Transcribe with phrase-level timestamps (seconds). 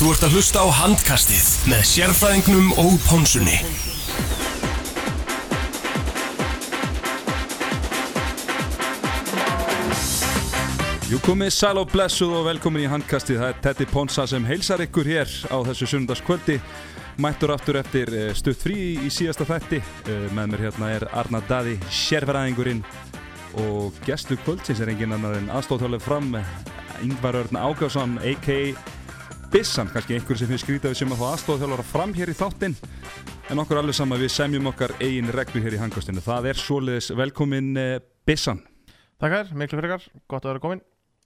[0.00, 3.58] Þú ert að hlusta á handkastið með sérfræðingnum og pónsunni.
[11.10, 13.42] Jú komið sæl og blessuð og velkomin í handkastið.
[13.42, 16.56] Það er Tetti Ponsa sem heilsar ykkur hér á þessu sunnudagskvöldi.
[17.20, 19.82] Mættur aftur eftir eh, stutt frí í síðasta þætti.
[20.08, 22.80] Eh, Með mér hérna er Arna Daði, sérfræðingurinn
[23.66, 26.32] og gestur kvöldsins er engin annar en aðstóðhjálfur fram
[27.04, 28.99] Yngvar Örn Ágásson, a.k.a.
[29.50, 32.76] Bissan, kannski einhver sem finnst skrítið sem að fá aðstóðhjálfur fram hér í þáttinn.
[33.50, 36.22] En okkur allir saman við semjum okkar eigin reglu hér í handkastinu.
[36.22, 37.96] Það er svoleiðis velkomin eh,
[38.28, 38.60] Bissan.
[39.18, 40.84] Takkar, miklu fyrir gott að vera komin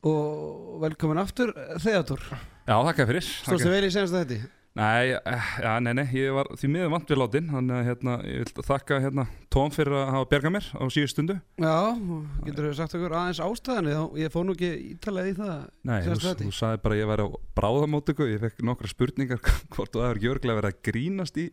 [0.08, 1.52] og velkomin aftur
[1.84, 2.24] Þeodor,
[2.64, 3.28] Já, þakka fyrir.
[3.44, 4.40] stóðstu vel í senast þetta
[4.74, 8.14] Nei, eh, já, nei, nei, ég var því miður vant við látin þannig að hérna,
[8.26, 9.24] ég vil þakka hérna
[9.54, 11.36] Tóm fyrir að hafa bergað mér á síðust stundu.
[11.62, 11.76] Já,
[12.48, 14.18] getur þú sagt okkur aðeins ástæðan þá?
[14.18, 15.54] Ég fór nú ekki ítalega í það
[15.86, 17.28] Nei, þú, þú sagði bara ég væri á
[17.60, 19.42] bráðamótöku ég fekk nokkra spurningar
[19.76, 21.48] hvort þú hefur ekki örglega verið að grínast í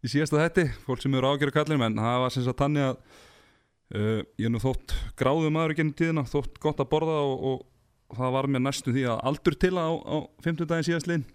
[0.00, 2.94] í síðasta þetti, fólk sem eru ágjöru kallir en það var sem sagt þannig að
[3.94, 7.42] uh, ég er nú þótt gráðu maður ekki ennum tíðina, þótt gott að borða og,
[8.10, 11.26] og það var mér næstu því að aldur til á, á 50 daginn síðastlinn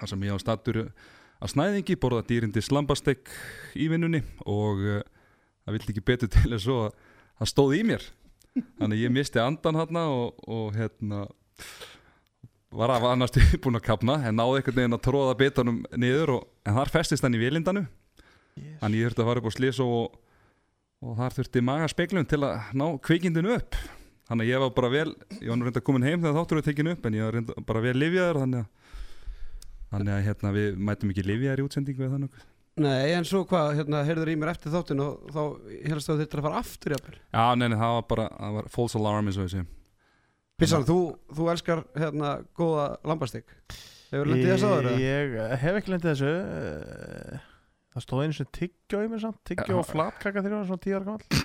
[0.00, 3.30] þar sem ég á statur að snæðingi borða dýrindi slambastek
[3.78, 5.04] í vinnunni og uh,
[5.64, 6.98] það vildi ekki betur til svo að
[7.40, 8.08] það stóð í mér.
[8.80, 11.24] Þannig að ég misti andan hérna og, og hérna
[12.70, 16.44] var að annars búin að kapna en náði einhvern veginn að tróða betanum niður og,
[16.66, 17.86] en þar festist hann í vilindanu
[18.80, 20.18] þannig ég þurfti að fara upp á slís og,
[21.04, 23.78] og þar þurfti magaspeglun til að ná kvikindinu upp.
[24.30, 25.08] Þannig að ég var bara vel
[25.40, 27.64] ég var nú reynda komin heim þegar þáttur var tekinu upp en ég var reynda
[27.66, 28.68] bara vel livjaður þannig að,
[29.90, 32.40] þannig að hérna, við mætum ekki livjaður í útsendingu eða þannig
[32.80, 35.40] Nei, en svo hvað, hérna, heyrður í mér eftir þáttin og þá
[35.90, 37.16] helst að þetta að fara aftur jafnvel?
[37.18, 39.64] Já, nei, nei, það var bara það var false alarm eins og sé
[40.60, 40.98] Pissan, þú,
[41.34, 43.50] þú elskar hérna góða lambastik
[44.10, 44.88] Hefur lendið þess aður?
[44.90, 45.02] eða?
[45.02, 47.46] Ég eh, hef ekki lendið þessu eh,
[47.90, 50.84] Það stóð einu sem tyggjó í mér samt Tyggjó og flatkaka þegar ég var svona
[50.86, 51.44] tíu ára gammal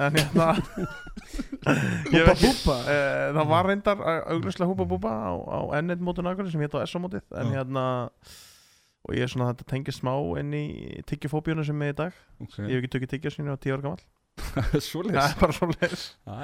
[0.00, 0.48] En hérna
[2.12, 6.62] Húpa búpa eh, Það var reyndar auglustlega húpa búpa á, á N1 mótun akkur sem
[6.64, 7.26] hétt á SO mótið.
[7.38, 7.84] En hérna
[9.02, 10.64] Og ég er svona þetta tengið smá inn í
[11.10, 12.18] tyggjofóbíunum sem er í dag.
[12.44, 12.68] Okay.
[12.68, 14.02] Ég hef ekki tökið tyggjó sinni á tíu ára gammal
[14.42, 14.84] Það er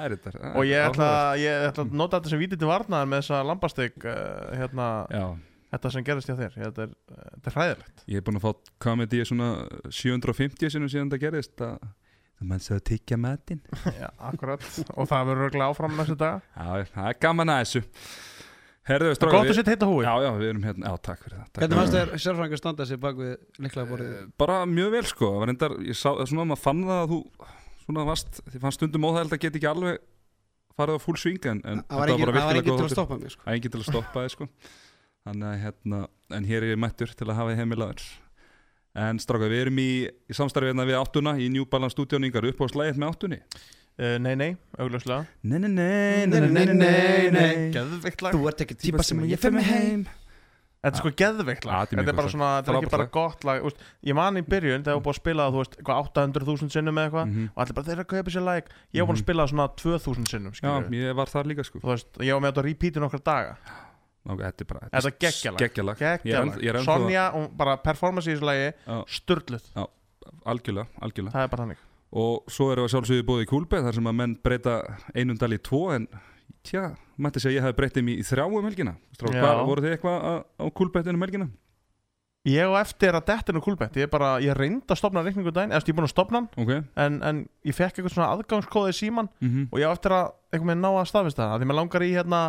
[0.05, 1.11] er þetta það Og ég ætla,
[1.41, 4.17] ég ætla að nota þetta sem vítið til varnaðar með þessa lambastik uh,
[4.59, 5.25] hérna, Já,
[5.73, 6.57] þetta sem gerist hjá þér.
[6.57, 8.03] Þetta er, þetta er hræðilegt.
[8.09, 9.49] Ég er búin að fá komedi svona
[9.89, 11.89] 750 sinum síðan það gerist að
[12.39, 13.61] það mann sér að tyggja matinn.
[13.99, 14.63] Já, akkurat.
[14.95, 17.81] Og það verður örglega áfram næstu dag Já, það er gaman að þessu.
[18.89, 21.19] Herðu, er strákar, gott að setja heita húi Já, já, við erum hérna, já, takk
[21.21, 21.59] fyrir það takk.
[21.61, 24.13] Hvernig fannst þér sérfræðingar standa sér bak við líklega borðið?
[24.15, 25.27] Eh, Bara mjög vel, sko.
[25.29, 27.19] Það var reyndar, ég sá, svona maður fann það að þú
[27.83, 29.99] svona varst, þið fannst stundum óþægild að geta ekki alveg
[30.79, 32.79] farið á full swing en, en Það var var virkilega góð
[38.99, 39.89] en strákar, við erum í,
[40.29, 43.41] í samstarfi hérna við áttuna í New Balance stúdjóningar upp á slæðið með áttunni?
[43.99, 45.25] Uh, Nei, nei, augljóslega.
[45.43, 47.71] Nei, nei, nei, Nei, nei, nei, nei, nei.
[47.75, 48.31] Geðveikt lag.
[48.37, 50.05] Þú ert ekki típa sem ég fer mig heim.
[50.79, 53.41] Þetta er sko geðveikt Ja, lag þetta er bara svona, þetta er ekki bara gott
[53.43, 53.65] lag.
[53.67, 55.99] Úst, Ég man í byrjun þegar ég var búið að spila það Þú veist, eitthvað
[56.05, 57.49] 800.000 sinnum eða eitthvað Mhm.
[57.51, 58.63] Og allir bara, þeir eru að kaupa sér lag
[58.95, 59.25] Ég var búin að Mhm.
[59.27, 60.95] spila það svona 2.000 sinnum Já, skilurðu.
[61.03, 61.79] ég var þar líka, sko.
[61.83, 63.57] Þú veist, ég var með þetta að repeati nokkra daga
[64.37, 66.01] þetta er bara Þetta er geggjalag.
[66.29, 68.71] Ég er ég er Sonja, bara performance í þessu lagi.
[69.07, 69.69] Sturluð,
[70.45, 71.33] Algjörlega, algjörlega.
[71.33, 71.85] Það er bara þannig.
[72.19, 74.75] Og svo erum við sjálfsögðu búið í kúlbeð þar sem að menn breyta
[75.13, 76.07] einum dal í tvo en
[76.65, 78.93] tja, mætti segja að ég hef breytið mér í þrjá um helgina.
[79.19, 81.49] Hvað, voru þið eitthvað á, kúlbeðinu um helgina?
[82.47, 83.97] Ég og eftir að dettinu kúlbett.
[83.99, 86.47] Ég er bara, ég reyndi að stopna reikningu Eða ég er búin að stopna hann
[86.63, 86.71] Ok.
[86.95, 90.31] en, en ég fekk eitthvað svona aðgangskóði í síman mm Og ég á eftir að
[90.53, 91.59] einhvern veginn ná að staðfista það.
[91.59, 92.41] Því mér langar í hérna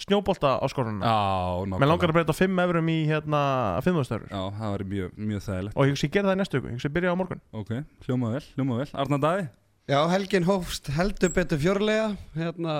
[0.00, 3.42] snjóbolta áskorunina Já, Mér langar að breyta 5 eurum í hérna
[3.84, 5.76] 5 störur Já, það var mjög, mjög þægilegt.
[5.76, 7.42] Og ég hugsi ég gera það í næstu viku, ég hugsi ég byrja á morgun.
[7.52, 7.72] Ok,
[8.06, 8.88] hljóma vel, hljóma vel.
[9.04, 9.48] Arna Daði?
[9.90, 12.76] Já, helgin hófst heldur betur fjörlega hérna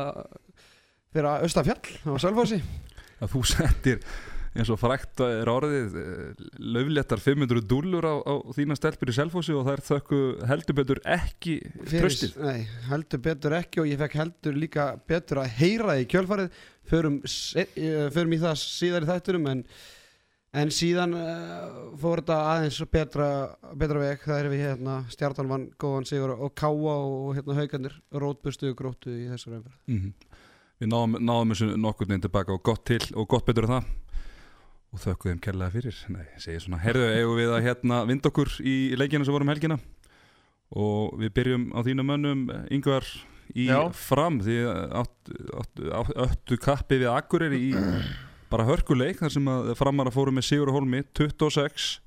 [1.12, 2.60] fyrir að Östafjall á Sölfósi
[3.22, 3.98] Að þú settir
[4.52, 9.54] eins og frækt er orðið eh, löfléttar 500 dúllur á, á þína stelpur í selfósi
[9.56, 10.20] og það er þökku
[10.50, 11.54] heldur betur ekki
[11.88, 16.60] tröstið Nei, heldur betur ekki og ég fekk heldur líka betur að heyra í kjölfarið
[16.90, 17.22] förum,
[17.56, 19.64] eh, förum í það síðar í þættunum en,
[20.62, 23.28] en síðan uh, fór þetta aðeins betra,
[23.78, 24.26] betra veg.
[24.26, 28.78] Það er við hérna stjartan vann góðan sigur og káa og hérna haugarnir rótbustu og
[28.78, 29.80] gróttu í þessar umferð.
[29.88, 30.14] Mhm.
[30.82, 33.84] Við náðum, náðum þessu nokkur neginn tilbaka og gott til og gott betur það.
[34.92, 35.98] Og þökkum þeim kærlega fyrir.
[36.12, 39.48] Nei, ég segi svona, herðu, eigum við að hérna vind okkur í leikina sem vorum
[39.48, 39.78] helgina?
[40.76, 42.42] Og við byrjum á þínum mönnum
[42.72, 43.06] yngvar
[43.56, 43.80] í Já.
[43.92, 44.56] fram því
[45.02, 45.90] áttu,
[46.26, 47.72] áttu kappi við Akureyri í
[48.52, 52.00] bara hörkuleik þar sem að framar að fóru með Sigur Holmi 26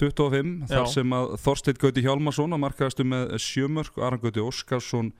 [0.00, 0.92] 25 þar Já.
[0.94, 5.10] sem að Þorsteinn Gauti Hjálmarsson að markaðastu með sjömörk Aran Gauti Óskarsson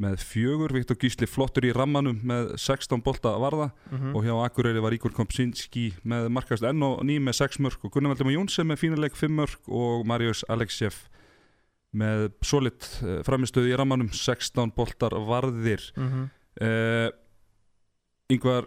[0.00, 4.14] með fjögur Viktor Gísli flottur í rammanum með 16 bolta varða Mhm.
[4.16, 7.92] og hjá Akureyri var Ígur Kompsinski með markaðast enn og ný með 6 mörk og
[7.92, 11.08] Gunnar Valdimar Jónsson með fínuleik 5 mörk og Marius Alexjef
[11.92, 12.86] með solid
[13.26, 16.28] framistöðu í rammanum 16 boltar varðir Mhm.
[16.62, 17.08] uh,
[18.32, 18.64] Yngvar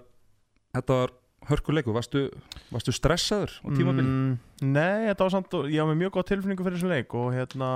[0.75, 1.13] þetta var
[1.50, 2.27] hörkuleiku varstu,
[2.74, 4.06] varstu stressaður á tímabili?
[4.06, 4.38] Mm,
[4.75, 7.69] nei, þetta var samt ég með mjög góð tilfinningu fyrir þessum leik og hérna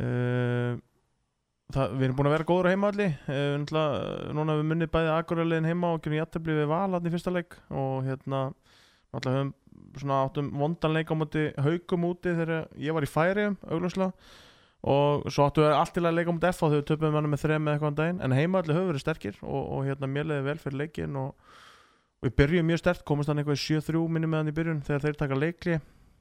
[0.00, 0.76] uh,
[1.72, 3.54] það, við erum búin að vera góður á heimavalli uh,
[4.36, 8.04] núna við munnið bæði akureyliðin heima og gerum jættabli við valatn í fyrsta leik og
[8.08, 8.42] hérna
[9.12, 9.52] náttúrulega höfum
[10.00, 14.12] svona áttum vondan leik á móti haugum úti þegar ég var í færi augljóslega.
[14.82, 17.28] Og svo áttu við allt til að leika á móti F og þau töpum hann
[17.30, 18.22] með þrem með eitthvað um daginn.
[18.24, 21.52] En heimavalli höfum verið sterkir og, og hérna mér leiði vel fyrir leikin og
[22.22, 25.04] við byrjum mjög stert, komast hann eitthvað í 7-3 minni með hann í byrjun þegar
[25.06, 25.78] þeir taka leikli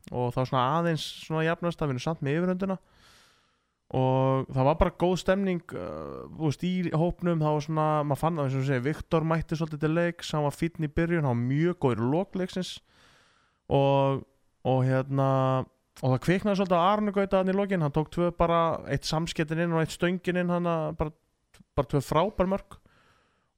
[0.09, 2.77] og þá svona aðeins svona jafnast að vinna samt með yfirhunduna
[3.91, 8.45] og það var bara góð stemning uh, í hópnum það var svona, maður fann það
[8.45, 11.49] eins og segja Viktor mætti svolítið til leiks, hann var fítn í byrjun hann var
[11.49, 12.71] mjög góður í lokleiksins
[13.67, 14.21] og,
[14.63, 15.29] og hérna
[15.99, 19.75] og það kviknaði svolítið að hann í lokin, hann tók tvö bara eitt samskettin inn
[19.75, 21.11] og eitt stöngin inn hann bara,
[21.75, 22.79] bara tvö frábær mörg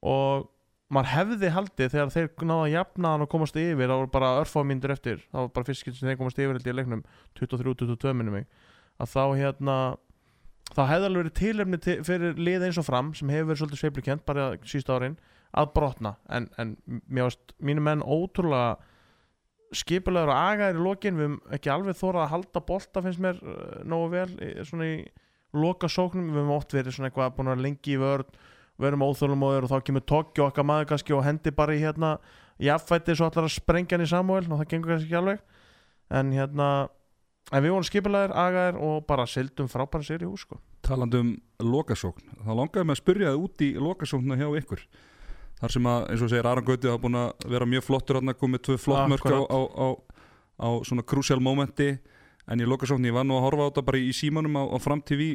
[0.04, 0.50] og
[0.92, 4.32] maður hefði haldið þegar þeir náða að jafna hann og komast yfir það voru bara
[4.42, 7.04] örfámyndur eftir það var bara fyrst sem þeir komast yfir held í leiknum
[7.38, 9.76] 23-22 minnum að þá hérna
[10.72, 13.82] þá hefði alveg verið tilefni til, fyrir lið eins og fram sem hefur verið svolítið
[13.82, 15.18] sveiflukent bara síst árin
[15.54, 16.16] að brotna.
[16.32, 16.74] En, en
[17.14, 18.78] varst mínu menn ótrúlega
[19.74, 21.18] skipulegur og agaðir í lokin.
[21.18, 24.96] Við höfum ekki alveg þórað að halda bolta finnst mér uh, nógu vel svona í
[25.54, 28.34] loka sóknum við höfum oft verið svona eitthvað búin að lengi í vörn
[28.82, 32.16] verum óþólumóður og þá kemur Tokki og okkar maður kannski og hendi bara í hérna
[32.62, 35.44] jafnfætti svo allar að sprengja hann í Samuel og það gengur kannski ekki alveg.
[36.10, 36.68] En hérna
[37.52, 40.60] en við vorum skipulegir, agaðir og bara sildum frábæra sér í hús sko.
[40.84, 44.84] Talandi um lokasókn þá langaði mig að spyrja það út í lokasóknuna hjá ykkur.
[45.60, 48.34] Þar sem að, eins og segir Aran Gauti hafa búin að vera mjög flottur að
[48.40, 49.88] komið tvö flott mörk á, á, á,
[50.60, 51.92] á svona crucial momenti
[52.50, 55.30] en í lokasókn ég var nú að horfa á þetta bara í símanum á, framtífi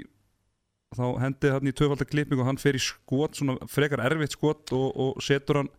[0.97, 4.73] þá hendi hann í tvöfaldar klipping og hann fer í skot, svona frekar erfitt skot
[4.75, 5.71] og, og setur hann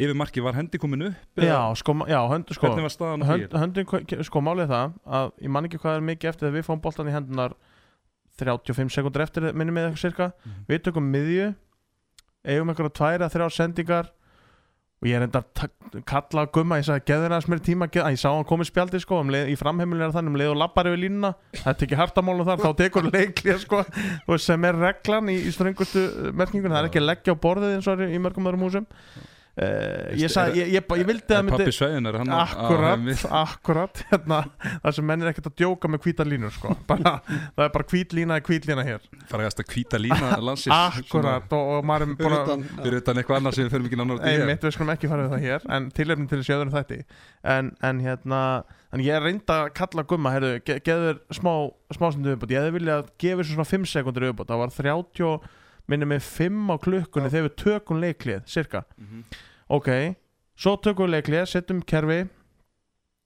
[0.00, 3.56] yfir marki, var hendi komin upp já, sko, já, hönd, sko hvernig var staðan hönd,
[3.60, 6.80] höndin, sko málið það að ég man ekki hvað er mikið eftir þegar við fáum
[6.86, 7.56] boltan í hendunar
[8.40, 10.62] 35 sekundur eftir minni með eitthvað cirka Mhm.
[10.70, 11.50] við tökum miðju
[12.48, 14.08] eigum einhverja tvær að þrjá sendingar
[15.00, 18.08] og ég er enda að kalla að gumma ég sagði geður aðeins mér tíma geð,
[18.12, 20.58] ég sá hann komið spjaldi sko um leið, í framheimilin er þannig um leið og
[20.60, 23.80] lappar yfir línuna það er ekki hartamálum þar þá tekur leiklið sko
[24.28, 27.76] og sem er reglan í, í ströngustu merkingun það er ekki að leggja á borðið
[27.78, 28.88] eins og í mörgum öðrum húsum
[29.60, 31.66] uh, ég, sagði, ég, ég, ég, ég vildi að myndi
[32.10, 34.40] er hann Akkurat, akkurat hérna,
[34.84, 36.74] það sem menn er ekkert að djóka með hvíta línur sko.
[36.90, 39.04] bara, það er bara hvít lína er hvít lína hér.
[39.30, 40.74] Farið að hvíta lína landsins.
[40.76, 44.02] Akkurat og, og maður er búin að Utan, fyrir utan eitthvað annað sem við mikið
[44.02, 44.44] nánar út í hér.
[44.44, 47.00] einmitt, við skulum ekki fara við það hér en tilefnin til sjöður þetta
[47.56, 48.40] en, en hérna,
[48.94, 51.52] en ég reynda að kalla gumma, heyrðu, ge geður smá
[51.94, 55.48] smástundu uppbútt, ég hefði viljað að gefa þessu svona 5 sekundur uppbútt, það var 30
[55.90, 59.24] minnum með 5 á klukkunni þegar við tökum leiklið, cirka Mhm.
[59.70, 59.90] Ok,
[60.58, 62.24] svo tökum við leiklið setjum kerfi.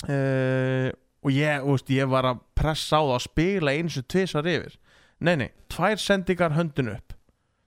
[0.05, 0.91] Uh,
[1.25, 4.76] og ég, veist, ég var að pressa á það að spila eins og tvisar yfir.
[5.25, 7.14] Nei, nei, tvær sendingar höndin upp.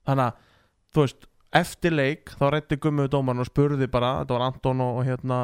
[0.06, 0.54] Þannig að,
[0.94, 5.00] þú veist eftir leik, þá rætti gummiðu dómarn og spurði bara, þetta var Anton og,
[5.00, 5.40] og hérna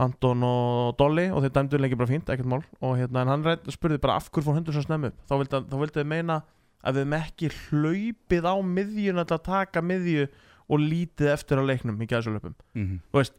[0.00, 2.62] Anton og Dolly og þeir dæmdu leikið bara fínt, ekkert mál.
[2.80, 5.20] Og hérna, en hann rætt, spurði bara af hverju fór hundur svo snemm upp?
[5.28, 6.40] Þá vildi, þið meina
[6.80, 10.26] að við hefum ekki hlaupið á miðjuna til að taka miðju
[10.70, 13.00] og lítið eftir á leiknum í gæðsulöpum Mhm.
[13.12, 13.34] þú veist,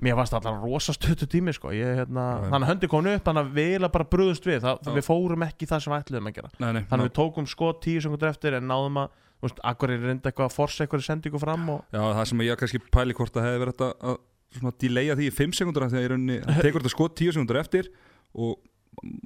[0.00, 2.50] mér varst allar rosa stöttu tími sko, ég, hérna, já.
[2.50, 4.92] þannig að höndi komin upp þannig að við eiginlega bara brúðust við það, Já.
[4.96, 7.46] við fórum ekki það sem við ætluðum að gera Nei, nei, þannig að við tókum
[7.50, 9.08] sko tíu sekundur eftir en náðum að,
[9.40, 12.38] þú veist, akkur er reynda eitthvað að forsa eitthvað sendingu fram og Já, það sem
[12.46, 14.16] ég kannski pæli hvort að hefði verið þetta að
[14.56, 17.90] svona delaya því í 5 sekundur að í rauninni tekur þetta skot 10 sekundur eftir
[18.34, 18.56] og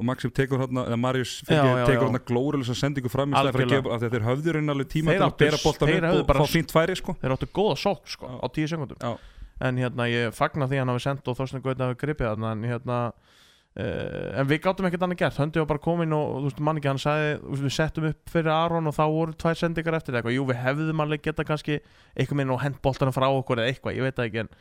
[0.06, 3.94] Maxim tekur hérna eða Marius tekur hérna glórulega sendingu fram í stæði fyrir að gefa
[3.96, 6.52] að þeir höfðu í rauninni alveg tíma til að bera boltan þeir upp og fá
[6.52, 7.16] fínt færi sko.
[7.22, 9.16] Þeir áttu góða sók sko, á tíu sekundum
[9.62, 12.52] en hérna ég fagna því að hann hafi sendt og Þorstein Gauti hafi gripið þarna
[12.54, 15.40] en hérna uh, en við gáttum ekkert annað gert.
[15.40, 18.54] Höndi var bara komin og þú veist mann ekki hann sagði við settum upp fyrir
[18.54, 20.36] Aron og þá voru tvær sendingar eftir eitthvað.
[20.36, 21.80] Jú við hefðum alveg geta kannski
[22.14, 24.52] eitthvað minn og hent boltana frá okkur eða eitthvað ég veit það ekki en,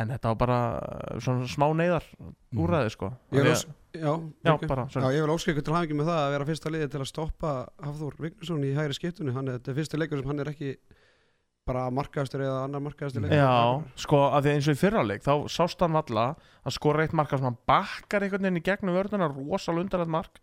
[0.00, 2.06] en þetta var bara uh, svona smá neyðar
[2.56, 3.12] úrræði sko.
[3.36, 6.46] Ég að- Já, já bara Já, ég vil óskilja til hafingi með það að vera
[6.48, 7.50] fyrsta liði til að stoppa
[7.84, 9.34] Hafþór Vignesson í hægri skiptunni.
[9.36, 10.70] Hann er, þetta fyrsti leikur sem hann er ekki
[11.68, 13.50] bara markaðastur eða annar markaðastur Já,
[14.00, 16.24] sko, að því eins og í fyrraleik þá sást hann valla
[16.64, 20.40] að skora eitt marka sem hann bakkar einhvern veginn í gegnum vörðuna rosalega undarlegt mark.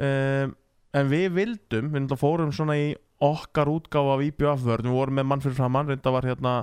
[0.00, 0.56] Um,
[0.96, 2.88] en við vildum, við fórum svona í
[3.22, 5.60] okkar útgáfa af IBF vörð við vorum með mann fyrir
[6.32, 6.56] hérna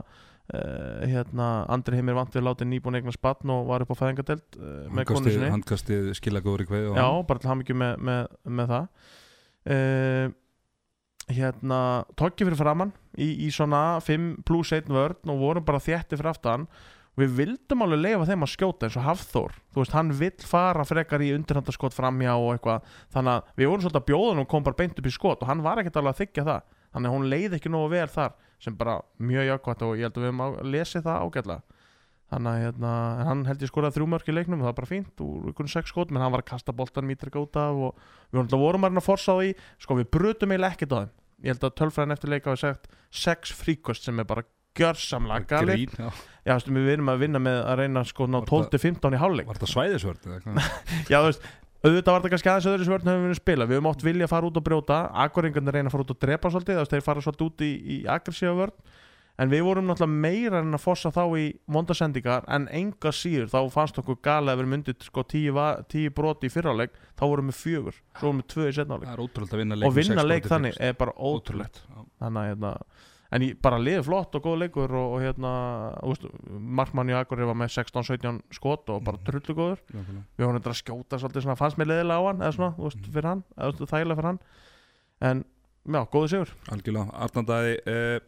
[0.53, 4.59] uh, hérna, Andri Heimir vant við látið nýbúin eignar spann og var upp á fæðingadelt
[4.59, 5.49] uh, með konu sinni.
[5.53, 9.09] handkastið skila góður í kveð Já, bara til hamingju með, með, með það.
[9.69, 10.37] Uh,
[11.29, 11.79] Hérna
[12.17, 16.31] Tokki fyrir framann í, í svona 5 plus 1 vörn og vorum bara þétti fyrir
[16.31, 16.65] aftan.
[17.19, 19.55] Við vildum alveg leifa þeim að skjóta eins og Hafþór.
[19.73, 22.93] Þú veist, hann vill fara frekar í undirhandaskot framjá og eitthvað.
[23.13, 25.43] Þannig að við vorum svolítið að bjóða hann og kom bara beint upp í skot
[25.43, 26.77] og hann var ekkert alveg að þykja það.
[26.95, 30.17] Þannig að hún leið ekki nógu vel þar sem bara mjög jákvæmt og ég held
[30.17, 31.61] að við höfum á- lesið það ágætlega.
[32.29, 32.89] Þannig að hérna,
[33.25, 35.71] hann held ég skoraði þrjú mörk í leiknum og það var bara fínt úr einhvern
[35.73, 37.95] sex skot menn hann var að kasta boltan mítrika út af og
[38.29, 39.55] við vorum, vorum að forsa á því.
[39.81, 41.11] Sko við brutum eiginlega ekkert á þeim.
[41.41, 44.43] Ég held að tölfræðin eftir leika hafi sagt sex fríkost sem er bara
[44.77, 46.09] gjörsamlega Grín, já.
[46.45, 49.47] já, við erum að vinna með að reyna sko ná Var það- 12-15 í hálfleik.
[49.49, 50.27] Var þetta svæðisvörð?
[51.11, 51.47] já, þú veist,
[51.83, 54.27] auðvitað var þetta kannski aðeins öðru svörn höfum við viljað spila, við höfum átt vilja
[54.27, 54.98] að fara út og brjóta.
[55.25, 58.57] Akkuringarnir reyna að fara út og drepa svolítið þeir fara svolítið út í, í aggressífa
[58.57, 58.75] vörn.
[59.39, 63.59] En við vorum náttúrulega meira en að fossa þá í mondasendingar en enga síður, þá
[63.71, 65.53] fannst okkur gali að við myndið sko tíu,
[65.88, 68.74] tíu broti í fyrráleik, þá vorum við fjögur svo vorum við tvö í
[69.62, 71.79] vinna leik og vinna leik broti þannig er bara ótrúlegt.
[72.19, 72.74] Þannig að hérna
[73.31, 75.51] en ég bara liði flott og góð leikur og, og hérna,
[76.79, 79.25] Markmann í Akureyri var með 16-17 skot og bara Mhm.
[79.27, 82.55] trullu góður við vorum þetta að skjóta svolítið svona, fannst mér leðilega á hann eða
[82.57, 83.13] svona, þú veist, Mhm.
[83.13, 84.39] fyrir hann eða þægilega fyrir hann.
[85.21, 85.45] En,
[85.88, 86.50] já, góðu sigur.
[86.71, 88.19] Algjörlega, Arnandæði uh,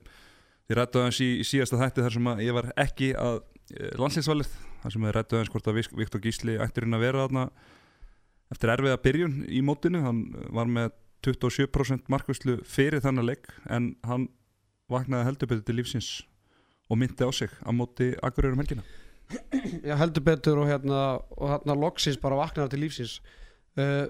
[0.72, 3.90] Þið rættu aðeins í, í síðasta þætti þar sem að ég var ekki að uh,
[4.00, 4.48] landslýsvalið
[4.84, 7.50] þar sem þið rættu aðeins hvort að Vik- Viktor Gísli ætturinn að vera þarna
[8.52, 10.02] eftir erfiða byrjun í mótinu.
[10.06, 10.92] Hann var með
[11.28, 14.30] 27% markvæslu fyrir þannig leik en hann
[14.94, 16.10] vaknaði heldur betur til lífsins
[16.92, 18.84] og myndi á sig á móti Akureyrum helgina.
[19.88, 21.04] Já, heldur betur og hérna
[21.38, 23.14] og hérna loksins bara vaknaði til lífsins.
[23.80, 24.10] Uh,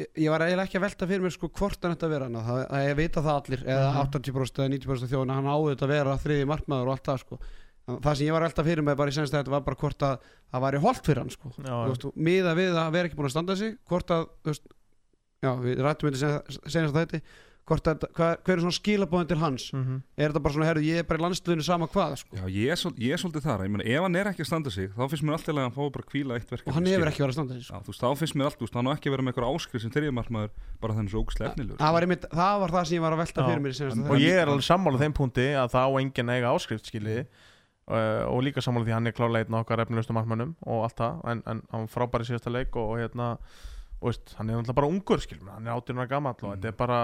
[0.00, 2.26] ég, ég var eiginlega ekki að velta fyrir mér sko hvort hann ætti að vera
[2.34, 4.00] það, það ég vita það allir, eða Mhm.
[4.02, 7.22] 80% eða 90% af þjóðina, hann áður þetta að vera þriði markmaður og allt það
[7.22, 7.38] sko.
[7.86, 9.76] Það sem ég var að velta fyrir mér bara í senst að þetta var bara
[9.78, 10.16] hvort að
[10.50, 11.52] það væri holdt fyrir hann sko.
[11.62, 14.64] Veist, miða við að vera ekki búin að standa sig hvort að, veist
[15.46, 17.20] já, við rættum þetta senast að þetta
[17.66, 19.70] að, hva, hver er svona skilabóðin til hans?
[19.74, 19.82] Mm
[20.16, 22.36] er þetta bara svona, herru, ég er bara í landsluðinu sama hvað sko.
[22.38, 23.64] Já, ég er, ég er svolítið þar.
[23.66, 25.74] Ég meina, ef hann er ekki að standa sig þá finnst mér alltaf að hann
[25.76, 27.74] fái bara að kvíla eitt verk og hann hefur ekki verið að standa sig sko.
[27.74, 29.30] Já, þú veist, þá finnst mér allt, þú veist, hann á ekki að vera með
[29.34, 32.84] eitthvað áskrif sem þriðjumarkmaður bara þannig svo ógæslega efnilegur það, var einmitt, það var það
[32.86, 33.46] sem ég var að velta Já.
[33.50, 36.52] fyrir mér seinasta og ég er alveg sammála þeim punkti að það á enginn eiga
[36.56, 39.44] áskrift skiljiði uh, og líka sammála því hann er klálega
[43.96, 46.56] en, en veist, hann er náttúrulega bara ungur skilur hann er 18 ára gamall og
[46.56, 46.98] þetta er bara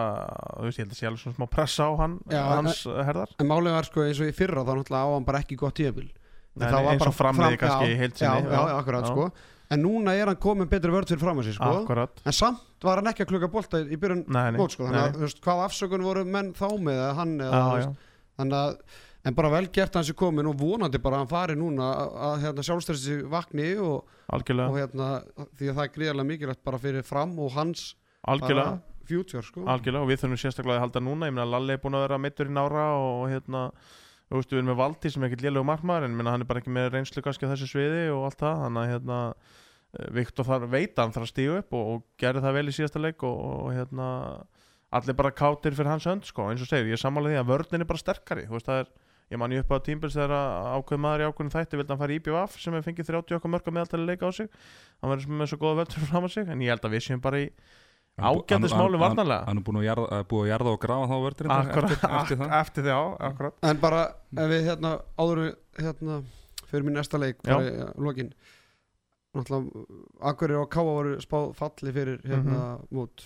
[0.59, 2.99] þú veist, ég held að sé alveg svona smá pressa á hann Já, hans uh,
[3.07, 3.33] herðar.
[3.39, 5.79] en málið var sko eins og í fyrra þá náttúrulega á hann bara ekki gott
[5.81, 6.11] tíðabil
[6.61, 9.31] eins og framliði kannski í heild já, sinni já, já, akkurat sko.
[9.73, 11.95] En núna er hann komin betri vörð fyrir fram að sig sko.
[12.29, 14.27] En samt var hann ekki að klukka bolta í byrjun
[14.59, 14.91] mót sko.
[14.93, 17.87] Hvað afsökun voru menn þá með hann eða,
[18.37, 18.77] þannig að
[19.23, 21.91] en bara vel gert að hann sé komin og vonandi bara að hann fari núna
[22.29, 25.11] að, hérna, sjálfstæðis vakni og, og hérna
[25.59, 27.93] því að það er gríðarlega mikilvægt bara fyrir fram og hans
[29.07, 29.65] future sko.
[29.67, 31.29] Algjörlega og við þurfum sérstaklega að halda núna.
[31.29, 33.65] Ég meina Lalli er búin að vera mittur í nára og hérna
[34.29, 36.49] þú veist við erum með Valdi sem er ekkert lélegu markmaður en minna, hann er
[36.49, 38.63] bara ekki með reynslu kannski á þessu sviði og allt það.
[38.65, 42.05] Þannig að hérna eh, Viktor þar veit að hann þarf að stíu upp og, og
[42.23, 44.09] gerði það vel í síðasta leik og, og hérna
[44.93, 46.49] allir bara kátir fyrir hans hönd sko.
[46.53, 48.47] Eins og segir ég er sammála því að vörnin er bara sterkari.
[48.49, 48.93] Þú veist það er
[49.33, 50.33] ég man ég upp á tímbils þegar
[50.77, 53.53] ákveð maður í ákveðin þætti vildi hann fara í IBF sem hefur fengið 30 okkar
[53.55, 54.51] mörg að meðaltali leika á sig.
[55.01, 57.23] Hann verður með svo góða vörður fram á sig en ég held að við séum
[57.25, 57.47] bara í
[58.21, 59.47] ágætis málu varnarlega.
[59.49, 62.41] Hann er búin að jarða, að búið að jarða og grafa þá Akkurat, eftir, eftir
[62.43, 62.57] það.
[62.61, 63.55] eftir því á, akkurat.
[63.73, 64.03] En bara
[64.37, 65.41] ef við hérna áður
[65.81, 66.19] hérna
[66.69, 68.29] fyrir minn næsta leik bara í uh, lokin.
[69.33, 69.87] Náttúrulega
[70.29, 72.89] Akureyri og Káa voru spáð falli fyrir hérna Mhm.
[72.93, 73.25] mót.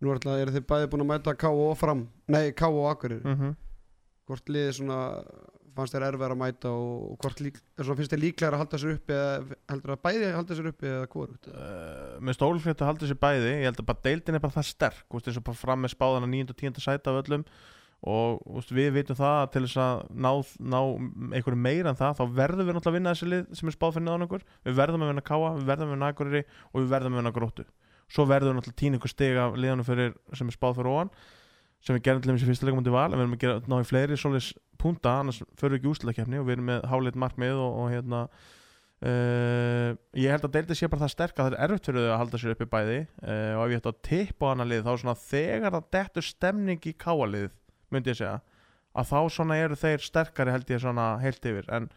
[0.00, 0.20] Nú er
[0.54, 3.24] þið bæði búin að mæta Káa og fram Nei, Káa og Akureyri.
[3.24, 3.56] Mm
[4.26, 4.98] Hvort liðið svona
[5.76, 9.16] fannst þér erfið að mæta og, hvort lík, finnst þér líklega að halda sér uppi
[9.16, 13.20] eða heldur að bæði halda sér uppi eða hvort uh, Með stólfrétt að halda sér
[13.20, 15.84] bæði Ég held að bara deildin er bara það sterk veist, eins og bara fram
[15.84, 16.54] með spáðana 9.
[16.54, 16.80] og 10.
[16.86, 17.46] sæta af öllum
[18.06, 20.30] og veist, við vitum það að til þess að ná,
[20.60, 20.80] ná
[21.36, 23.96] einhverju meira en það þá verðum við náttúrulega að vinna þessi lið sem er spáð
[23.96, 26.90] fyrir náðan okkur við verðum að vinna Káa, við verðum að vinna Akureyri og við
[26.92, 27.64] verðum að vinna Gróttu
[28.12, 31.12] svo verðum við náttúrulega tína ykkur stig af liðanum fyrir, sem er spáð fyrir óan
[31.84, 33.88] sem við gerum til þessi fyrsta leikum val en við erum að gera ná í
[33.88, 37.76] fleiri svoleiðis punta annars förum við ekki úsleikefni og við erum með háleit markmið og,
[37.82, 41.88] og hérna uh, ég held að deildið sé bara það sterk að það er erfitt
[41.90, 44.52] fyrir þau að halda sér uppi bæði uh, og ef ég ætti að tippa á
[44.52, 47.50] hana lið þá svona þegar það dettur stemning í káalið
[47.94, 48.36] myndi ég segja
[48.96, 51.66] að þá svona eru þeir sterkari held ég svona heilt yfir.
[51.72, 51.88] En,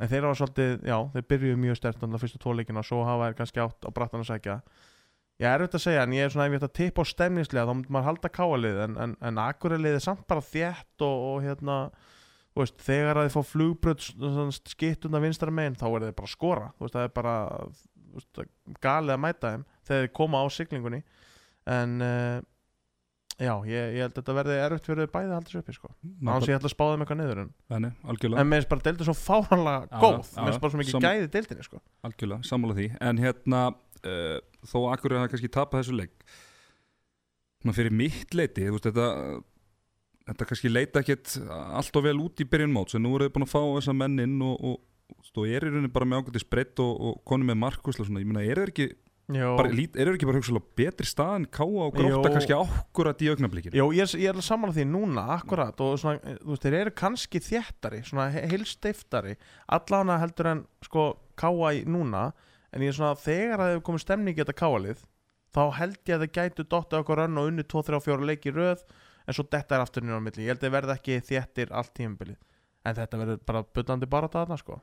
[0.00, 2.84] en þeir hafa svolítið, já, þeir byrjuðu mjög þannig að fyrstu tóleikina
[5.42, 7.06] ég er auðvitað að segja, en ég er svona ef ég ætti að tippa á
[7.10, 11.42] stemningslega þá maður halda káalið en, en, en akuralið er samt bara þétt og, og
[11.42, 11.78] hérna,
[12.54, 14.08] þú veist, þegar að þið fá flugbröð
[14.60, 16.70] skitt undan vinstra megin þá er þeir bara að skora.
[16.78, 17.34] Þú veist, það er bara
[18.14, 18.42] veist,
[18.86, 21.00] galið að mæta þeim þegar þeir koma á siglingunni.
[21.74, 22.38] En uh,
[23.40, 25.90] já, ég, ég held að þetta verði erfitt fyrir bæði að halda sér uppi sko.
[26.22, 29.08] annars ég ætla að spáða þeim eitthvað niður en, Þannig, en mér finnst bara deildin
[29.08, 30.28] svo fáranlega Já, góð.
[30.36, 31.80] mér finnst bara svo mikið sam- gæði í deildinni sko.
[32.06, 32.86] algjörlega, sammála því.
[33.08, 33.62] En hérna,
[34.08, 36.14] uh, þó akkur hafa kannski tapað þessu leik
[37.64, 39.42] Svona fyrir mitt leiti, veist, þetta
[40.24, 43.44] Þetta kannski leita ekkert allt og vel út í byrjun móts En nú eru búin
[43.44, 44.78] að fá þessa menn inn og, og,
[45.36, 48.30] og er í rauninni bara með ágætis breytt og, og koni með markvisla svona, ég
[48.30, 48.86] meina, eru þeir ekki
[49.56, 53.28] bara, eru þeir ekki bara hugsalega betri stað en káa og gróta kannski ákkurat í
[53.32, 53.76] augnablikinu?
[53.80, 56.76] Jó, ég, er- ég er að samanlega því núna, akkurat og svona, þú veist, þeir
[56.80, 59.36] eru kannski þéttari svona heilsteiftari
[59.76, 61.06] allána heldur en sko
[61.40, 62.26] káa í núna
[62.74, 65.02] en ég er svona, þegar að þau komið stemning í þetta káalið,
[65.54, 68.82] þá held ég að þau gætu dotta okkur önn og unni 2-3-4 leiki röð,
[69.24, 71.70] en svo detta er aftur inn á milli, ég held að þeir verða ekki þéttir
[71.72, 72.40] allt tímabilið,
[72.84, 74.80] en þetta verður bara bullandi bara þarna sko.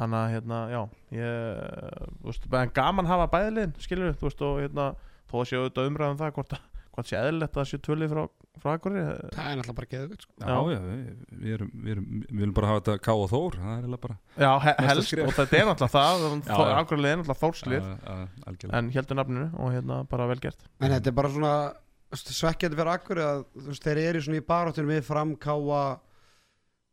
[0.00, 0.82] Þannig að hérna, já
[1.18, 1.30] ég,
[2.24, 4.86] veist, gaman hafa bæðliðin skilur, þú veist, og hérna
[5.30, 6.69] þó séu auðvitað umræðum það hvort, að-
[7.00, 8.22] hvort sé eðlilegt að það séu tvölið frá,
[8.62, 9.02] frá Akureyri
[9.34, 10.32] Það er náttúrulega bara geðugt sko.
[10.40, 10.58] Já, Já.
[10.70, 13.70] já, við, við, erum, við, erum, við viljum bara hafa þetta ká og þór Það
[13.70, 16.80] er eiginlega bara Já, he helst, og þetta er náttúrulega það já.
[16.80, 18.18] Akureyri er náttúrulega
[18.50, 21.54] algjörlega en heldur nafninu og hérna bara vel gert En þetta er bara svona
[22.10, 23.42] svekkjandi fyrir akkur að
[23.80, 25.82] þeir eru svona í baráttunum við fram káa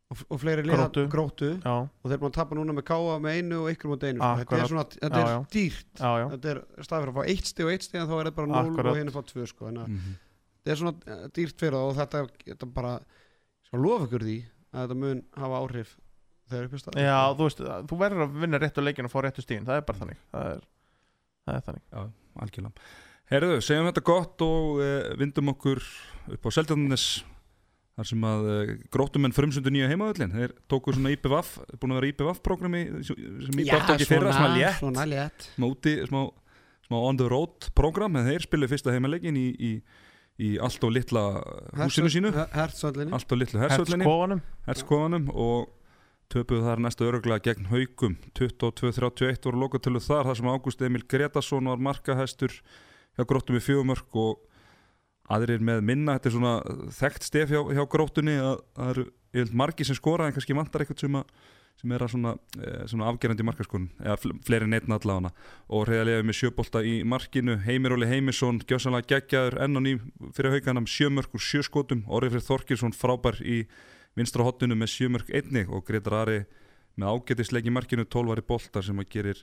[0.08, 1.02] og, og fleiri liða Gróttu.
[1.12, 3.90] gróttu Já, og þeir eru búin að tapa núna með káa með einu og ykkur
[3.92, 4.30] mot einu sko.
[4.40, 5.40] þetta er svona, þetta Já, er já.
[5.56, 8.08] dýrt já, já, þetta er stað fyrir að fá eitt stig og eitt stig en
[8.08, 8.90] þá er þetta bara 0 Akkurat.
[8.92, 9.68] og hinn fá 2 sko.
[9.68, 10.14] að Mhm.
[10.58, 12.94] þetta er svona eh, dýrt fyrir það og þetta, þetta bara
[13.68, 14.38] skal lofa ykkur því
[14.72, 15.96] að þetta mun hafa áhrif
[16.48, 17.60] þegar upp í stað já þú veist,
[17.92, 20.48] þú verður að vinna réttu leikin og fá réttu stíðin, það er bara þannig það
[20.54, 20.62] er,
[21.48, 22.00] það er þannig Já,
[22.40, 22.72] algjörlega
[23.28, 25.82] Herðu, segjum þetta gott og uh, vindum okkur
[26.32, 27.04] upp á Seldjarnes
[27.98, 32.10] þar sem að uh, gróttumenn frumsundu nýja heimaðöllin þeir tóku svona IPVAF, búin að vera
[32.12, 34.76] IPVAF-programmi sem IPVAF tók í fyrra að létt.
[34.78, 35.48] svona létt.
[35.56, 36.20] Smá úti, smá,
[36.86, 39.72] smá on the road program, en þeir spilu fyrsta heimaleikin í, í,
[40.46, 41.24] í allt og litla
[41.80, 45.74] húsinu sínu, allt og litlu hersöllinni Hertskofanum og
[46.32, 51.70] töpuðu þar næstu öruglega gegn haugum 22-31 voru lokatölu þar þar sem Ágúst Emil Gretarsson
[51.70, 52.52] var markahæstur
[53.16, 54.44] hjá gróttum í fjögumörk og
[55.34, 56.54] aðrir með minna þetta er svona
[56.98, 60.84] þekkt stef hjá, hjá gróttunni að það eru yfirleitt margi sem skora en kannski vantar
[60.84, 61.18] eitthvað sem,
[61.82, 65.32] sem er að svona, e, svona afgerandi markaskonum eða fl- fleiri neittn allavega.
[65.68, 69.94] Og reyðarlega með sjöbolta í markinu Heimir Óli Heimisson, gjössanlega geggjaður enn og ný
[70.36, 73.60] fyrir hauganam sjömörk úr sjöskotum Orri Freyr Þorkirsson frábær í
[74.18, 76.40] vinstra hotninu með sjömörk einnig og Gretar Ari
[76.98, 79.42] með ágætisleik í markinu 12 var í boltar sem að gerir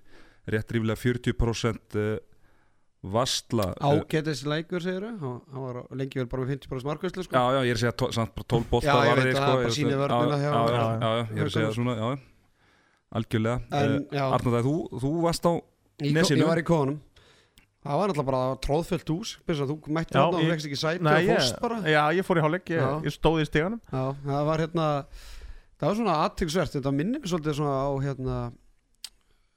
[0.51, 2.17] rétt ríflega 40% eh,
[3.13, 7.35] vastla eh, ágætis leikur segir þau hann var lengi vel bara með 50% markvæslu sko.
[7.35, 9.35] Já, já, ég er að segja tó- samt bara 12 boltar Já, ég veit að
[9.35, 12.09] sko, það bara ég- sýnir já, já, ég er að segja svona, já
[13.15, 13.57] algjörlega.
[14.11, 15.53] Já, Arnóð, þú, þú varst á
[16.01, 16.41] Nesinu.
[16.41, 16.97] ég var í kóðunum
[17.85, 18.41] það var náttúrulega bara
[19.13, 21.77] hús Byrja, þú mætti þarna og fegst ekki sæti Nei, og ég, fórst bara.
[21.85, 22.89] Já, ég fór í hálfleik, ég, Já.
[23.05, 24.87] ég stóð í stíganum Já, það var hérna
[25.75, 28.37] það var svona aðtyggsvert, þetta minnir mér svolítið svona á hérna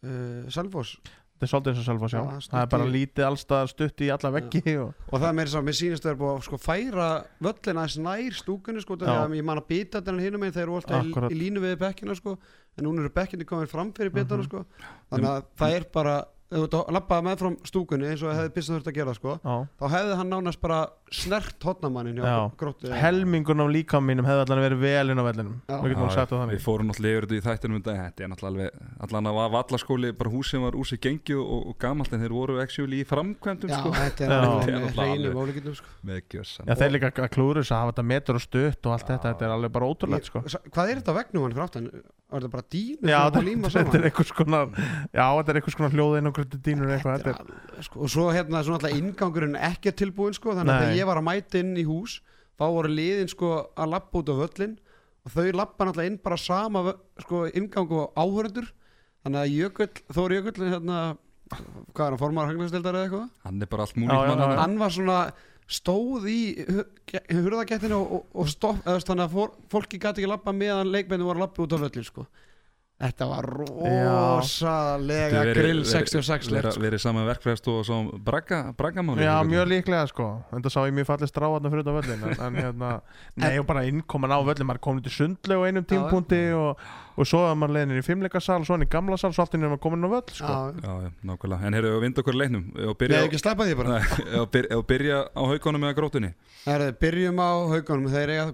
[0.05, 0.99] uh, Selfoss
[1.39, 2.19] þetta er svolítið eins og selva sjá.
[2.19, 5.37] Já, stutt það er bara lítið allstað stutt í alla veggi og, og það er
[5.39, 7.09] meira svo, mér sýnist að það er búið að sko færa
[7.47, 10.81] völlina aðeins nær stúkunni sko, að ég man að býta þennan hinum meginn þeir eru
[10.81, 12.35] alltaf í, í línu við bekkina sko,
[12.79, 14.51] en núna eru bekkinni komin fram fyrir bitana Mhm.
[14.51, 14.65] sko,
[15.13, 16.17] þannig að það er bara
[16.49, 19.57] ef þú lappaði með frá stúkunni eins og hefði byrst þurft að gera sko, já.
[19.81, 20.81] þá hefði hann nánast bara
[21.13, 22.39] snert hotnamannin hjá Já.
[22.61, 27.19] gróttu helmingun af líkam mínum hefði allan verið vel inn á vellinum við fórum náttúrulega
[27.19, 28.73] yfir þetta í þættinum um dag Þetta er
[29.05, 32.23] Allan að var vallaskóli Bara hús sem var úr sig gengi og, og, gamalt En
[32.23, 34.39] þeir voru actually í framkvæmdum sko, þetta er Já.
[34.69, 35.97] Þetta er alveg ólíkindum sko.
[36.09, 38.95] Með gjössan Já, þeir líka að klúru þess að hafa þetta metur og stutt og
[38.95, 40.45] allt þetta, þetta er alveg bara ótrúlegt sko.
[40.47, 41.91] Hvað er þetta á vegnum hann fyrir aftan?
[42.29, 46.17] Var þetta bara dínu Já, þetta, er einhvers konar Já, þetta er einhvers konar hljóð
[46.19, 49.95] inn og gröndi dínur eitthvað er er, sko, Og svo hérna svona alltaf ingangurinn ekki
[49.97, 50.83] tilbúin sko, Þannig að Nei.
[50.85, 52.19] þegar ég var að mæta inn í hús
[52.59, 54.77] Þá voru liðin sko að lappa út á völlin
[55.25, 56.85] Og þau lappa náttúrulega inn bara sama
[57.25, 58.69] sko, ingangu á áhörundur
[59.25, 61.01] Þannig að Jökull, Þóri Jökull hérna,
[61.49, 63.29] Hvað er hann, formar hagnastildar eða eitthvað?
[63.47, 64.49] Hann er bara allt já, já.
[64.59, 65.19] Hann var svona
[65.69, 66.41] stóð í
[67.29, 71.43] hurðagettinu og, og, og stopp, þannig að fór, fólki gæti ekki lappa meðan leikmennin voru
[71.43, 72.25] að lappa út á völlin sko.
[72.99, 76.83] Þetta var rosalega grill verið- 66 vera, leikt sko.
[76.83, 80.43] verið saman verkfræðst og svo bragga, braggamáli Já, mjög líklega sko.
[80.51, 83.01] En það sá ég mjög fallið stráðna fyrir þetta völlin en, en hérna,
[83.37, 83.59] nei.
[83.61, 86.75] og bara innkoman á völlin maður komin til sundleg á einum tímpunkti og,
[87.15, 89.79] og svo að maður leiðin í fimmleikasal svo hann í gamla sal, svo allt innum
[89.79, 90.51] að komin á völl sko.
[90.51, 93.79] Já, Já, nákvæmlega, en heyrðu, við vind okkur leiknum og Nei, byrja, ekki sleppa því
[93.79, 93.89] bara.
[93.95, 94.03] Nei,
[94.75, 96.35] ef byrja, á haugunum eða grótunni
[96.67, 98.51] Herði, Byrjum á haugunum, þeir eiga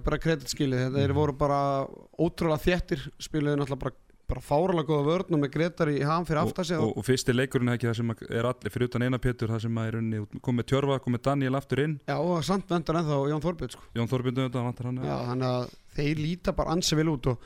[4.28, 4.46] bara Mhm.
[4.48, 7.34] fáralega góða vörn og með Gretar í ham fyrir og, aftar sig og, og fyrsti
[7.34, 9.96] leikurinn er ekki það sem er allir fyrir utan eina Pétur, það sem að er
[9.98, 13.82] unni komið Tjörfa, komið Daniel aftur inn Já, og samt vendar ennþá Jón Þorbjörn sko.
[13.94, 17.38] Jón Þorbjörn þetta vantar hann Já, þannig að þeir líta bara ansi vel út og,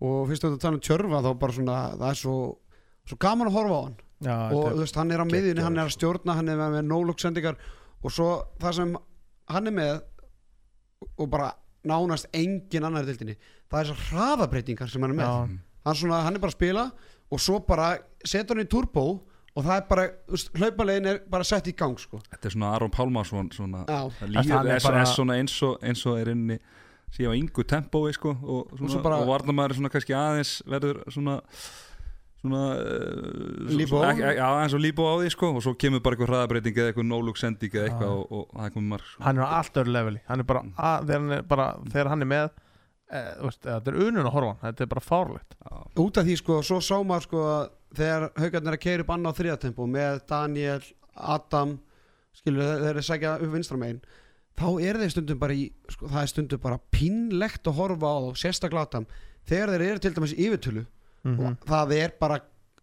[0.00, 2.36] og fyrst að tala um tjörfa þá bara svona, það er svo,
[3.06, 5.76] svo gaman að horfa á hann Já, og þú veist, hann er á miðjunni, hann
[5.78, 7.56] er að stjórna hann er með, með no-look-sendingar
[8.02, 8.30] og svo
[8.62, 8.96] það sem
[9.52, 10.02] hann er með
[11.18, 11.52] og bara
[11.84, 13.34] nánast engin annar í dildinni,
[13.68, 15.58] það er þessar hraðabreitingar sem hann er með, Já.
[15.84, 16.86] Hann, svona, hann er bara að spila
[17.32, 17.90] og svo bara
[18.24, 19.04] setur hann í turbo
[19.52, 20.04] og það er bara,
[20.56, 22.22] hlaupalegin er bara sett í gang sko.
[22.32, 26.04] Þetta er svona Aron Pálmarsson svona, líður er er, bara- er svona eins og, eins
[26.08, 26.56] og er inni
[27.12, 30.54] síðan á yngu tempói sko og, Og svo svona, bara- og varnamæður svona kannski aðeins
[30.64, 31.34] verður svona
[32.42, 34.00] svona uh, Líbó.
[34.00, 36.90] svona- Já, eins og líbó á því sko og svo kemur bara eitthvað hraðabreiting eða
[36.90, 39.22] eitthvað no-look sending eða eitthvað og, og það er komið marg sko.
[39.28, 42.08] hann er á allt öðru leveli hann er bara, að, þegar, hann er bara þegar
[42.14, 42.50] hann er með
[43.12, 45.56] veist, þetta er unun að horfa þetta er bara fárlegt
[46.00, 47.64] út af því sko, svo sá maður sko að
[47.98, 50.80] þegar haugarnir að keira upp annað þriðatempo með Daniel,
[51.36, 51.76] Adam
[52.32, 54.00] skilur þeir þeir eru að segja upp vinstramegin
[54.62, 58.20] þá er þeir stundum bara í sko, það er stundum bara pínlegt að horfa á
[58.86, 59.06] Adam,
[59.48, 60.86] þegar þeir eru til dæmis yfirtölu
[61.22, 62.40] mm og það er bara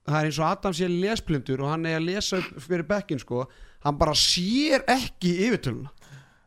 [0.09, 3.19] það er eins og Adam sé lesblindur og hann er að lesa upp fyrir bekkin
[3.19, 3.43] sko
[3.85, 5.91] hann bara sér ekki yfirtöluna.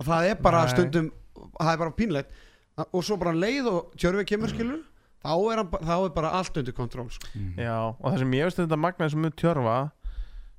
[0.01, 0.73] Og það er bara Nei.
[0.73, 1.11] stundum
[1.59, 2.41] það er bara pínlegt
[2.81, 4.81] og svo bara leið og tjörfi kemur skilur
[5.23, 7.29] þá er, hann, þá er bara allt undir kontról sko.
[7.35, 7.59] mm.
[7.61, 9.77] Já, og það sem ég veist þetta magnaði sem við tjörfa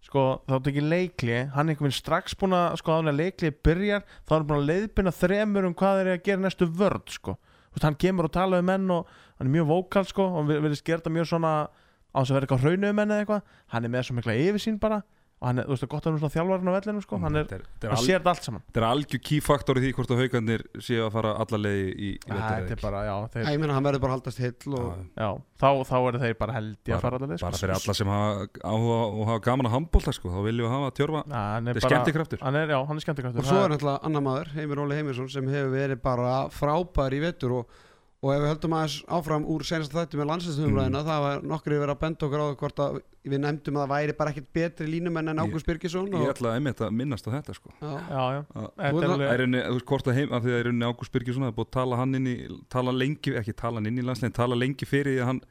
[0.04, 3.54] sko, þá er ekki leikli hann er einhvern veginn strax búin að sko, að leikli
[3.66, 7.14] byrjar, þá er hann búin að leiðbyrna þremur um hvað eru að gera næstu vörd
[7.14, 7.38] sko.
[7.74, 9.08] Þú veist, hann kemur og tala um menn og
[9.40, 11.54] hann er mjög vókal sko, og við verðum skerta mjög svona
[12.14, 14.36] á þess að vera eitthvað hraunu um menn eða eitthvað hann er með svo mikla
[14.38, 15.00] yfirsýn bara
[15.44, 17.18] og hann er, þú veist, gott að hann er svona þjálfarinn á vellinu sko.
[17.20, 18.62] hann, er, er, þetta er hann sér þetta allt saman.
[18.70, 22.12] þetta er algjör keyfaktor í því hvort að haugarnir séu að fara alla leiði í,
[22.14, 24.78] í Æ, þetta er bara, já, þeir, ég meina hann verður bara að haldast heill
[24.80, 25.30] og Já, já
[25.64, 28.48] þá, þá eru þeir bara held ég að fara allaveg bara fyrir alla sem hafa
[28.64, 31.78] áhuga og hafa gaman að handbólta sko, þá viljum við hafa tjörfa hann þetta er
[31.78, 32.44] er bara skemmtikraftur.
[32.44, 33.44] hann er, já, hann er skemmtikraftur.
[33.44, 37.22] Og svo er náttúrulega annar maður, Heimir Óli Heimisson sem hefur verið bara frábær í
[37.24, 37.82] vetur og,
[38.24, 41.08] og ef við höldum aðeins áfram úr senast þætti með landsinsumræðina Mm.
[41.10, 43.92] það var nokkri verið að benda okkur á það hvort að við nefndum að það
[43.94, 47.28] væri bara ekkert betri línumenn en Ég- Ágúst Birgisson ég og, ætla einmitt að minnast
[47.28, 47.70] á þetta sko.
[47.82, 48.44] já, já, já,
[48.80, 51.76] þetta hvort að heim af því að er unni Ágúst Birgisson það er búið að
[51.78, 52.36] tala hann inn í
[52.70, 55.42] tala lengi, ekki tala hann inn í landsliðin tala lengi fyrir því að hann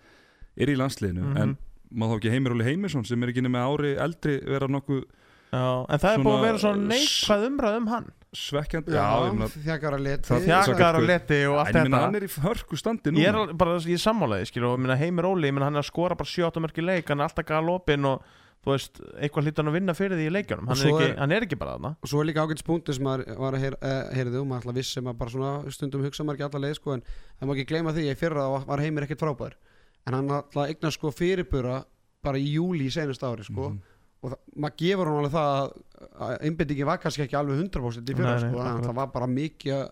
[0.56, 1.36] er í landsliðinu Mhm.
[1.42, 1.56] en
[1.92, 5.04] má þá ekki Heimir Óli Heimisson sem er ekki nema ári eldri vera nokkuð
[5.52, 8.10] en það er búið að vera svona neikvæð umræð um hann.
[8.32, 10.36] Svekkjandi já, ég meina, þjakar að leti.
[10.46, 11.98] Þjakar og leti og allt þetta.
[12.00, 15.28] hann er í hörku standi Ég er núna bara ég er sammálaði skil og Heimir
[15.28, 18.22] Óli, hann er að skora bara 7-8 mörki leik, hann er alltaf galopin og
[18.62, 20.68] þú veist, eitthvað hlýtt hann að vinna fyrir því í leikjunum.
[20.70, 21.90] Hann, hann er ekki bara þarna.
[22.00, 24.76] Og svo er líka ágætt spunktur sem maður var að uh, heyrðu og maður alltaf
[24.78, 27.54] viss sem að bara svona stundum hugsa maður ekki alla leið sko en það má
[27.56, 29.56] ekki gleyma því að í fyrra var- var Heimir ekkert frábær.
[30.06, 31.80] En hann alltaf eignar sko fyrirbura
[32.22, 33.72] bara í júli í senast ári sko.
[33.74, 33.82] Mhm.
[34.22, 35.52] Og maður gefur hann alveg það
[36.22, 39.30] að, einbyttingi var kannski ekki alveg 100% í fyrra Nei, nei, sko, það var bara
[39.30, 39.86] mikið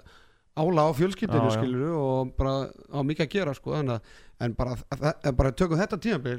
[0.61, 1.57] ála á fjölskyldinu Já, já.
[1.61, 2.55] skilur og bara
[2.91, 6.39] á mikið að gera sko þannig að en bara, að, að, bara tökum þetta tímabil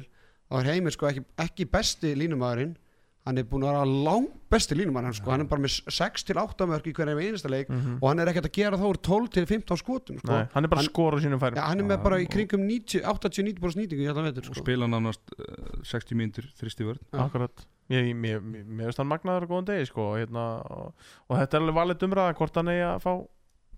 [0.51, 2.73] þá er Heimir sko ekki, ekki besti línumæðurinn
[3.21, 6.39] hann er búin að vera lang besti línumæðurinn sko, hann er bara með 6 til
[6.41, 7.99] 8 mörg í hverja einasta leik Mhm.
[8.01, 10.31] og hann er ekkert að gera þá úr 12 til 15 skotum sko.
[10.33, 12.65] Nei, hann er bara skora á sínum færum ja, hann er með bara í kringum
[12.65, 14.63] 90 89% nýtingu vetur og sko.
[14.65, 17.05] spila nánast uh, 60 mínútur þristi vörð.
[17.13, 18.41] Akkurat Mér,
[18.81, 22.05] veist hann magnaður á góðan degi sko, og, hérna, og, og þetta er alveg valið
[22.07, 23.13] umræða hvort hann eigi að fá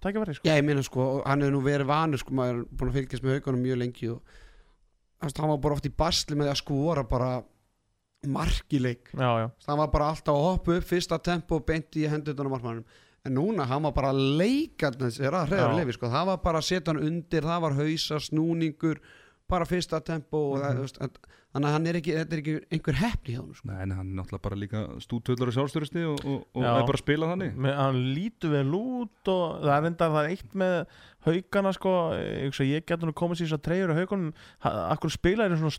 [0.03, 0.47] tækifæri sko.
[0.49, 3.25] Já, ég meina sko, hann hefur nú verið vanur sko, maður er búin að fylgjast
[3.25, 4.37] með haugunum mjög lengi og
[5.23, 7.31] hann var bara oft í basli með að skora bara
[8.23, 12.05] markileik Já, já, hann var bara alltaf að hoppa upp fyrsta tempo og beint í
[12.11, 16.09] hendutunum markmannum en núna hann var bara að leika sko.
[16.11, 18.99] það var bara að setja hann undir, það var hausa snúningur,
[19.53, 21.29] bara fyrsta tempo og það, Mhm.
[21.53, 23.67] þannig að hann er ekki, þetta er ekki einhver heppni hjá hann sko.
[23.69, 26.97] Nei, en hann er náttúrulega bara líka stútvöldur og sjálfstörusni og, og, og er bara
[26.97, 27.51] að spila þannig.
[27.61, 30.75] Með, hann lítur vel út og það er enda það er eitt með
[31.27, 34.33] haugana sko, ég, hugsa, ég getur nú komið sér þess að treyjur á haugunum,
[34.65, 35.77] Ha- akkur spila er í svona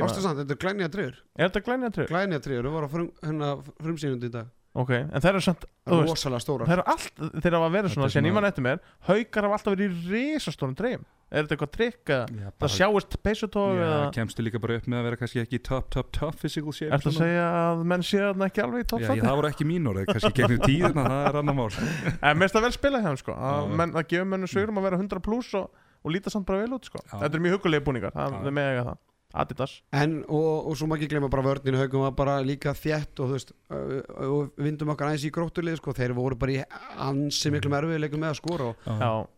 [0.00, 1.20] Sástu samt, þetta er glænja treyjur.
[1.36, 2.10] Er þetta glænja treyjur?
[2.48, 3.52] treyjur, það var að frum, hérna,
[3.84, 7.10] frumsýnundi í dag ok, en þeir eru samt rosalega stóra þeir eru allt,
[7.44, 9.74] þeir hafa verið svona Þetta er síðan ég svona- man eftir mér, haukar hafa alltaf
[9.76, 14.10] verið í risastórum dreim, er þetta eitthvað trikk eða Já, það sjáist peysutóf Já, eða
[14.18, 17.08] kemstu líka bara upp með að vera kannski ekki top, top, top physical shape ertu
[17.12, 17.28] að svona.
[17.28, 19.88] segja að menn séu þarna ekki alveg í Já, ég, toppfatti það voru ekki mín
[19.94, 21.70] orðið, kannski gegnum tíðina, það er annar mál
[22.26, 23.74] en mér finnst það vel spila hjá þeim sko að, Já.
[23.82, 25.70] menn, að gefa mennum sögurum að vera 100 pluss og,
[26.04, 27.14] og líta samt bara vel út sko Já.
[27.22, 28.46] þetta er mjög hugulegi búningar, það Já.
[28.46, 28.98] er með eiga það
[29.34, 29.80] Adidas.
[29.90, 33.32] En, og, og svo má ekki glemma bara vörninu haugum var bara líka þétt og
[33.32, 36.60] þú veist og vindum okkar aðeins í grótturlið sko, þeir voru bara í
[37.02, 38.76] ansi miklu merfiðleikum með að skora og,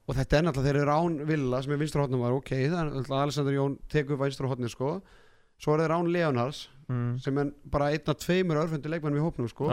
[0.04, 2.76] og þetta er náttúrulega, þeir eru án Villa sem er vinstra hotnum var, ok, það
[2.82, 3.78] er náttúrulega Alexander Jón
[4.26, 4.90] vinstra hotni sko.
[5.56, 6.58] Svo er þeir án Leonards
[6.92, 9.64] mm, sem er bara einn af tveimur örfundi leikmennum í hópnum sko,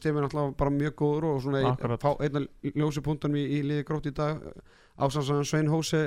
[0.00, 3.44] Steffen er náttúrulega bara mjög góður og svona ein, fá einn af ljósi punktunum í,
[3.58, 4.40] í liði grótt í dag.
[4.96, 6.06] Ásansan Svein Hóse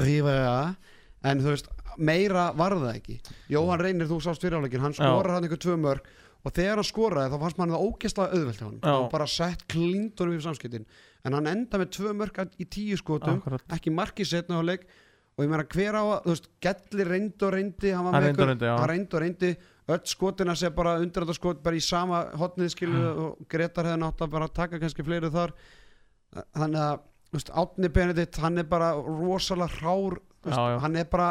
[0.00, 0.76] Ríver
[1.22, 3.18] en þú veist, meira var það ekki.
[3.52, 6.08] Jóhann Reynir, þú sást fyrirháleikin hann skorar hann einhver tvö mörg
[6.42, 10.38] og þegar hann skoraði þá fannst mann það ógeðslega auðvelt hann og bara sett klindunum
[10.38, 10.86] í samskiptin.
[11.22, 13.62] En hann enda með tvö mörg í tíu skotum akkurat.
[13.76, 14.88] ekki marki setna á leik
[15.36, 18.26] og ég meina hver á að, þú veist, Gelli reyndi og reyndi hann var Hann
[18.26, 19.52] með reyndi og reyndi, reyndi
[19.92, 24.02] öll skotina sé bara undir þetta skot bara í sama hotnið skilu og Gretar hefði
[24.02, 25.54] nátt að bara taka kannski fleiri þar.
[26.52, 27.00] Þannig að
[27.32, 30.78] Átni Benedikt, hann er bara rosalega hrár Já, já.
[30.82, 31.28] hann er bara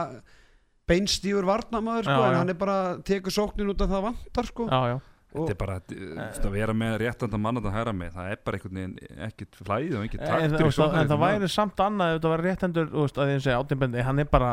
[0.90, 4.68] beinstífur varnamaður sko, en hann er bara tekur sóknin út af það vantar sko.
[4.72, 5.00] já,
[5.32, 8.40] Þetta er bara, uh, að vera með réttanda mann að það hæra með, það er
[8.44, 11.00] bara einhvern veginn ekkert flæðið og ekkert en, taktur en, í en, sóknarleiknum.
[11.06, 12.44] en það væri samt annað ef þetta var
[12.98, 14.52] veist, að ég segi áttinbendi hann er bara,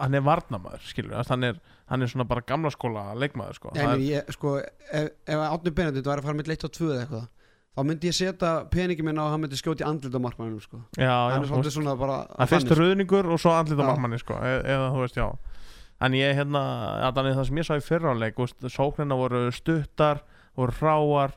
[0.00, 1.60] hann er varnamaður skilur, hann er,
[1.92, 4.56] hann er svona bara gamla skóla leikmaður sko meni, ég, sko,
[4.90, 7.28] ef, ef Átni Benedikt var að fara með leitt á tvö eða eitthvað
[7.76, 10.80] þá myndi ég setja peningi minn á að hann myndi skjóti andlit á markmannum sko.
[10.96, 13.88] já, já, er þú veist, svona bara það fyrst röðningur og svo andlita Já.
[13.90, 15.28] markmanni sko, e eða þú veist, já
[16.06, 16.62] en ég hérna,
[17.16, 18.40] þannig það sem ég sá í fyrráleik
[18.72, 20.22] sóknina voru stuttar
[20.56, 21.36] voru hráar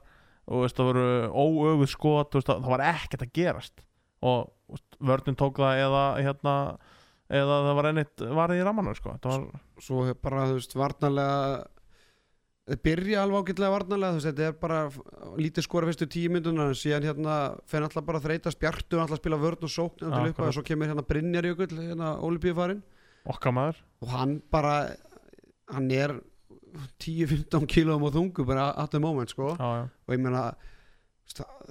[0.50, 3.84] og veist, það voru óöguð skot veist, það var ekkert að gerast
[4.26, 4.50] og
[5.00, 6.56] vörðin tók það eða hérna
[7.30, 9.16] eða það var einmitt varðið í ramanum sko.
[9.24, 9.46] var,
[9.84, 11.68] svo bara, þú veist, varnarlega
[12.70, 14.80] þeir byrja alveg ágætlega varnarlega þú veist, þetta er bara
[15.42, 17.36] lítið skora fyrstu tíu myndunar en síðan hérna
[17.70, 20.66] fenn alltaf bara að þreytast Bjartu alltaf spila vörn og sókn ja, upp, og svo
[20.68, 22.16] kemur hérna Brynjar Jökull hérna
[23.54, 23.80] maður.
[24.04, 24.76] Og hann bara
[25.70, 26.16] hann er
[27.02, 29.56] 10-15 kílóum á þungu bara at the moment sko.
[29.58, 29.88] Já, já.
[29.90, 30.44] og ég meina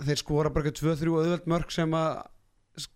[0.06, 2.26] þeir skora bara eitthvað 2-3 auðveld mörg sem að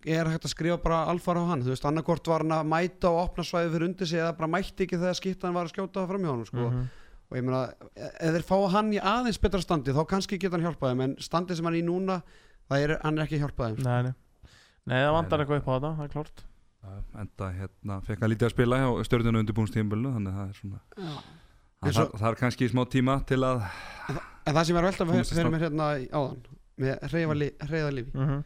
[0.06, 1.62] er hægt að skrifa bara alfara á hann.
[1.62, 4.50] Þú veist, annarkort var hann að mæta og opna svæði fyrir undir sig eða bara
[4.50, 6.66] mætti ekki þegar skiptan var að skjóta fram hjá hann sko.
[7.32, 7.62] Og ég meina,
[7.96, 11.04] e- ef þeir fá hann í aðeins betra standi þá kannski geta hann hjálpað þeim
[11.06, 12.18] en standið sem hann er í núna,
[12.68, 14.14] það er, hann er ekki hjálpað þeim Nei, nei.
[14.84, 15.38] nei, það nei.
[15.40, 16.42] eitthvað upp á þetta, það er klárt
[16.82, 16.92] Já,
[17.22, 20.80] enda hérna fekk hann lítið að spila hjá stjórnuna undirbúnstíðanbölinu þannig að það er svona
[20.82, 21.12] Já.
[21.16, 23.60] það, En svo- það, er kannski smá tíma til að
[24.46, 25.54] en það sem er velta Komast í fyrir stand.
[25.54, 26.42] mér hérna í- áðan
[26.82, 26.94] með
[27.70, 28.42] reyða lifi mm -hmm.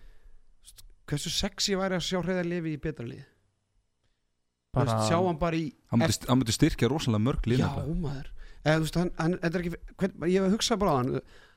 [1.08, 3.24] hversu sexy væri að sjá reyða lifi í betra lið
[4.76, 7.70] bara, sjá hann bara í hann myndi, hann myndi styrkja rosalega mörg lið Já,
[8.04, 8.28] maður
[8.66, 11.12] Eða, þú veist, hann, hann, þetta er ekki, hvern, Ég hef hugsað bara á hann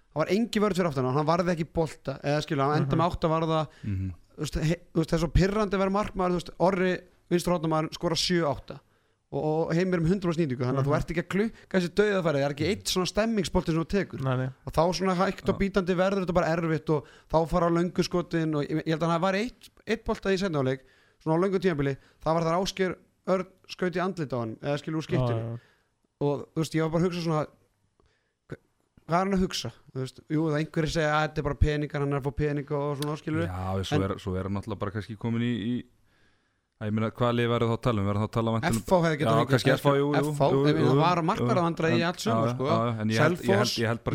[0.10, 3.00] Það var engi vörð fyrir aftan hann, varði ekki bolta Eða skilja, hann enda Mhm.
[3.02, 4.12] með átt að varða Mhm.
[4.38, 6.94] þú veist, Það er svo pirrandi að vera markmaður þú veist, Orri,
[7.32, 8.80] vinstur hóttamæður, skora 7-8
[9.32, 10.90] og, og heimir um 100 snýtingu Þannig að Mhm.
[10.90, 13.88] þú ert ekki að klukka þessi döðafæri Það er ekki eitt svona stemmingsbolti sem þú
[13.90, 14.50] tekur nei, nei.
[14.66, 18.04] Og þá svona hægt og bítandi verður þetta bara erfitt Og þá fara á löngu
[18.04, 20.82] skotin Og ég, ég held að hann var eitt, eitt bolta í sendáleik
[21.22, 22.96] Svona á löngu tímabili Það var þar ásker
[23.30, 25.60] Örn skaut í andlit á hann Eða skilur úr skiptinu.
[26.20, 27.44] Og þú veist, ég var bara að hugsa svona
[28.50, 28.60] hva-
[29.08, 29.72] hvað er hann að hugsa?
[29.94, 32.34] Þú veist, jú, það einhverjir segja að þetta er bara peningar hann er að fá
[32.42, 35.42] peninga og svona skilur Já, svo, En- er, svo er hann náttúrulega bara kannski komin
[35.48, 35.74] í, í
[36.80, 38.08] að ég meina, hvað lið verður þá að tala um?
[38.08, 39.40] Verður þá að tala um FH hefði getað
[39.80, 39.96] FH,
[40.40, 42.68] það var jú, markvarðavandra í en- allt já, sko.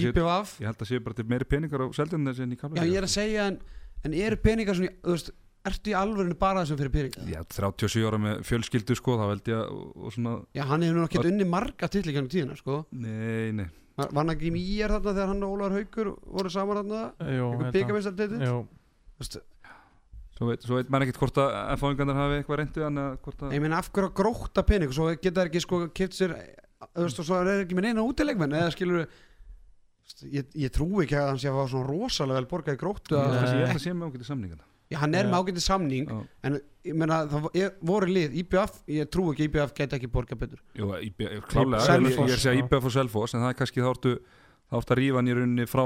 [0.00, 1.86] séu, IPVF ég held að séu bara til meiri peningar á
[2.28, 2.56] þessi en í
[2.88, 3.58] ég er að segja en,
[4.04, 5.30] en eru peningar svona, þú veist,
[5.70, 7.24] ertu í alvörinu bara þessum fyrir peninga?
[7.30, 10.84] Já, 37 ára með fjölskyldu sko, þá held ég að og, og svona, já, hann
[10.86, 12.82] hefur nú ekki unni marga titlikjarnum tíðina sko.
[12.92, 13.66] nei, nei.
[13.94, 17.02] Var, var hann ekki í mýjar þarna þegar hann og Ólaður Haugur voru saman þarna?
[17.22, 18.48] Einhver hérna.
[18.48, 19.42] Jú,
[20.34, 23.62] Svo veit, svo veit maður ekkert hvort að F-fáingarnir hafi eitthvað hann hvort að ég
[23.62, 24.90] meina af hverju að gróta pening?
[24.90, 26.34] Og svo geta þær ekki sko kipt sér
[26.90, 29.04] þú veist og svo er ekki með neina útilegmenn eða skilur
[30.26, 33.14] ég, ég trú ekki að hann sé að fá svona rosalega vel borgað í gróttu
[33.14, 35.30] Ég að, sé- ég Að já, hann er Já.
[35.32, 36.18] með ágætið samning Já.
[36.44, 40.10] en ég meina það er- voru lið IBF, ég trú ekki að IBF geti ekki
[40.12, 40.60] borgað betur.
[40.76, 42.64] Jú, IB, klálega, ég, Selfoss, ég er að segja.
[42.64, 44.12] IBF og Selfoss en það er kannski þá ertu
[44.70, 45.84] þá ertu að rífa hann í rauninni frá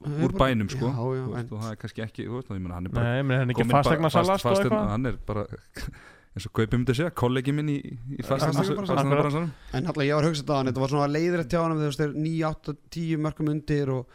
[0.00, 0.88] úr bænum sko.
[0.88, 3.04] Já, já, veist, og það er kannski ekki, þú veist, ég meina hann er bara
[3.04, 4.88] nei, menn er hann ekki kominn bara fastegna fast- salast og eitthvað.
[4.94, 5.44] hann er bara
[6.34, 7.78] eins og Gaupi myndi segja, kollegi minn í,
[8.16, 11.52] í fastanabransanum En alltaf ég var að hugsa þetta á hann, þetta var svona leiðrætt
[11.52, 14.06] hjá hann þegar þú veist, 9, 8, 10 mörgum undir og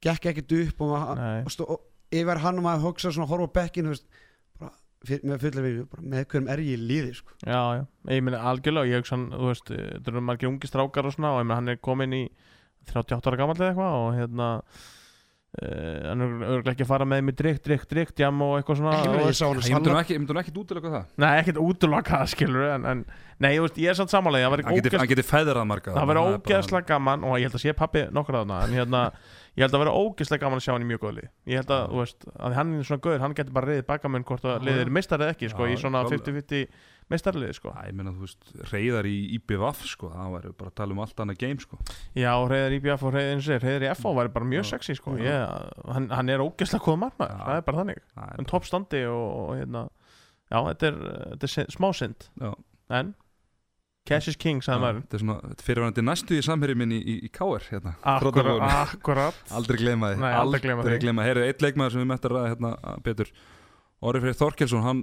[0.00, 1.80] gekk ekkert upp og, og, og
[2.14, 3.94] yfir hann og maður hugsa svona horfa bekkinu
[5.08, 7.34] með fullar við með hverjum er ég í líði sko.
[7.46, 11.06] Já, já, ég meina algjörlega ég hugsa hann, þú veist, þetta eru margir ungi strákar
[11.06, 12.22] og svona og ég meina hann er komin í
[12.88, 14.48] 38 ára gamall eða eitthvað og hérna
[15.58, 18.76] Eh, hann er örglega ekki að fara með mig drikt, drikt, drikt, jam og eitthvað
[18.78, 18.92] svona.
[19.02, 21.08] Ég myndi hún ekki útlöka það.
[21.18, 23.00] Nei, ekki útlöka það, skilur en, en,
[23.42, 26.88] nei, ég, veist, ég er samt samanlega hann geti fæður að marka það verður ógeðslega
[26.92, 29.02] gaman og ég held að sé pappi nokkur að það hérna,
[29.58, 31.84] ég held að verður ógeðslega gaman að sjá hann í mjög góðli ég held að,
[31.90, 34.68] þú veist, að hann er svona gauður hann getur bara reyðið baka mun hvort að
[34.68, 36.66] leiðir mistar eða ekki, sko, í svona 50-50
[37.08, 37.72] með starliði sko.
[37.74, 41.02] Það er meina þú veist, reyðar í IBF sko, það væri bara að tala um
[41.04, 41.78] allt annað game sko.
[42.16, 44.98] Já, reyðar í IBF og reyðin sér, reyðar í FH væri bara mjög já, sexy
[44.98, 45.28] sko, já.
[45.28, 49.06] ég, hann, hann er ógeðslega góð margmæður, ja, það er bara þannig, hann um toppstandi
[49.12, 49.86] og, og hérna,
[50.48, 51.00] já þetta er,
[51.32, 52.28] þetta er smá synd,
[53.00, 53.16] en...
[54.08, 55.00] Cash is king, sagði maður.
[55.02, 57.64] Þetta er svona fyrirvægandi næstu í samhörjum minn í, í, í K.R.
[57.68, 59.40] Hérna, akkurat, akkurat.
[59.52, 60.22] Aldrei gleyma þið.
[60.22, 60.86] Nei, aldrei gleyma þið.
[60.86, 61.28] Aldrei gleyma þið.
[61.28, 63.32] Heyrðu, eitt leikmaður sem við möttum að ræða hérna betur.
[64.08, 65.02] Orifrið Þorkelsson, hann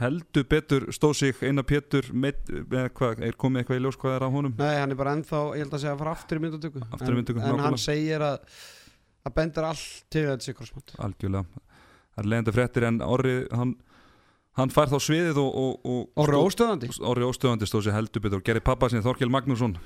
[0.00, 1.42] heldur betur stóð sig.
[1.46, 4.54] Eina Pétur með, með hvað, er komið eitthvað í ljós hvað er á honum?
[4.58, 7.12] Nei, hann er bara ennþá, ég held að segja að fara aftur í myndatöku Aftur
[7.12, 8.38] í myndatöku, En, en hann segir að
[9.24, 11.64] að bendur allt til þetta krossmót algjörlega.
[12.14, 13.74] Það er leiðandi fréttir en Orri hann,
[14.58, 18.42] hann fær þá sviðið og, og, og Orri óstöðandi Orri óstöðandi stóð sér heldur betur.
[18.42, 19.78] Og gerði pappa sinni Þorkel Magnússon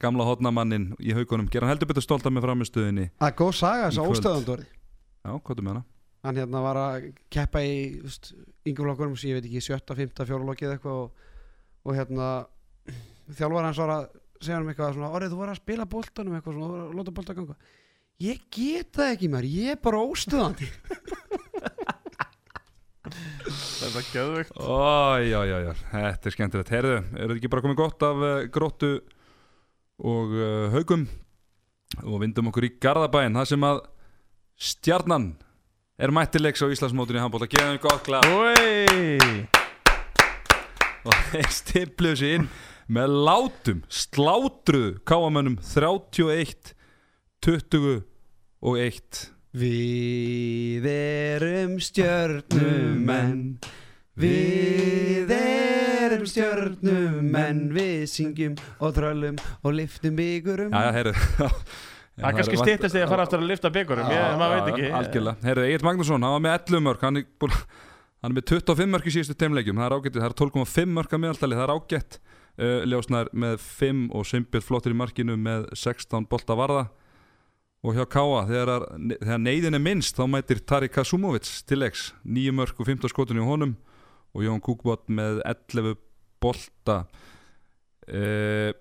[0.00, 3.88] gamla hotnamannin í haugunum gerði hann heldur betur stolta með framistöðinni Það er góð saga
[3.88, 5.84] þess að óstöðandi orði já, hvað er með hana?
[6.26, 8.02] Hann hérna var að keppa í
[8.66, 11.26] yngurflokkurum sem ég veit ekki, sjötta, fymta, fjóralokki eða eitthvað og,
[11.86, 12.30] og hérna
[13.30, 14.06] þjálfar hans var að
[14.40, 16.98] segja hann eitthvað svona, Orri þú var að spila boltanum eitthvað svona, þú var að
[16.98, 17.56] láta bolta ganga.
[18.26, 20.70] Ég get það ekki mér, ég er bara óstöðandi.
[23.06, 26.72] Þetta er göðvögt Ój, já, já, já, þetta er skemmtilegt.
[26.74, 28.92] Herðu, er þetta ekki bara komið gott af uh, gróttu
[30.02, 31.06] og uh, haugum?
[32.02, 33.82] Og vindum okkur í Garðabæn það sem að
[34.58, 35.28] stjarnan
[35.96, 38.26] er mættilegs á Íslandsmótunni handbóla geðum við gott glæð
[41.06, 42.48] og þeir stipluðu sér inn
[42.92, 46.74] með látum, slátruðu káamönnum 31
[47.46, 48.04] 20
[48.66, 49.24] og 1
[49.56, 53.56] Við erum stjörnumenn.
[54.20, 57.62] Við erum stjörnumenn.
[57.72, 61.14] Við syngjum og tröllum og liftum byggurum Já, já, heyrðu
[62.16, 64.86] Það er kannski stýttist því að fara aftur að lifta byggurum, ég, maður veit ekki.
[64.96, 67.56] Algjörlega, heyrðu, Egil Magnússon, hann var með 11 mörg hann er, búin,
[68.24, 71.12] hann er með 25 mörg í síðustu teimleikjum, það er ágætt það er 12,5 mörg
[71.12, 72.18] að meðaltali, það er ágætt.
[72.56, 76.86] Uh, Ljósnær með 5 og Simbjörn flottir í markinu með 16 bolta varða.
[77.84, 82.54] Og hjá Káa, þegar, þegar neyðin er minnst þá mætir Tari Kasumovic til leiks, 9
[82.56, 83.76] mörg og 15 skotunni á honum
[84.32, 86.00] og Jón Kúkbót með 11
[86.40, 87.02] bolta.
[88.08, 88.72] Uh,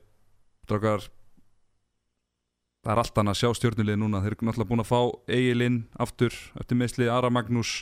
[0.72, 1.04] Drákar
[2.86, 4.22] það er allt annað að sjá stjórnulið núna.
[4.22, 5.00] Þeir eru náttúrulega búin að fá
[5.36, 7.82] Egilinn aftur eftir meðsli Ara Magnús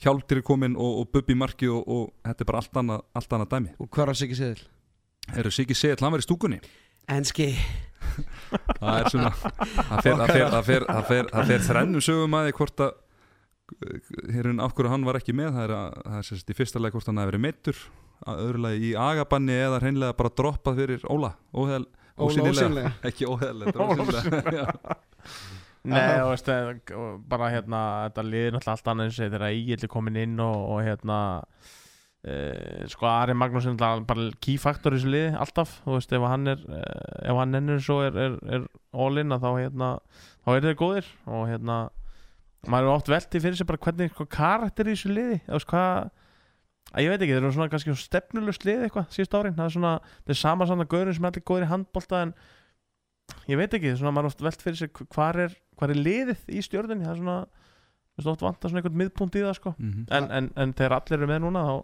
[0.00, 3.34] Hjálptir er komin og, og Bubbi Marki og, og þetta er bara allt annað, allt
[3.36, 3.74] annað dæmi.
[3.84, 4.62] Og hver var Siggi Seðil?
[5.26, 6.60] Þeir eru Siggi Segill, hann var í stúkunni?
[7.12, 7.50] Enski.
[8.80, 12.96] Það er svona það fer, það það það það þrennum sögum að því hvort að
[14.34, 16.82] hérun af hverju hann var ekki með það er, að, það er sérst í fyrsta
[16.82, 17.82] leik hvort hann hafi verið meittur
[18.28, 21.86] að öðru lagi í agabanni eða hreinlega bara droppað fyrir Óla óheðal,
[22.26, 22.92] Ósýnilega.
[23.10, 24.66] ekki óheðal ósýnilega.
[25.90, 26.96] Nei, og veist, eh,
[27.30, 30.58] bara hérna þetta liðir náttúrulega allt annað eins og þegar Egil er komin inn og,
[30.74, 31.20] og hérna
[32.20, 32.34] e,
[32.92, 36.52] sko Ari Magnússon er bara key factor í þessu liði alltaf, þú veist, ef hann
[36.52, 36.82] er e,
[37.32, 39.90] ef hann ennur svo er, er, er all in að þá hérna,
[40.44, 41.10] þá er þeir góðir.
[41.32, 41.78] Og hérna,
[42.68, 45.70] maður er oft velti fyrir sig bara hvernig eitthvað karakter í þessu liði þú veist
[45.72, 46.10] hvað
[46.90, 49.74] að ég veit ekki, þeir eru svona kannski stefnulust lið eitthvað síðust árin, það er
[49.76, 49.92] svona
[50.24, 52.34] það er sama saman gaurin sem er allir góðir í handbolta en
[53.50, 56.44] ég veit ekki, svona maður er oft velt fyrir sig hvar er, hvar er liðið
[56.50, 57.38] í stjórninni það er svona,
[58.10, 60.04] þú veist oft vantar svona einhvern miðpunkt í það sko, Mhm.
[60.10, 61.74] en, en, en þegar allir eru með núna þá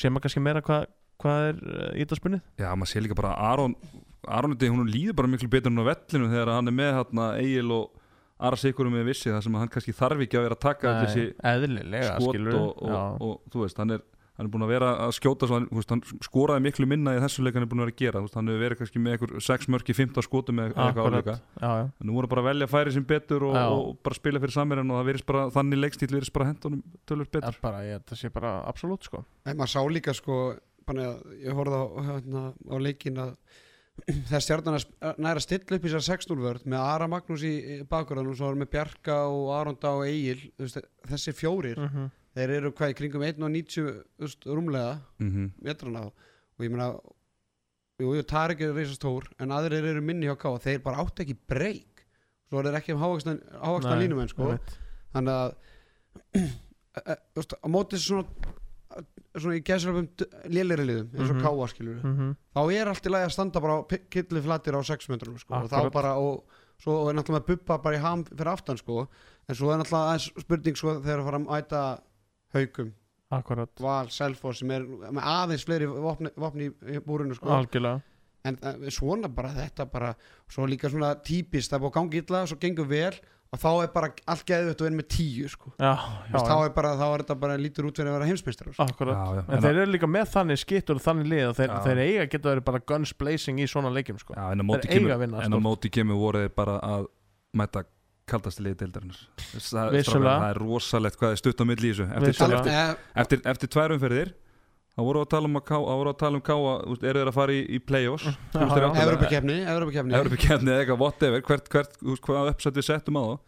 [0.00, 0.86] sé maður kannski meira hvað
[1.22, 3.74] hvað er uh, í þetta spunnið Já, maður sé líka bara að Aron
[4.22, 7.68] Aronundi, hún líður bara miklu betur en á vellinu þegar hann er með hérna Egil
[7.76, 7.98] og
[8.42, 11.24] Ara Sigurum með vissi þar sem hann kannski þarf ekki að vera að taka þessi
[11.46, 14.02] eðlilega skot skilur og, og, og, þú veist, hann er
[14.42, 17.44] hann er búin að vera að skjóta svo, hann, hann skoraði miklu minna í þessu
[17.46, 18.22] leik hann er búin að vera að gera.
[18.34, 21.36] Hann hefur verið kannski með einhver 6 mörki 15 skotum eða eitthvað áleika.
[21.60, 21.86] Já, já.
[21.86, 24.56] en nú voru bara að velja að færi sem betur og, og bara spila fyrir
[24.56, 28.06] samirinn og það bara þannig leikstíl verðist bara hendunum tölur Það betur er bara, ég,
[28.10, 29.24] það sé bara absolutt sko.
[29.46, 30.38] En maður sá líka sko
[30.86, 33.36] bara, ég horfði á, hérna, á leikin að
[34.42, 37.52] stjarnan er að- nær að stilla upp í þessar 6-0 vörð með Ara Magnús í,
[37.60, 40.48] í bakgröðunum svo var með Bjarka og Aronda og Egil
[41.10, 42.10] þessi fjórir mm -hmm.
[42.36, 46.92] Þeir eru hvað í kringum 1.90 úst, rúmlega mm metrana og ég meina
[48.00, 51.20] jú, jú, Tarik er reisa stór en aðrir eru minni hjá Káa, þeir bara átt
[51.24, 52.06] ekki breyk
[52.48, 54.56] svo er þeir ekki um hávaksna línumenn sko.
[55.12, 55.54] þannig að
[56.34, 56.42] e-
[57.12, 58.26] e- þú veist, á móti svona
[59.32, 60.08] svona í gæsrafum
[60.52, 61.44] lélæri liðum eins og Mhm.
[61.44, 62.34] Káa skilur Mhm.
[62.54, 63.78] þá er allt í lagi að standa bara
[64.12, 65.54] killu flatir á 6 metrum sko.
[65.54, 66.44] og þá bara og
[66.82, 69.08] svo er náttúrulega með buppa bara í ham fyrir aftan sko.
[69.48, 72.00] en svo er náttúrulega aðeins spurning sko, þegar að fara að mæta
[72.54, 72.92] haugum
[73.32, 77.48] akkurat, Val, Selfoss sem er með aðeins fleiri vopni, vopni í búrinu sko.
[77.48, 78.02] algjörlega
[78.44, 80.14] en uh, svona bara þetta bara
[80.50, 83.14] svo líka svona típist það er búið að gangi illa svo gengur vel
[83.52, 85.72] og þá er bara allt geðvitt og er með tíu sko.
[85.76, 88.28] já, já, veist, þá er bara þá er þetta bara lítur út fyrir að vera
[88.30, 88.86] heimsmeistar sko.
[88.88, 89.42] akkurat Já, já.
[89.46, 92.48] en En þeir eru líka með þannig skittur og þannig lið þeir, þeir eiga geta
[92.48, 94.36] verið bara guns blazing í svona leikjum sko.
[94.36, 95.62] Já, en á móti kemur, stórt.
[95.68, 97.06] móti kemur voru þeir bara að
[97.60, 97.84] mæta
[98.32, 100.36] kaldasti liði deildarinnar það, Vissulega.
[100.42, 103.94] það er rosalegt hvað er stutt á milli í þessu eftir, eftir, eftir, eftir tvær
[103.96, 104.32] umferðir
[104.92, 107.20] þá voru að tala um að ká, þá voru að tala um káa úst, eru
[107.22, 108.26] þeir að fara í, í play-offs.
[108.52, 113.38] Evropakefni Evropakefni Evropakefni eða eitthvað whatever hvert, hvert, hvað uppsett við settum á það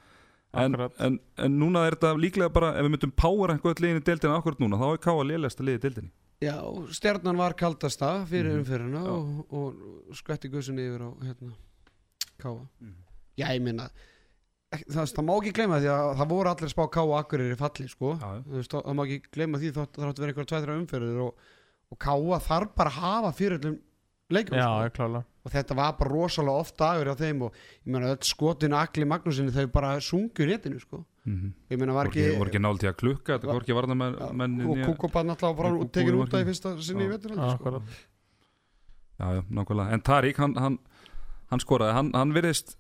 [0.65, 4.05] en, en, en núna er þetta líklega bara ef við myndum power eitthvað liðin í
[4.07, 6.13] deildina akkurat núna þá er káa lélegasta liði í deildinni
[6.45, 6.55] Já,
[6.93, 8.63] stjarnan var kaldasta fyrir Mhm.
[8.65, 9.13] umfyrirna Já.
[9.15, 11.53] og, og skvetti gussinni yfir á hérna,
[12.43, 12.95] Káa Mhm.
[13.39, 13.89] Já, ég minna
[14.83, 17.89] það, það má ekki gleyma því að það voru allir spá Káa akkurir í falli
[17.91, 18.13] sko.
[18.53, 21.49] Veist, það má ekki gleyma því þótt það þátt að vera einhverja tvæðra umfyrir og,
[21.95, 23.81] og Káa þarf bara að hafa fyrir öllum
[24.35, 25.09] leikum já, sko.
[25.45, 29.05] og þetta var bara rosalega oft dagur á þeim og ég meina öll skotin Akli
[29.09, 31.05] Magnúsinni þau bara sungu réttinu sko.
[31.25, 31.53] Mhm.
[31.73, 33.95] ég meina var ekki, voru ekki nált í að klukka þetta Var- voru ekki varna
[33.97, 36.75] menn, Já, menn og Kúkopann alltaf bara Nei, Kúkó tekin í út af í fyrsta
[36.85, 37.83] sinni í Já, sko.
[39.15, 39.93] Já, já, nákvæmlega.
[39.95, 40.79] En Tarík, hann, hann,
[41.51, 42.75] hann skoraði, hann, hann virðist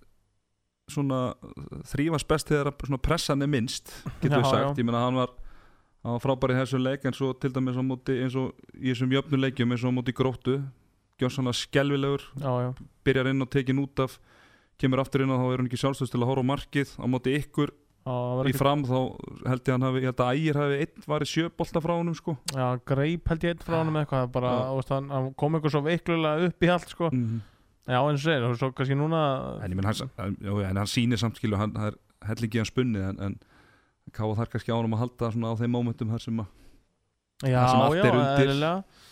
[0.93, 4.63] þrýfast best þegar að svona pressan er minnst, getur við sagt.
[4.63, 4.71] já.
[4.81, 5.35] Ég meina, hann var,
[6.05, 9.73] var frábær í þessum leik, en svo til dæmis móti, eins og í þessum jöfnuleikjum,
[9.75, 10.59] eins og á móti gróttu,
[11.21, 12.75] gjör svona skelvilegur, já, já,
[13.07, 14.19] byrjar inn og tekin út af,
[14.81, 17.07] kemur aftur inn og þá er hann ekki sjálfstöðs til að horfa á markið, á
[17.07, 17.73] móti ykkur
[18.45, 18.99] í fram, þá
[19.49, 22.19] held ég hann hafi, ég held að ægir hafi einn var í sjöbolta frá honum,
[22.19, 22.35] sko.
[22.53, 26.51] já, greip held ég einn frá honum eitthvað bara, veist, hann, kom eitthvað svo veiklulega
[26.51, 27.09] upp í allt sko.
[27.15, 27.41] Mm
[27.87, 29.23] já, eins og segir, svo kannski núna
[29.65, 30.37] En ég menn, hann, hann,
[30.71, 34.97] en sýnir samt skilu, hann er hellingi hann spunni en, en káða þar kannski ánum
[34.97, 39.03] að halda svona á þeim mómentum þar sem að já, sem já, er eðlilega.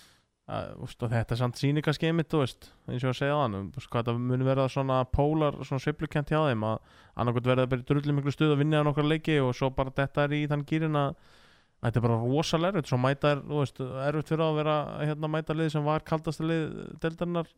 [0.52, 3.70] Að, þú og þetta samt síni kannski einmitt, þú veist, eins og að segja þann
[4.08, 8.16] það muni verða svona pólar svona sveiflukent hjá þeim að annarkot verða bara í drullu
[8.16, 10.98] miklu stuð að vinna á nokkar leiki og svo bara þetta er í þann gýrin
[10.98, 11.14] að
[11.82, 12.90] að þetta er bara rosalega erfitt.
[12.90, 16.66] Svo mæta er, þú erfitt fyrir að vera hérna mæta lið sem var kaldasta lið
[17.02, 17.48] deldarinnar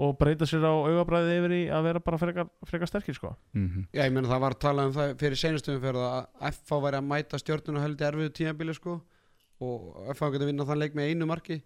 [0.00, 3.34] og breyta sér á augabræði yfir í að vera bara frekar, frekar sterkir sko.
[3.56, 7.00] Mm Já, ég meina það var talað um það fyrir seinastum fyrir að FH væri
[7.00, 8.96] að mæta stjórnuna heldur erfiðu tímabili sko
[9.60, 11.60] og FH getur vinna þann leik með einu marki.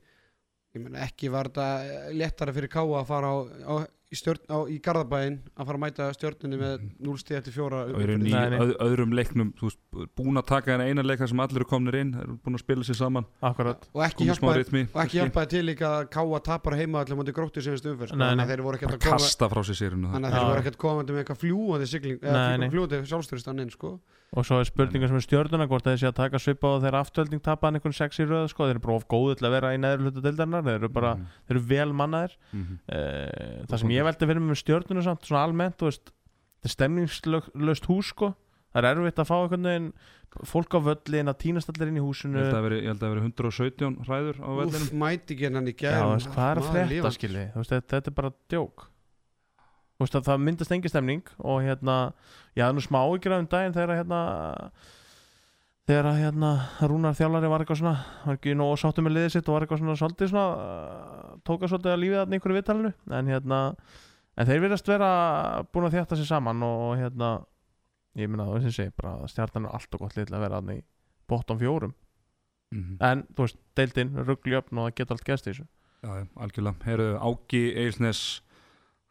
[0.75, 3.37] Ég meina ekki var þetta léttara fyrir Káa að fara á,
[3.71, 3.75] á,
[4.15, 7.83] í, stjórn, á, í Garðabæin að fara að mæta stjórnunni með 0 stíð eftir fjóra
[7.91, 8.31] nei.
[8.61, 9.81] öð, öðrum leiknum þú veist,
[10.17, 12.65] búin að taka henni eina leik þar sem allir eru komnir inn eru búin að
[12.65, 13.29] spila sér saman.
[13.45, 13.87] Akkurat.
[13.93, 14.29] Og ekki
[15.19, 18.45] hjálpaði til líka að Káa tapar heima allir mútið gróttu síðanst umferð sko, Nei, þannig
[18.45, 19.31] að þeir voru ekki bara að koma
[20.15, 22.69] þannig að þeir voru ekki að koma með eitthvað fljúandi sigling Nei, eða nei.
[22.75, 23.95] fljúandi sjálfstyrist inn sko
[24.35, 27.43] og svo er spurningar sem er stjórnuna hvort þessi að taka svipa og þeirra aftölding
[27.45, 29.71] tapa hann einhvern sex í röð sko, þeir eru bara of góðu til að vera
[29.77, 30.65] í neður hlutu deildarinnar.
[30.67, 31.27] Þeir eru bara, Mhm.
[31.47, 32.37] þeir eru vel mannaðir.
[32.53, 32.79] Mhm.
[32.91, 36.11] uh, það sem ég veldi fyrir mig með stjórnuna samt, svona almennt, veist
[36.65, 38.35] þetta er stemningslöst hús sko.
[38.75, 39.93] Það er erfitt að fá einhvern veginn
[40.51, 43.05] fólk á völlin að týnast allir inn í Ég húsinu held að veri, ég held
[43.07, 46.71] að veri 117 hræður á Úf, vellinum mæti ekki hennan í veist, hvað er að
[46.75, 47.45] frétta skilji?
[47.55, 48.89] Þetta, er bara djók
[50.03, 51.97] veist, að það myndast engi stemning og hérna,
[52.57, 54.21] ég hafði nú smá ykkur um daginn þegar að hérna
[55.85, 56.51] þegar að hérna
[56.89, 59.83] Rúnar þjálfari var eitthvað svona, var ekki nóg sáttu með liðið sitt og var eitthvað
[59.83, 62.93] svona svolítið svona uh, tóka svolítið að lífið þarna einhverju viðtalinu.
[63.19, 63.59] En hérna,
[64.35, 65.11] en þeir virðast vera
[65.69, 67.31] búin að þjátta sér saman og hérna
[68.17, 70.61] ég minna það sem sé, bara stjartan er allt og gott lið til að vera
[70.63, 70.83] þarna í
[71.29, 71.95] bottom fjórum.
[72.75, 72.97] Mhm.
[73.05, 75.67] en, þú veist, deildin, ruggli-öfn og það geta allt gæst í þessu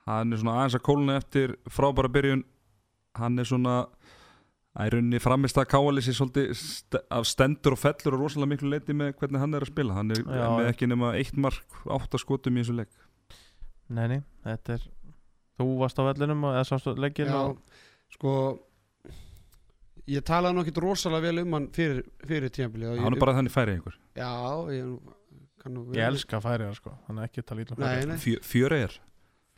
[0.09, 2.43] hann er svona aðeins að kóluna eftir frábæra byrjun.
[3.19, 3.75] Hann er svona,
[4.73, 8.73] að í rauninni framist að káalisi svolítið st af stendur og fellur og rosalega miklu
[8.73, 9.97] leiti með hvernig hann er að spila.
[9.99, 12.91] Hann er Já, með ekki nema eitt mark, átta skotum í þessu leik.
[13.93, 14.91] Nei, nei, þetta er
[15.59, 18.31] Þú varst á vellinum og eða sástu leggin Já, og sko
[20.09, 23.77] ég talaði ekkert rosalega vel um hann fyrir, fyrir tímabilið Hann er bara þannig færið
[23.77, 23.97] einhver.
[24.17, 24.31] Já,
[24.73, 24.89] ég
[25.61, 28.97] kann nú ég elska færiðar sko Þannig að ekki tala ítla Nei, nei Fjö, Fjöreir.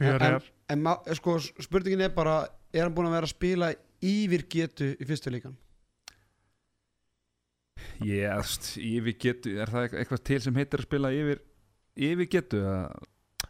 [0.02, 2.40] Fjöriðar En ma- sko, spurningin er bara
[2.76, 3.70] Er hann búinn að vera að spila
[4.06, 5.56] yfir getu í fyrstu líkan?
[8.04, 11.42] Ég, þú veist, yfir getu Er það eitthvað til sem heitir að spila yfir
[11.96, 13.04] Yfir getu að,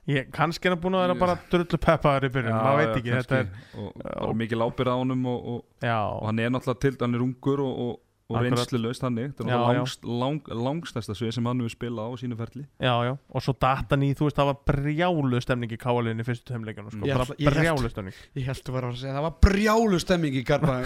[0.05, 3.13] Ég, kannski er hann búin að vera bara drullu peppaður í byrjun, maður veit ekki,
[3.15, 3.47] þetta er
[3.81, 7.17] og, og mikið lápir á honum og, og, Já, og hann er náttúrulega til hann
[7.17, 7.79] er ungur og,
[8.25, 8.55] og, Akkurat.
[8.57, 9.25] reynslulaust þannig.
[9.25, 9.77] Er náttúrulega já.
[9.77, 12.63] langst, lang, langstæsta svið sem hann hefur spilað á sínu ferli.
[12.81, 16.27] Já, já, og svo datan í, þú veist, það var brjálu stemning í káaliðinni í
[16.29, 18.17] fyrstu tömleikunum, sko, Ég held- brjálu stemning.
[18.33, 20.85] Ég held að vera að segja það var brjálu stemming í Garðabæn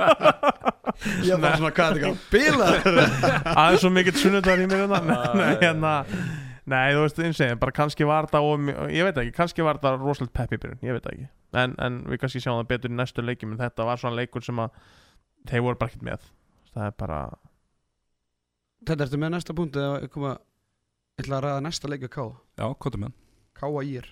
[1.24, 2.98] Ég var svona hvað er þetta Bilaður
[3.60, 5.18] aðeins svo mikill sunnudagur í mér hérna.
[5.40, 5.92] Nei, hérna.
[6.70, 9.64] Nei, þú veist, eins og ég, bara kannski var þetta og, ég veit ekki, kannski
[9.66, 11.28] var þetta rosalega pepp í byrjun, ég veit það ekki.
[11.62, 14.44] En, en við kannski sjáum það betur í næstu leikjum en þetta var svona leikur
[14.46, 14.76] sem að
[15.48, 16.28] þeir voru bara ekkert með.
[16.70, 17.20] Það er bara,
[18.80, 20.36] Þetta ertu með næsta punkt eða koma
[21.20, 23.16] Ég ætla að ræða næsta leik við Káa Já, hvað er með hann?
[23.60, 24.06] Káa Ír.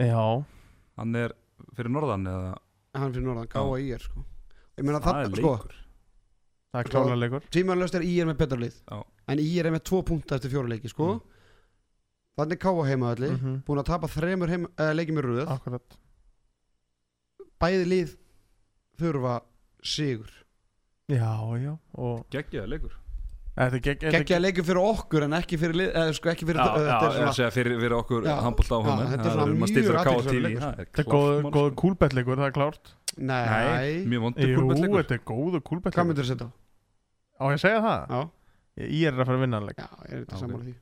[0.00, 0.22] Já.
[0.96, 1.34] Hann er
[1.76, 2.54] fyrir norðan eða?
[2.96, 4.22] Hann fyrir norðan, Káa Ír sko.
[4.80, 5.82] Ég meina Það er það, sko.
[6.72, 7.50] það er klálega leikur.
[7.52, 8.78] Tímanlöst er Ír með betra lið.
[8.88, 9.02] Já.
[9.28, 11.10] En Ír er með tvo punkta eftir fjóra leiki sko.
[11.18, 11.44] Mm.
[12.40, 13.60] Þannig Káa heimaðalli mm -hmm.
[13.66, 15.46] Búin að tapa þremur heima, uh, leikið með röð.
[15.52, 15.98] Akkurat.
[17.60, 18.16] Bæði lið
[19.02, 19.36] þurfa
[19.82, 20.30] sigur.
[21.12, 22.98] Já, já, og Geggjaði leikur.
[23.52, 26.68] Þetta gegg- þetta Gekkja leikur fyrir okkur en ekki fyrir eða sko ekki fyrir Já,
[26.72, 30.62] já, að svona segja fyrir, fyrir okkur Já, handbólt áhuga já, þetta er svona mjög.
[30.72, 32.92] Þetta er góð, góð kúlbettleikur, það er klárt?
[33.18, 36.48] Nei, Nei, mjög vondur kúlbettleikur þetta er góðu Hvað kúlbettleikur myndir þú setja?
[36.48, 37.42] Á?
[37.42, 38.00] Á ég að segja það?
[38.08, 38.22] Já,
[38.88, 39.76] Ég er að fara að vinna hann leik.
[39.76, 40.74] Já, ég er Já, þetta sammála því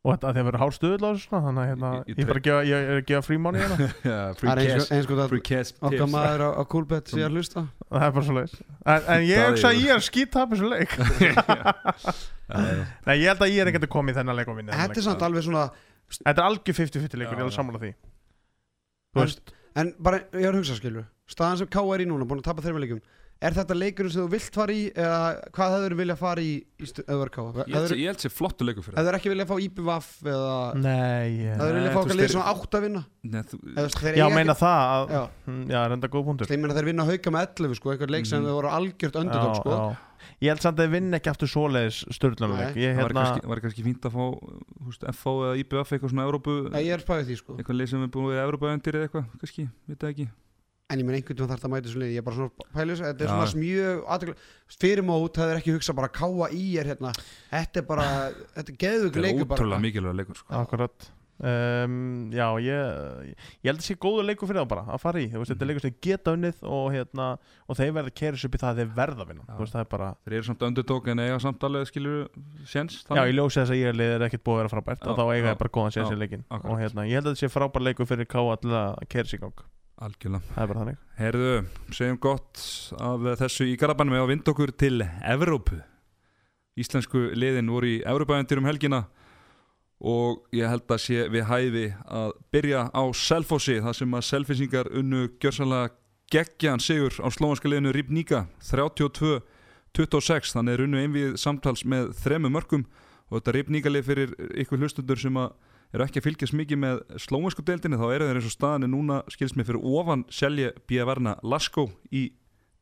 [0.00, 2.20] Og þetta að því að vera hár stöðull á þessu Þannig að hérna, Ég- ég
[2.20, 3.76] ég, gefa, ég er að gefa frímáni hérna.
[4.00, 4.86] Það free er eins
[5.50, 7.64] cash og- og okkar maður á, á Coolbet sé að hlusta.
[7.90, 10.70] Það er bara svo leiðis en, en ég hugsa að ég er skýt tap þessu
[10.72, 10.96] leik.
[13.06, 14.88] Nei, ég held að ég er ekkert að koma í þennan leik og vinna þennan
[14.88, 15.66] Þetta er samt alveg svona
[16.10, 17.58] Þetta er algjör 50-50 leikur, ég er að já.
[17.60, 17.92] sammála því.
[19.78, 22.48] En- bara, ég er að hugsa skilur Staðan sem K er í núna, búin að
[22.48, 23.04] tapa þreima leikum
[23.40, 25.20] Er þetta leikurinn sem þú vilt fara í eða
[25.56, 27.44] hvað hefur vilja fara í í stu- ef þú er K?
[27.64, 30.56] Ég held ég held sér flottu leikur fyrir það Hefur ekki vilja fá IBVF eða
[30.76, 33.60] nei ég- hefur fá þú okkar veist, lið þeir- svona átt að vinna Nei, þú-
[33.64, 37.04] þú Já, meina það að, Já, Hm, Já, reynda góð punktur ég meina þeir vinna
[37.08, 38.46] hauka með 11 sko, eitthvað leik sem Mhm.
[38.50, 39.96] þau voru algjört Já, sko já.
[40.42, 42.84] Ég held samt að þið vinn ekki aftur svoleiðis störlunuleik Nei.
[42.84, 46.70] Ég Það hérna kannski, fínt að fá þú veist, FH eða IBF eitthvað svona Európu
[46.70, 49.24] Nei, Ég er spæðið því sko eitthvað leið sem er búið í Európa-öndir eða eitthvað
[49.40, 50.28] kannski, veit það ekki
[50.90, 52.66] En ég meina einhvern veginn þarf það að mæta þessu lið Ég er bara svona
[52.74, 54.34] pælið þessu Þetta er svona mjög
[54.80, 57.14] Fyrir mót það er ekki hugsað bara káa í er hérna.
[57.52, 58.10] Þetta er bara
[58.58, 59.58] Þetta er Það er leikur bara.
[59.60, 60.54] ótrúlega mikilvæg leikur sko.
[60.60, 61.10] Akkurat.
[61.40, 63.30] Um, Já, ég
[63.64, 65.30] Ég held að sé góður leikur fyrir það bara að fara í.
[65.30, 67.28] Þú veist, Þetta er leikur sem geta unnið og, hérna,
[67.64, 69.58] og þeir verða keris upp í það að þeir verða að vinna.
[69.62, 72.20] Veist, Það er bara Þeir eru samt underdog en eiga samt alveg skilur
[72.68, 75.08] séns Já, ég ljósi þess að ég er er ekkert búið að vera frábært Já,
[75.08, 77.30] og þá eiga já, ég bara góðan sér já, sér leikin og hérna, ég held
[77.30, 78.58] að þetta sé frábær leikur fyrir Káa
[80.00, 80.40] Algjörlega.
[80.54, 81.00] Það er bara þannig.
[81.18, 81.54] Herðu,
[81.92, 82.60] segjum gott
[82.96, 85.80] af þessu í Garabænum eða vind okkur til Evrópu.
[86.80, 89.02] Íslensku liðin voru í Evrópavendir um helgina
[90.00, 94.88] og ég held að sé við hæfi að byrja á Selfossi þar sem að selfisingar
[94.96, 95.92] unnu gjörsanlega
[96.32, 102.86] geggjan sigur á slóanska liðinu Rýpníka 32-26 þannig er unnu einvið samtals með þremu mörgum
[103.28, 104.32] og þetta Rýpníka lið fyrir
[104.64, 105.52] ykkur hlustundur sem að
[105.94, 108.92] eru ekki að fylgjast mikið með slóinsku deildinni þá eru þeir eins og staðan er
[108.92, 112.28] núna skilst mér fyrir ofan Selje Bíavarna Lasko í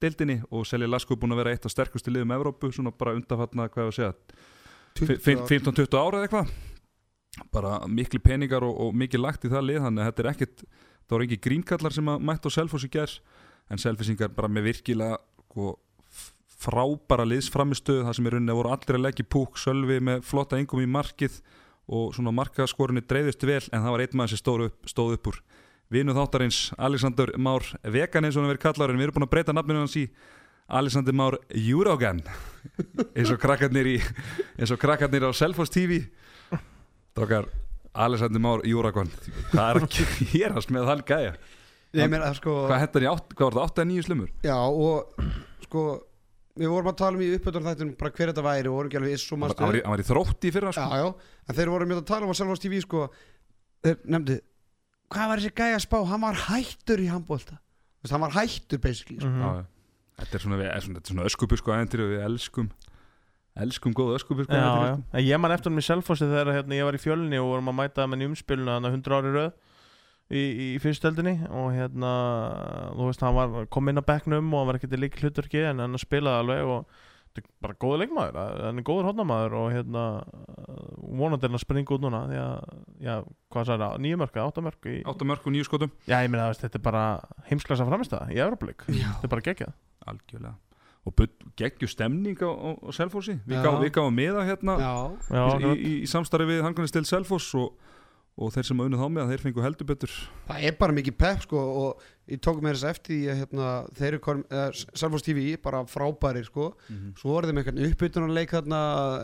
[0.02, 3.16] deildinni og Selje Lasko er búin að vera eitt af sterkustu liðum Evrópu svona bara
[3.16, 4.12] undanfatna hvað ég að segja
[4.98, 6.52] 15-20 ára eða eitthvað.
[7.54, 10.62] Bara miklu peningar og, og mikið lagt í það lið þannig að þetta er ekkit
[10.64, 13.18] það voru ekki grínkallar sem að mætt á Selfoss í gers
[13.70, 15.74] en Selfossingar bara með virkilega sko,
[16.08, 16.32] f-
[16.64, 20.58] frábæra liðsframistöð það sem er rauninni að voru allir að leggja púk Sölvi með flotta
[20.58, 21.38] engum í markið
[21.88, 25.30] og svona markaskorinni dreifðist vel en það var einn maður sem stóð upp, stóð upp
[25.32, 25.38] úr.
[25.88, 29.32] Vinu þáttarins Alexander Már Vegan eins og hann verið kallar en við erum búin að
[29.32, 30.04] breyta nafninu hans í
[30.68, 32.20] Alexander Már Júrógan.
[33.16, 33.96] Eins og krakkarnir í
[34.58, 36.02] eins og krakkarnir á Selfoss TV
[37.16, 37.48] Dókar
[37.96, 39.08] Alexander Már Júrógan
[39.52, 41.32] hvað er að gerast með þann gæja?
[41.96, 44.32] Ég meina sko hvað hentar í átt, hvað var þetta 8-9 slumur?
[44.44, 45.16] Já og
[45.64, 45.84] sko
[46.58, 48.98] Við vorum að tala um í uppbyrðar þættunum bara hver þetta væri og vorum ekki
[48.98, 50.86] alveg viss og hann manstu var, í- hann var í þrótti í fyrra sko.
[50.88, 51.08] Já, já,
[51.48, 53.02] en þeir voru mjög að tala um á Selfoss TV sko
[53.86, 54.38] Þeir nefndu
[55.08, 55.98] Hvað var þessi gæja að spá?
[56.10, 57.58] Hann var hættur í handbólta
[58.02, 59.28] Þess, Hann var hættur basically sko.
[59.30, 59.40] Mhm.
[59.40, 59.64] já, já.
[60.18, 62.70] þetta er svona, við- er svona, þetta er svona öskubusku æventyr og við elskum
[63.58, 64.98] elskum góð öskubusku Já, já.
[65.14, 67.70] En ég man eftir hann í Selfossi þegar hérna, ég var í fjölni og vorum
[67.72, 69.52] að mæta með umspilinu hann 100 ári röð
[70.28, 72.14] í, í fyrstöldinni og hérna
[72.94, 75.62] þú veist, hann var, kom inn á bekknum og hann var ekkert í lík hlutverki
[75.70, 76.98] en hann spilaði alveg og
[77.28, 80.04] þetta er bara góður leikmaður hann er góður hodnamaður og hérna
[81.18, 82.70] vonandi er hann að springa út núna því að,
[83.04, 83.14] já,
[83.52, 85.92] hvað sagði það, nýju mörg átta mörg í, 8 mörg og 9 skotum.
[86.08, 87.04] Já, ég veist, þetta er bara
[87.48, 88.48] heimsklasa framistæða í Já.
[88.48, 89.76] þetta er bara geggjað.
[90.08, 90.56] Algjörlega.
[91.08, 91.22] Og
[91.56, 93.38] geggju stemning á, á, á Selfossi.
[93.48, 93.62] Við Já.
[93.64, 94.74] gáum við gáum miða hérna.
[94.82, 94.94] Já,
[95.32, 97.78] Já, í, í, í samstarfi við Hangarni Stil Selfoss og,
[98.38, 100.12] og þeir sem auðvitað þá með að þeir fengu heldur betur.
[100.48, 103.70] Það er bara mikið pepp sko og ég tók mér þess eftir því að hérna,
[103.98, 104.68] þeir eru eða,
[105.02, 106.68] Selfoss TV bara frábæri sko.
[107.18, 108.80] Svo voru þeim eitthvað uppbytunarleik þarna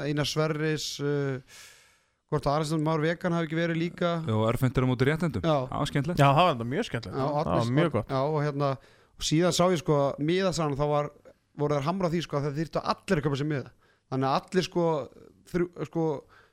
[0.09, 1.63] Einar Sverris uh,
[2.33, 4.13] hvort að Arnstjón Már Vegan hafi ekki verið líka.
[4.35, 5.57] Og örfendur á móti réttendum Já.
[5.71, 6.23] það var skemmtilegt.
[6.25, 7.19] Já, það var mjög skemmtilegt.
[7.21, 8.11] Já, Það var mjög gott.
[8.11, 8.71] Já, og hérna
[9.15, 11.11] og síðan sá ég sko miðasann þá var,
[11.55, 13.71] voru þær hamra á því sko að það þyrftu allir að köpa sér miða.
[14.11, 14.87] Þannig að allir sko,
[15.53, 16.07] þrjú, sko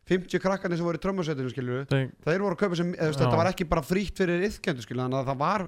[0.10, 3.20] 50 krakkarnir sem voru í trömmusetinu skilju Þeir- voru að köpa sér, eða, þú veist,
[3.20, 3.26] Já.
[3.26, 5.68] þetta var ekki bara frítt fyrir yðkendu skilju þannig að það var,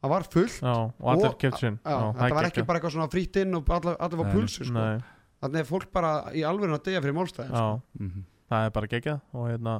[0.00, 0.58] það var fullt.
[0.60, 3.96] Já, og allir keft sinn þetta var ekki bara eitthvað svona frítt inn og allir,
[3.96, 4.90] allir var pulsu sko.
[5.40, 8.90] Þannig er fólk bara í alveg að deyja fyrir málstæði já, mm það er bara
[8.90, 9.20] geggjað.
[9.36, 9.74] Og hérna,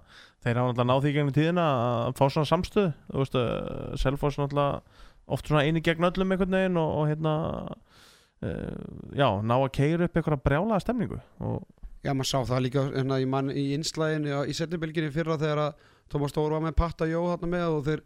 [0.45, 1.67] þeir hafa náttúrulega náð því gegnum tíðina
[2.07, 6.57] að fá svona samstöð þú veist, uh, Selfoss náttúrulega oft svona eini gegn öllum einhvern
[6.57, 7.35] veginn og, og hérna
[7.67, 8.79] uh,
[9.17, 11.21] já, ná að keira upp einhverja brjálaða stemningu.
[11.43, 11.67] Og
[12.05, 15.87] Já, maður sá það líka hérna, í, mann, í innslæðinu í setjubilginni fyrra þegar að
[16.11, 18.01] Tómas Stór var með Patta Jó þarna með og þeir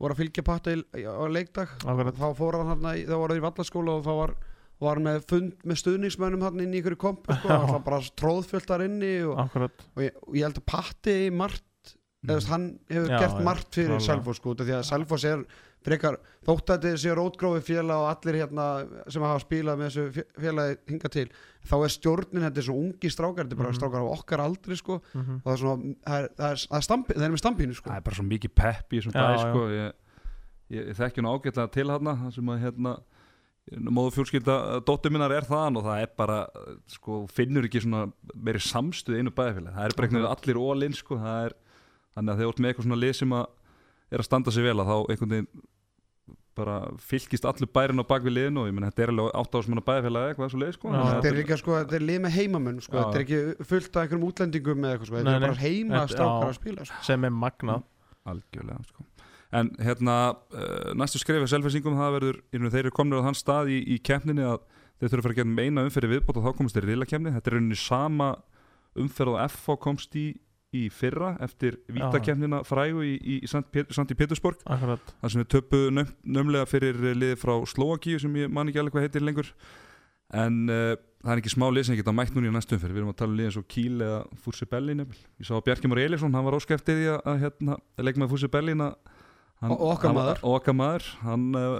[0.00, 2.16] voru að fylgja Patta í, á leikdag Akkurat.
[2.18, 4.32] þá fór hann í- þá voru þeir í vallaskóla og þá var,
[4.80, 7.58] var hann með fund með stuðningsmönnum hann inn í ykkur kompu sko, Já.
[7.60, 12.32] alltaf bara tróðfullt þar inni og, og, ég, og ég held að Patti margt, eða
[12.32, 14.00] þú veist, hann hefur Já, gert margt fyrir.
[14.08, 15.44] Selfoss sko, því að Selfoss er
[15.84, 16.16] frekar
[16.46, 18.66] þótt að þetta sé rótgrófi félag og allir hérna
[19.12, 21.26] sem hafa spilað með þessu fé- félagi hinga til
[21.68, 23.78] þá er stjórnin, þetta er svo ungi strákar þetta er bara Mhm.
[23.80, 26.78] strákar á okkar aldri sko og mm það er svona, það er, það er, það
[26.80, 29.12] er stampi, það er með stampinu sko það er bara svo mikið pepp í þessum
[29.12, 29.42] Já, bæ já.
[29.44, 29.60] sko.
[29.68, 29.92] ég,
[30.74, 32.94] ég, ég þekki nú ágætlega til hérna það sem að hérna
[33.80, 34.54] móðu fjölskylda
[34.84, 36.38] dóttir minnar er þaðan og það er bara,
[36.92, 40.96] sko, finnur ekki svona meiri samstuð einu bæðifélag það er bara einhvern veginn allir ólinn
[40.96, 41.16] sko.
[41.16, 41.54] það er,
[42.16, 43.46] þannig að þegar þú ert með eitthvað svona lið sem að
[44.12, 45.48] er að standa sig vel að þá einhvern veginn
[46.58, 49.84] bara fylgist allur bærin á bakvið liðinu og ég menn þetta er alveg átt ásmanna
[49.86, 50.92] bæðifélag eitthvað svo leið sko.
[50.92, 53.90] Að þetta er líka sko, þetta er lið með heimamenn sko, þetta er ekki fullt
[53.96, 57.02] af einhverjum útlendingum eða eitthvað sko, þetta er bara heima strákar að spila sko.
[57.08, 57.84] sem er magnað
[58.34, 59.06] algjörlega sko.
[59.54, 63.82] en hérna uh, næstu skrifið selfinsingum það verður, þeir eru komnir á þann stað í,
[63.94, 64.62] í keppninni að
[64.98, 67.08] þeir þurfa að fara að gera eina umferði viðbót og þá komast þeir í rila
[67.10, 68.30] keppni þetta er rauninni sama
[68.94, 70.26] umferð og FH komst í
[70.74, 74.60] í fyrra eftir vítakefnina frægu í, í, í Pétursborg.
[74.66, 75.14] Akkurat.
[75.22, 78.96] Þar sem við töpu nöm, nömlega fyrir liðið frá Slovakíu sem ég man ekki alveg
[78.98, 79.50] hvað heitir lengur.
[80.34, 82.94] En uh, það er ekki smá lið sem geta mætt núna í næstum fyrir.
[82.96, 85.20] Við erum að tala um lið eins og Kíl eða Fúrsi Bellin jafnvel.
[85.38, 87.76] ég sá að Bjarki Már Elísson, hann var óskæftið í að, að hérna,
[88.08, 88.96] leikmaður Fúrsi Bellin að
[89.62, 90.40] hann, Og- og okkar hann- maður.
[90.42, 91.06] og okkar maður.
[91.22, 91.76] Hann uh,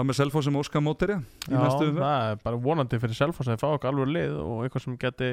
[0.00, 2.02] var með Selfoss sem óskar móteri í Já, næstu umferð.
[2.02, 4.98] það er bara vonandi fyrir Selfoss að þeir fá okkur alveg lið og eitthvað sem
[5.04, 5.30] geti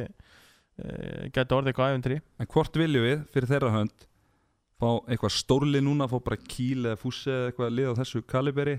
[0.82, 4.07] uh, geti orðið eitthvað æfintri en hvort viljum við fyrir þeirra hönd
[4.82, 8.77] fá eitthvað stórlið núna fá bara Kíl eða Fúrsi eða eitthvað lið á þessu kaliberi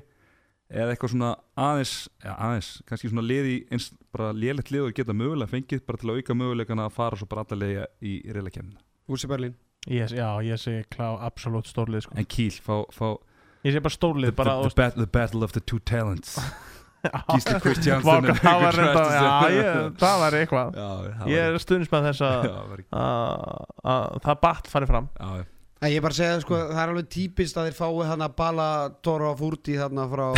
[0.73, 1.93] eða eitthvað svona aðeins,
[2.25, 6.01] ja, aðeins kannski svona lið í eins bara lélegt lið og geta mögulega fengið bara
[6.01, 8.81] til að auka möguleikana að fara svo bara allalega í reyla kemna
[9.13, 9.55] Úrsi Berlín?
[9.91, 12.17] Yes, Já, ég sé klá absolutt stórlið sko.
[12.17, 13.19] en Kíl fá, fá
[13.63, 16.39] Ég sé bara stórlið the, bara, the, the, bat, the battle of the two talents
[17.03, 20.77] Gísli Kristjánsson það var reynda, já, ég, það var eitthvað.
[20.79, 20.91] Já,
[21.23, 25.11] það Ég er stuðnismæð þess að það ekki- batt farið fram.
[25.19, 28.21] Já, ég er bara að segja sko, það er alveg típist að þeir fái hann
[28.23, 28.67] að bala
[29.03, 30.29] Tóra Fúrti þarna frá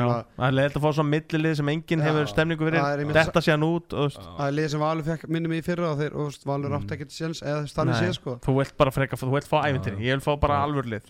[0.00, 3.02] já, það er leiðilegt að fá svona millilið sem enginn hefur stemningu fyrir.
[3.18, 6.16] Þetta sé hann út Það er lið sem Valur fekk minnum í fyrra og þeir,
[6.48, 6.78] Valur Mm.
[6.80, 8.00] átti ekkert séns eða þannig Nei.
[8.00, 8.38] sé sko.
[8.48, 10.00] Þú vilt bara freka, þú vilt fá já.
[10.00, 11.04] Ég vil fá bara alvörlið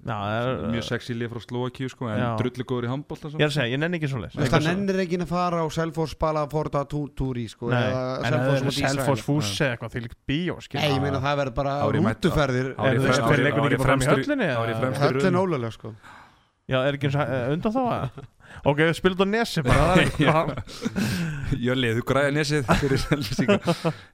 [0.00, 3.42] eitthvað Já, er, mjög sexy lið frá Slovakíu sko, en drullu góður í handbólta Ég
[3.44, 6.14] er að segja, ég nenni ekki svo veist, Það nennir ekki að fara á Selfoss
[6.22, 8.00] Bala Forda Tú- Túri sko eða.
[8.80, 10.56] Selfoss fússi eitthvað því líkt bíó
[10.96, 12.72] ég meina það verður bara rútuferðir.
[12.80, 13.14] Árið Er
[13.84, 15.44] fremstur- árið fremstur- eða?
[15.44, 15.92] ólega sko.
[16.70, 18.24] Já, er ekki uh, undan þá að
[18.68, 20.56] Ok, spilum þetta á nesi bara.
[21.66, 23.04] Jölli, þú græði nesið fyrir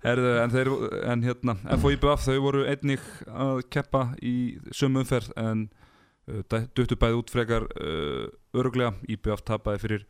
[0.05, 0.70] Herðu, en, þeir,
[1.12, 4.37] en hérna FOIBF, þau voru einnig að keppa í
[4.76, 5.66] sömu umferð en
[6.30, 10.07] uh, duttu bæði út frekar uh, öruglega, IBF tapaði fyrir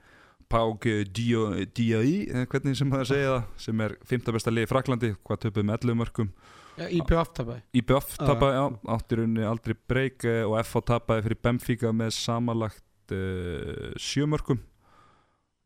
[0.47, 2.47] Pák D.I.
[2.47, 5.81] hvernig sem það segja það sem er fymta besta liði í Fraklandi hvað töpuð með
[5.81, 6.31] 11 mörgum
[6.77, 8.27] IPF tapaði IBF Já.
[8.29, 13.90] tapaði, já, áttir unni aldrei breyk eh, og FH tapaði fyrir Benfica með samanlagt uh,
[14.00, 14.62] sjömörkum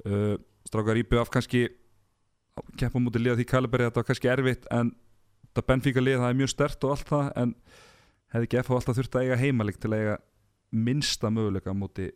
[0.07, 0.35] uh,
[0.69, 1.69] strákar IBF kannski
[2.81, 4.93] keppa mútið liða því Kaliberi þetta var kannski erfitt en
[5.49, 7.55] þetta Benfica lið það er mjög stert og allt það en
[8.35, 10.19] hefði ekki FH alltaf þurft að eiga heimalik til að eiga
[10.71, 12.13] minnsta möguleika mútið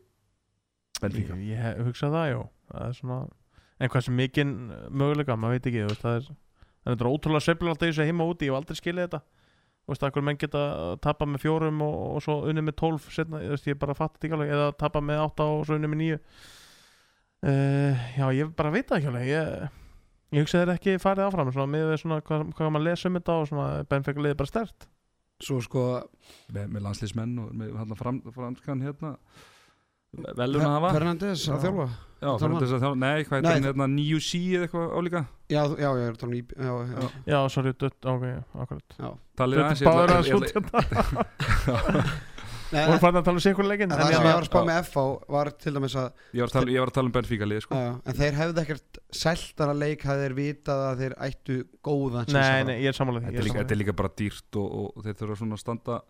[1.03, 1.39] Benfica?
[1.43, 2.41] Ég, ég hugsa það, já.
[2.71, 4.53] Það er svona sem mikinn
[4.95, 6.29] möguleika, maður veit ekki Það er,
[6.85, 9.23] það er ótrúlega alltaf í þessu heima úti Ég hef aldrei skilið þetta
[9.85, 10.65] Þú veist, akkur menn geta
[11.05, 14.15] tapa með fjórum og, og svo unnið með tólf setna, þú veist, ég bara fatt
[14.15, 16.21] þetta ekki alveg eða tapa með átta og svo unnið með níu.
[17.45, 19.81] Uh, Já, ég bara veit það ekki alveg Ég,
[20.33, 23.19] ég hugsa þeir ekki farið áfram Svona með við svona hvað, hvað maður lesa um
[23.19, 24.87] þetta Og svona Benfica liði bara stert
[25.45, 25.83] Svo sko
[26.55, 29.11] með, með landslýsmenn og með hann fram, franskan hérna
[30.39, 30.91] velun að hafa?
[30.99, 31.55] Fernandes Já.
[31.57, 31.87] að þjálfa?
[32.25, 35.21] Já, fyrir þess að þjálfa, nei, hvað er þetta hérna, nýju sí eða eitthvað álíka?
[35.53, 38.25] Já, þú- já, ég er að tala um í Já, já, Já, sorry, dött, ok,
[38.65, 38.95] akkurat.
[38.99, 39.11] Já.
[39.37, 42.05] Talið aðeins ég báður að ætla- þetta
[42.75, 44.79] Hún en fann að tala um sikur leikin það sem ég var að spá með
[44.89, 47.47] FH var til dæmis að Ég var að tala- ég var að tala um Benfica
[47.47, 47.75] lið sko.
[47.79, 52.65] já, En þeir hefðu ekkert seltana leik hafði þeir vitað að þeir ættu góðan Nei,
[52.65, 55.05] nei, ég er sammála því þetta, er líka, þetta er líka bara dýrt og, og
[55.07, 56.01] þeir þurfa svona að standa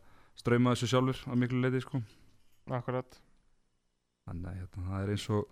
[0.41, 2.01] ströyma þessu sjálfur að miklu leiti sko.
[2.71, 3.21] Akkurat
[4.29, 5.51] þannig að hérna, það er eins og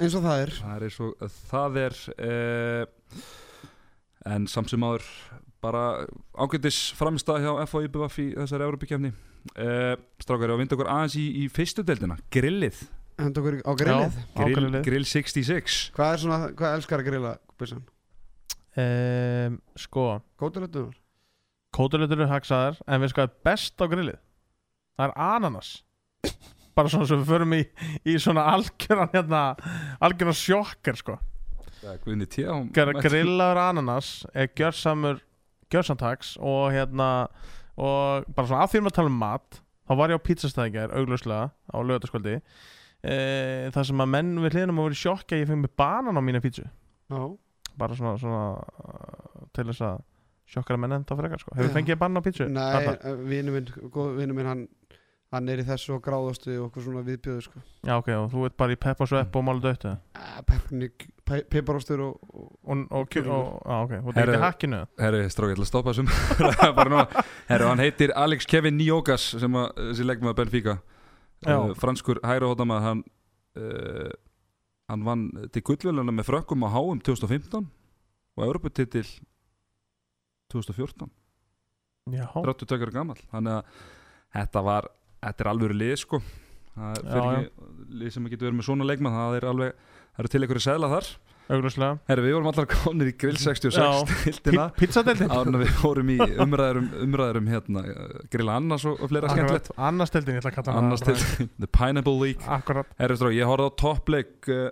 [0.00, 0.50] Eins og það er.
[0.56, 3.26] Það er eins og það er eh,
[4.32, 5.04] en samt sem áður
[5.62, 5.82] bara
[6.42, 10.90] ágætis framistað hjá FH IBVF í þessari Európa-kefni eh, strákar, ég var að vinda okkur
[10.90, 12.16] aðeins í, í fyrstu deildina.
[12.34, 12.80] Grillið,
[13.20, 14.16] Henda okkur á grillið?
[14.18, 14.82] Já, grill, ágrillið.
[14.88, 17.34] grill 66 Hvað er svona, hvað elskar að grilla,
[18.76, 20.06] um, Sko,
[20.40, 20.96] Kótilettunar?
[21.76, 24.18] kótuletur eru haksaðar En við sko að best á grillið?
[24.96, 25.70] Það er ananas
[26.76, 27.62] Bara svona sem við förum í,
[28.04, 29.42] í svona algjöran hérna
[30.04, 31.18] Algjöran sjokkar sko
[33.06, 35.22] Grillaður ananas er gjörsamur
[35.72, 37.10] Gjörsamtaks og hérna
[37.76, 41.50] Og bara svona að því að tala um mat Þá var ég á pizzastæðingar, augljóslega
[41.52, 43.16] Á lögataskvöldi e,
[43.74, 46.18] Það sem að menn við hliðinum að vera í sjokki að Ég fengi með banan
[46.18, 47.20] á mína pizzu Já
[47.78, 50.02] bara svona, svona uh, til þess að
[50.46, 51.54] sjokkara menn enda frekar sko.
[51.56, 51.74] hefur Já.
[51.74, 52.46] fengið bann á pítsu?
[52.48, 52.64] Nei,
[53.26, 54.66] vinnu minn, minn hann,
[55.34, 57.60] hann er í þessu og gráðastu og okkur svona viðbjöðu sko.
[57.88, 61.40] Já ok, og þú ert bara í peppa svepp og mála döttu Ah, Peppernik, pe
[61.50, 64.80] piparostur og, og og, og, og, og, á, ok, þú ert Herru- ekki hakkinu?
[65.02, 66.12] Herri, strákar, ég ætla að stoppa þessum.
[67.50, 70.76] Herri, hann heitir Alex Kevin Niogas sem að, þessi leggmaður Benfica.
[71.46, 71.56] Já.
[71.58, 73.02] uh, franskur hæra hóttamað hann
[73.60, 74.12] uh,
[74.88, 77.66] hann vann til gullveluna með frökkum á HM 2015
[78.36, 79.04] og Europatitil
[80.52, 81.10] 2014
[82.14, 83.84] Já, 32 ára gammal þannig að
[84.36, 84.88] þetta var
[85.22, 86.20] þetta er alveg lið sko.
[86.76, 90.22] Það er fyrir ekki lið sem getur verið með svona leikmann það er alveg, það
[90.22, 91.10] eru til einhverju segla þar.
[91.46, 92.00] Augljóslega.
[92.08, 96.80] Herri, við vorum allar konir í grill 66 tildina Pizzadeldin Árna við fórum í umræður
[96.80, 97.84] um, umræður um hérna,
[98.32, 99.70] grilla annars og, og fleira skemmtilegt.
[99.78, 101.14] Annars deildin, ég ætla að kalla hana Annars til
[101.62, 102.42] The Pineapple League.
[102.50, 102.90] Akkurat.
[102.98, 104.66] Herri, strá, ég horfði á toppleik uh,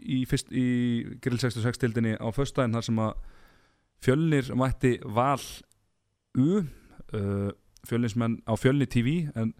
[0.00, 0.66] í, fyrst, í
[1.24, 3.12] grill 66 tildinni á föstudaginn þar sem að
[4.08, 5.42] fjölnir mætti val
[6.38, 7.52] U uh,
[7.86, 9.54] fjölnismenn á fjölni TV en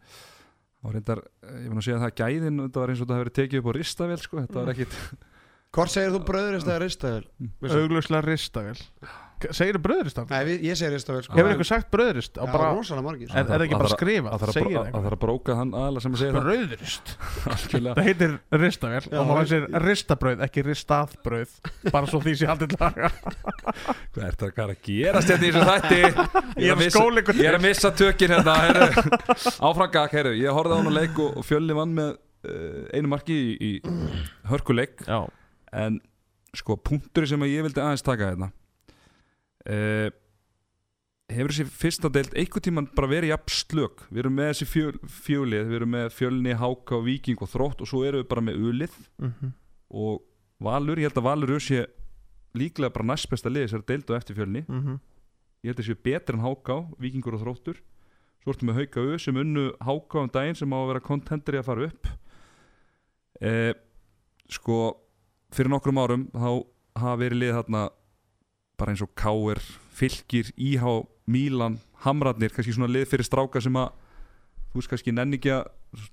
[0.82, 3.18] á reyndar, eh, ég var nú að segja það gæðin, þetta var eins og þetta
[3.18, 5.00] hefur verið tekið upp á ristavél sko, þetta var ekkit
[5.68, 7.24] Hvort segir þú bröðurist eða ristavel?
[7.60, 8.78] Augljóslega ristavel
[9.54, 10.30] Segir þú bröðurist af?
[10.32, 11.36] Nei, við, ég segir ristavel sko.
[11.38, 12.38] Hefur eitthvað sagt bröðurist?
[12.38, 14.28] Já, bara, rosalega margir er, er það ekki bara þarf- skrifað?
[14.34, 16.48] að það Segir er að það er að bróka hann aðla sem að segja það
[16.48, 17.12] Bröðurist
[17.54, 18.34] algjörlega Það heitir
[18.64, 21.54] ristavel Já, og maður það- segir ristabrauð, ekki ristaðbrauð
[21.94, 23.10] bara svo því sé haldið laga
[24.12, 26.00] Hvað er það að gerast hérna í þessu þætti?
[26.64, 28.88] Ég er að missa- skóla ykkur Ég er að missa tökir hérna heru.
[29.68, 30.32] Áfram gag, heru.
[30.38, 33.56] Ég horfði á hann að leik og, og fjölni vann með uh, einu marki í,
[33.58, 33.72] í
[34.50, 35.20] hörkuleik Já,
[35.72, 36.00] En
[36.56, 38.48] sko, punkturi sem að ég vildi aðeins taka hérna
[39.68, 40.08] uh,
[41.28, 44.06] Hefur þessi fyrsta deild einhvern tímann bara verið jafn slök?
[44.08, 47.90] Við erum með þessi fjöl, fjölið Við erum með fjölni, háka, víking og þrótt Og
[47.90, 48.94] svo erum við bara með ulið.
[49.20, 49.52] Mhm.
[49.92, 50.22] Og
[50.64, 51.84] Valur, ég held að Valur sé
[52.58, 54.64] líklega bara næst besta liðið sér deild og eftir fjölni.
[54.66, 54.98] Mhm.
[55.62, 57.76] ég held að séu betur en Háká, Víkingur og Þróttur.
[58.42, 61.58] Svo ertu með Hauka U sem unnu Háká um daginn sem á að vera kontendri
[61.58, 62.06] að fara upp.
[63.40, 63.74] Eh,
[64.48, 64.96] sko
[65.52, 66.66] fyrir nokkrum árum þá
[66.96, 67.82] hafa verið lið þarna
[68.78, 69.58] bara eins og Káir,
[69.98, 70.92] Fylkir, Íhá
[71.28, 73.90] Mílan, Hamrarnir, kannski svona lið fyrir stráka sem að
[74.68, 75.66] þú veist kannski nenni ekki að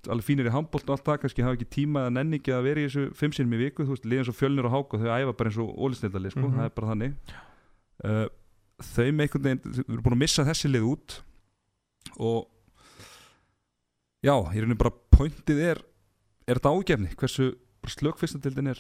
[0.10, 2.64] alveg fínir í handbólt og allt það, kannski hafa ekki tíma eða nenni ekki að
[2.70, 5.00] vera í þessu fimm sinum í viku, þú veist, lið eins og fjölnir og háka
[5.02, 6.56] þau æfa bara eins og ólisnildalið, sko, Mhm.
[6.56, 7.14] það er bara þannig
[8.06, 8.28] uh,
[8.82, 11.18] þau með einhvern veginn við erum búin að missa þessi lið út
[12.18, 12.48] og
[14.26, 15.84] já, ég raunin bara pointið er
[16.48, 17.52] er þetta ágefni, hversu
[17.90, 18.80] slök fyrstandildin er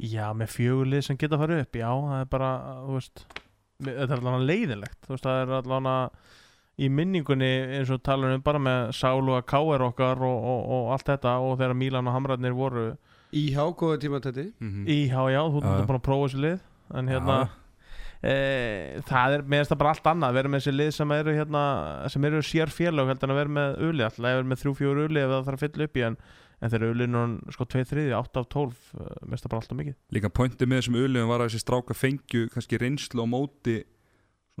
[0.00, 2.50] Já, með fjögulið sem geta að fara upp Já, það er bara,
[2.86, 3.24] þú veist
[3.80, 5.96] Þetta er allavega leiðilegt Þú veist, það er allavega
[6.80, 9.82] í minningunni eins og talar um bara með Sálu að K.R.
[9.90, 12.84] okkar og, og, og allt þetta og þegar Mílan og Hamrarnir voru
[13.36, 15.74] Íhá, góða tíma þetta mm í HJá, þú Já, já.
[15.76, 16.56] ert búin að prófa þessi lið
[17.00, 17.36] en hérna
[18.22, 18.34] e,
[19.06, 21.62] það er, mér finnst það bara allt annað vera með þessi lið sem eru hérna
[22.14, 24.74] sem eru sér félög heldur en að vera með uli alltaf að vera með þrjú,
[24.80, 26.18] fjóru uli ef það þarf að fylla upp í en,
[26.60, 27.22] en þegar nú
[27.54, 29.96] sko 2, 3, 8 af 12 eh, mér finnst það bara alltaf mikið.
[30.16, 33.78] Líka pointið með þessum öliðum var að þessi stráka fengju kannski reynslu á móti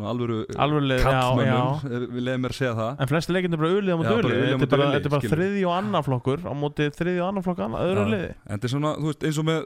[0.00, 2.92] svona alvöru já kallmönnum við leiðum mér að segja það.
[2.96, 4.16] En flesti leikindi er bara auðlið á móti á
[4.60, 8.06] Þetta þetta er bara þriði og annar flokkur á móti þriði og annar flokk öðru
[8.06, 8.10] Já.
[8.14, 8.30] liði.
[8.46, 9.60] En þetta er svona, þú veist, eins og með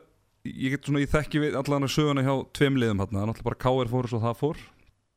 [0.44, 2.80] ég svona, ég þekki við allan að söguna hjá tveim
[3.14, 4.64] það er náttúrulega bara KR fór og svo það fór.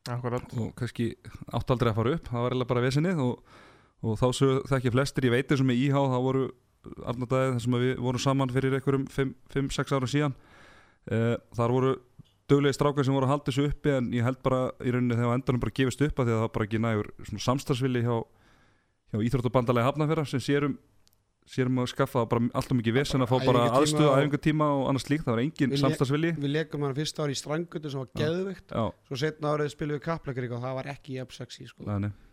[0.07, 0.53] Akkurat.
[0.55, 1.09] Og kannski
[1.51, 2.29] átt aldrei að fara upp.
[2.29, 3.57] Það var eiginlega bara vesenið og,
[4.05, 6.45] og þá sög, þekki flestir, ég veit og með íhá þá voru
[7.05, 10.35] Arnardæði þar sem við vorum saman fyrir einhverjum 5-6 ára síðan.
[11.07, 11.95] Uh, þar voru
[12.47, 15.33] döglegi strákar sem voru að halda þessu uppi en ég held bara í rauninni þegar
[15.33, 18.15] á endanum bara gefist upp að því að það bara ekki nægur svona samstarfsvili hjá,
[19.11, 20.77] hjá Íþróttabandalagi Hafnafjara sem sérum
[21.47, 25.05] sérum að skaffa bara alltaf mikið vesen að fá bara aðstöðu, og- æfingatíma og annars
[25.07, 28.75] slíkt, það var engin samstarfsvili Við leikum hann fyrsta ári í strangutu sem var geðvikt
[29.07, 31.83] Svo setna árið spilum við kaplakrík og það var ekki jafn sexy sko.
[31.87, 32.26] næni, nákvæmlega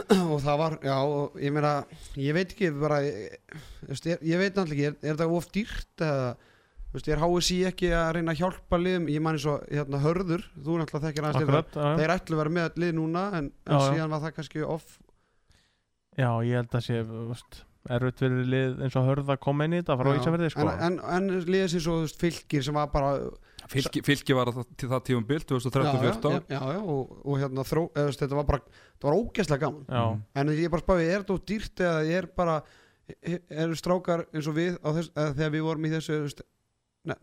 [0.32, 1.72] og það var, já, og ég meina
[2.18, 3.36] ég veit ekki, bara ég,
[3.88, 6.30] veist, ég, ég veit náttúrulega ekki, er, er það of dýrt eða,
[6.90, 10.02] þú veist, er HSI ekki að reyna að hjálpa liðum, ég man eins og hérna
[10.02, 13.78] hörður, þú náttúrulega þekkir aðeins þeir ætlu að vera með lið núna en, en Já,
[13.78, 13.88] já.
[13.94, 14.94] síðan var það kannski off.
[16.18, 17.60] Já, ég held að sé veist,
[17.96, 20.66] erfitt fyrir lið eins og hörða koma inn í þetta frá Ísafjörði sko.
[20.68, 23.12] en, en, en liðið sér svo þú veist, fylgir sem var bara
[23.70, 27.84] Fylki, fylki var það, það tíum bild 2013-14 já, já, já, og, og hérna þró,
[27.94, 28.62] eða, þetta var bara,
[28.96, 29.84] þetta var ógeðslega gaman.
[29.86, 30.22] Já, Mm.
[30.42, 32.56] en ég er bara spáði, er þetta of dýrt eða er bara,
[33.50, 36.18] eru strákar eins og við á þess, eða þegar við vorum í þessu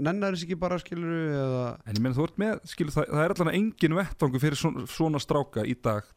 [0.02, 3.24] nennar þess ekki bara skilur eða, En ég meina þú ert með, skilu, það, það
[3.28, 6.08] er allan engin vettvangu fyrir svona, svona stráka í dag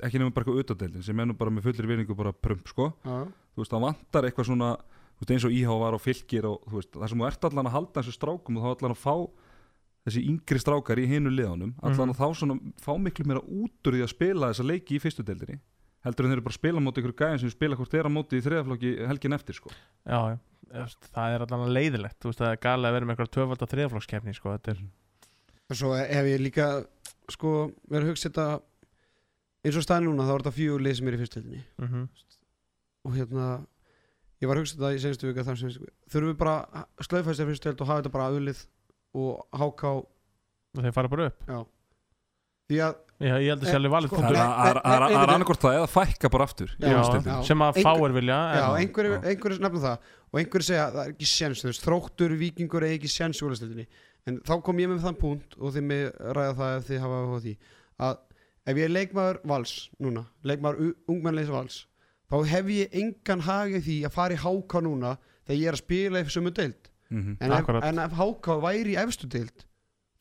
[0.00, 2.86] ekki nefnum bara eitthvað utadeildin sem er nú bara með fullir vinningu bara prump sko.
[3.04, 3.16] Já,
[3.56, 4.70] þú veist það vantar eitthvað svona
[5.20, 7.68] veist, eins og íhá var á fylgir og þú veist, það sem þú ert allan
[7.68, 9.14] að halda þessu strákum og þá allan að fá
[10.06, 12.14] þessi yngri strákar í hinu liðanum allan Mhm.
[12.14, 15.24] að þá svona fá miklu meira út úr því að spila þessa leiki í fyrstu
[15.26, 15.60] deildinni
[16.04, 18.14] heldur en þeir eru bara að spila móti ykkur gæðin sem spila hvort þeir að
[18.16, 19.70] móti í þriðaflokki helgin eftir sko.
[20.08, 20.38] Já,
[21.12, 23.72] það er allan leiðilegt, þú veist það er galið að vera með eitthvað tvöfald að
[23.74, 24.80] þriðaflokkskeppni sko, er,
[25.70, 26.86] og svo hef ég líka
[27.28, 27.52] sko,
[27.90, 28.46] verið að hugsa þetta
[29.64, 32.08] eins og staðin núna, þá er þetta fjögur lið sem er í fyrstöldinni mm
[33.04, 33.66] og hérna
[34.40, 35.70] ég var að hugsa þetta í senstu vika þar sem
[36.08, 36.86] þurfum við bara að
[39.14, 40.06] og auðlið
[40.78, 41.60] og þeir fara bara upp já.
[42.70, 45.22] því að Já, ég held að sé alveg valið Sko, það er- er- er- það
[45.22, 47.42] er annarkort það eða fækka bara aftur í Já, já.
[47.44, 49.20] sem að Einhver- fáir vilja Já, en- einhverju, Já.
[49.28, 49.98] einhverju nefnum það
[50.32, 53.42] og einhverju segja að það er ekki séns þú veist, þróttur, vikingur er ekki séns
[53.42, 53.86] í úrlastildinni
[54.26, 57.20] en þá kom ég með þann punkt og þið með ræða það ef þið hafa
[57.20, 57.54] á því
[58.00, 58.18] að
[58.70, 61.86] ef ég er leikmaður vals núna, leikmaður ungmennleisa vals
[62.30, 65.84] þá hef ég engan hagið því að fara í háká núna þegar ég er að
[65.84, 67.36] spila í sömu deild Mhm.
[67.40, 67.84] en ef, Akkurat.
[67.84, 69.64] en ef háká væri í efstu deild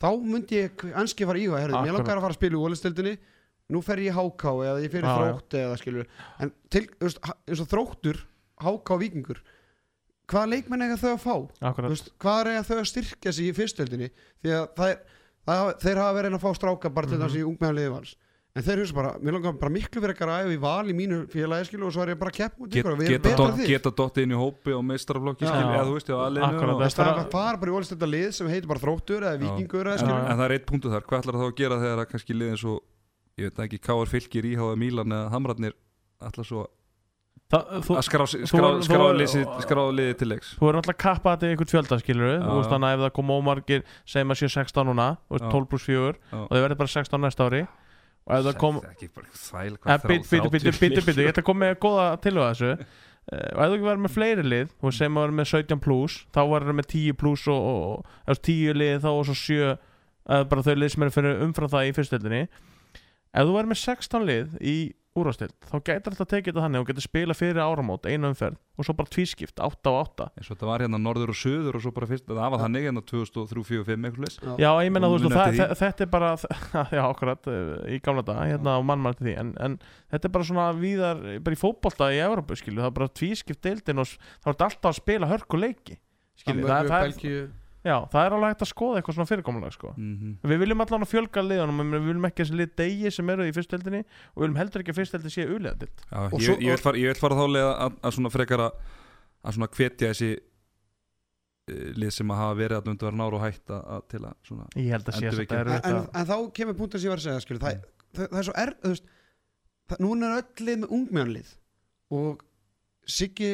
[0.02, 1.94] þá myndi ég anski fara í það Akkurat.
[1.94, 3.18] langar að fara að spila í úrlastildinni
[3.70, 6.08] nú fer ég í háká eða ég fer í þrótt eða skilur
[6.40, 8.18] en til, veist, eins og þróttur
[8.60, 9.42] háká vikingur
[10.30, 11.36] hvaða leikmenn eiga þau að fá
[11.90, 14.10] veist, hvað er eiga þau að styrkja sig í fyrstöldinni
[14.44, 15.00] því að það er,
[15.46, 17.26] það, hafa- þeir hafa verið að fá stráka bara til Mhm.
[17.28, 18.16] þess í ungmeðanliði vals
[18.60, 21.20] en þeir hugsa bara, mér langar bara miklu fyrir að æfa í val í mínu
[21.32, 24.40] félagi skilu og svo er ég bara að keppa út Get, geta, dottið inn í
[24.40, 24.84] hópi og
[25.40, 26.10] skil, eða þú veist,
[27.00, 30.36] Það er fara bara í ólistölda lið sem heitir bara þróttur eða vikingur eða en,
[30.42, 32.76] það er eitt punktu þar, hvað ætlar það að gera þegar að kannski liðin svo,
[33.40, 35.78] ég veit ekki, Káar fylgir íháða Mílan eða Hamrarnir
[36.20, 36.76] ætlar svo að
[37.50, 40.52] skrá, þú- skrá, þú- skrá, þú- liði, til leiks.
[40.60, 42.34] Þú er náttúrulega að kappa þetta í einhvern fjölda skilur
[42.70, 45.52] þannig að ef það kom ómargir segjum að sé 16 núna, þú veist Já.
[45.56, 46.38] 12 pluss 4 Já.
[46.46, 47.62] og þau verður bara 16 næsta ári
[48.30, 48.80] og ef það kom
[49.84, 52.90] Það bíddu, bíddu, bíddu, ég ætla að koma með góða tilhjóða þessu.
[53.30, 55.82] Eh, og ef þú ekki verður með fleiri lið og sem að verður með 17
[55.86, 59.36] pluss þá verður með 10 pluss og, og, og ef 10 lið þá og svo
[59.38, 59.60] 7
[60.30, 64.26] eða bara þau lið sem eru umfram það í fyrstöldinni ef þú verður með 16
[64.30, 64.76] lið í
[65.20, 68.58] úrvastild þá gætir þetta að tekið þetta þannig og getur spila fyrir áramót einu umferð
[68.80, 71.78] og svo bara tvískipt 8 á 8 eins og þetta var hérna norður og söður
[71.78, 74.94] og svo bara fyrst, það var þannig hérna 2003, 2004, 2005 eitthvað leys Já, ég
[74.96, 76.32] menna, þú veist, það, þetta er bara
[76.98, 79.80] já, akkurat, eh, í gamla dag hérna á mannmann til því, en, en
[80.14, 83.64] þetta er bara svona víðar, bara í fótbolta í Európu, skilu, það er bara tvískipt
[83.66, 86.00] deildin og er þetta alltaf að spila hörku leiki
[86.40, 87.48] skilu, það, það, er,
[87.86, 89.94] já, það er alveg hægt að skoða eitthvað svona fyrirkomulega, sko.
[89.96, 93.32] Mm Við viljum allan að fjölga liðanum, við viljum ekki að þessi lið degi sem
[93.34, 95.46] eru í fyrstdeldinni og við viljum heldur ekki að fyrstdeldi sé
[96.10, 98.66] Já, Og ég, ég, vil fara, ég vil fara þá leið að, að svona frekar
[98.66, 98.84] að,
[99.44, 103.72] að svona hvetja þessi uh, lið sem að hafa verið að undir nára og hætt
[103.72, 106.30] að, að til að svona Ég held að sé að þetta er en, en, en
[106.30, 107.82] þá kemur punktur sem ég var að segja skilur, það,
[108.18, 109.10] það, það er svo er þú veist,
[109.90, 111.56] það, núna er öll lið með ungmennlið
[112.20, 112.46] og
[113.10, 113.54] Siggi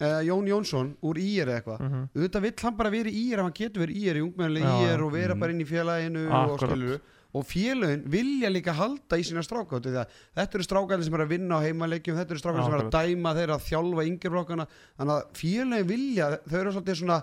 [0.00, 2.08] uh, Jón Jónsson úr IR eða eitthvað Mhm.
[2.14, 4.66] auðvitað vill hann bara vera í IR ef hann getur verið í IR í ungmennlið
[4.66, 5.40] Já, IR og vera mm.
[5.40, 6.70] bara inn í félaginu og, Akkurat.
[6.70, 7.00] skilur,
[7.38, 11.58] og félagin vilja líka halda í sína stráka þetta eru strákarnir sem eru að vinna
[11.58, 14.66] á heimaleikjum þetta eru strákarnir sem eru að dæma þeir að þjálfa yngirblokkana
[14.98, 17.18] þannig að félagin vilja þau eru svolítið svona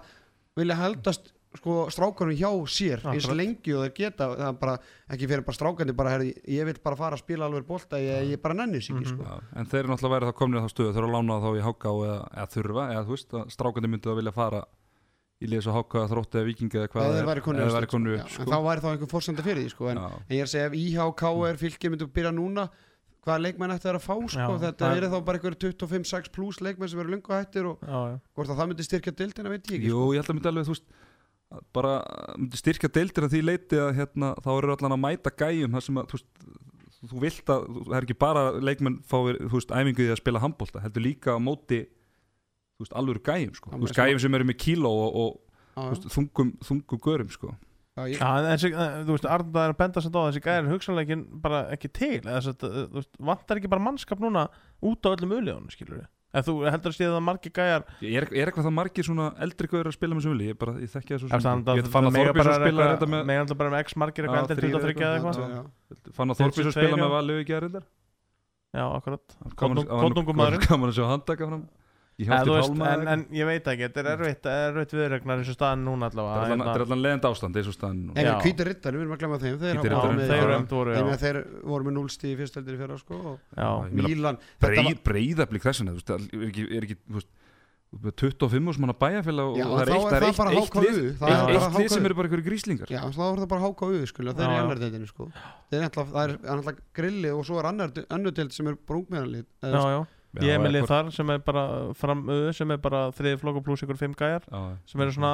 [0.56, 3.38] vilja haldast sko strákarnir hjá sér eins Akkurat.
[3.40, 4.78] lengi og þeir geta það er bara,
[5.10, 8.30] ekki fyrir bara strákarnir bara herri, ég vil bara fara að spila alveg bolta ég,
[8.36, 9.16] ég bara nenni sig ekki Mhm.
[9.16, 9.24] sko.
[9.24, 11.42] Já, en þeir eru náttúrulega verið þá komnir á þá stöðu þeir eru að lána
[11.42, 14.64] þá í háká eða, eða þurfa eða þú veist að strákandi myndu að vilja fara
[15.42, 17.42] í liðs og háká eða þrótti eða vikingi eða hvað eða það þeir er, væri
[17.46, 18.52] konur já, upp en sko.
[18.52, 19.90] þá væri þá einhver fórsenda fyrir því sko.
[19.92, 22.70] en, en ég er að segja ef IH, KR, fylgir myndu byrja núna
[23.26, 24.38] hvaða leikmenn ætti þeir að fá sko?
[24.38, 27.80] Já, þetta það- eru þá bara einhver 25-6 pluss leikmenn sem eru lungu hættir og
[27.82, 28.20] já, já.
[28.38, 30.14] hvort að það myndi styrkja dildina veit ég ekki Jú, sko.
[30.14, 30.94] ég held að myndi alveg, þú veist að
[31.76, 31.96] bara
[32.40, 35.86] myndi styrkja deildir að því leiti að hérna, þá eru allan að mæta gæjum þar
[35.86, 36.48] sem að, þú veist,
[37.06, 40.42] þú vilt að það er ekki bara leikmenn fáir, þú veist, æfingu í að spila
[40.44, 41.84] handbólta, heldur líka á móti
[42.76, 43.72] þú veist, alvöru gæjum, sko.
[43.76, 45.30] Þú veist, gæjum sem eru með kíló og, og
[45.78, 45.86] já.
[45.94, 47.54] veist, þungum, þungum görum, sko.
[47.96, 50.72] Já, ég- en þessi, eh, þú veist, Arnda er að benda sem á þessi gæri
[50.74, 54.50] hugsanleikin bara ekki til eða að, þú veist, vantar ekki bara mannskap núna
[54.84, 57.86] út á öllum uliðunum, skilur við eða þú heldur að stíða að margir gæjar?
[58.04, 60.50] Er, er eitthvað það margir svona eldri gauður að spila með sem vilji?
[60.52, 61.80] Ég, bara, ég þekki það svo Eftir sem hann ekki.
[61.80, 64.44] Ég fann að bara að spila þetta með mega alltaf bara með x margir eitthvað
[64.44, 67.88] eldri þrír 23 eða eitthvað, fann að Þorbjörns að 22, spila með að reyndar
[68.76, 69.36] Já, akkurat.
[69.56, 71.62] Kotnungum maður maðurinn Gaman að sjá handtaka fram
[72.16, 75.82] Þú veist, en, en ég veit ekki, þetta er erfitt, erfitt viðregnar eins og staðan
[75.84, 76.86] núna allavega Þetta er hérna.
[76.86, 78.16] allan leðend ástand eins og staðan núna.
[78.22, 80.14] En hvítir rittari, við erum að glemma þeim Þeir, riddarar.
[80.16, 81.40] með- þeir voru, meina, þeir
[81.74, 83.40] voru með 0 stíð í fyrsteldir í fyrra sko,
[83.92, 87.34] Mílan breið, breiðablík þessuna þú veist, það er ekki, er ekki þú veist,
[87.96, 88.68] með 25
[89.46, 92.46] og það er eitt, er það er það lið, það er sem eru bara einhverju
[92.48, 93.92] gríslingar Já, þá er það bara HKU
[94.36, 95.28] þeir Já, eru í annar deildinni sko.
[95.72, 99.46] Þeir er það er alltaf grilli og svo er annar, annar deild sem er ungmeðanlið
[99.64, 100.02] já, já.
[100.36, 101.66] Já, Ég er með lið þar sem er bara
[101.96, 105.34] framöðu sem er bara þriði flokk og pluss ykkur fimm gæjar Já, sem eru svona,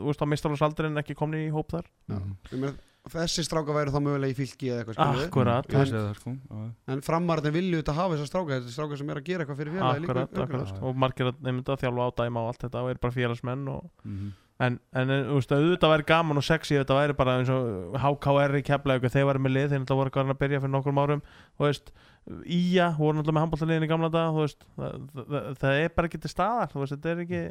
[0.00, 2.76] þú veist, á mistarlósaldri en ekki komni í hóp þar Mhm.
[3.08, 6.64] Þessi stráka væri þá mögulega í fylki eða eitthvað Akkurat, það, sko, já.
[6.92, 9.60] En framarðin vilju þetta hafa þessa stráka Þetta er stráka sem er að gera eitthvað
[9.62, 10.82] fyrir félagi líka akkurat, örugglega, akkurat sko.
[10.90, 13.90] og margir að nefnda þjálfa á dæma og allt þetta og er bara félagsmenn og
[14.04, 14.28] Mhm.
[14.60, 17.94] En, en þú veist, auðvitað væri gaman og sexy ef þetta væri bara eins og
[17.94, 21.22] HKR í keflaug þeir væri með lið, þeir náttúrulega voru að byrja fyrir nokkrum árum
[21.54, 21.92] þú veist,
[22.44, 26.08] Ía voru náttúrulega með handbóltaliðin í gamla dag þú veist, það, það, það er bara
[26.10, 27.42] ekki til staðar þú veist, þetta er ekki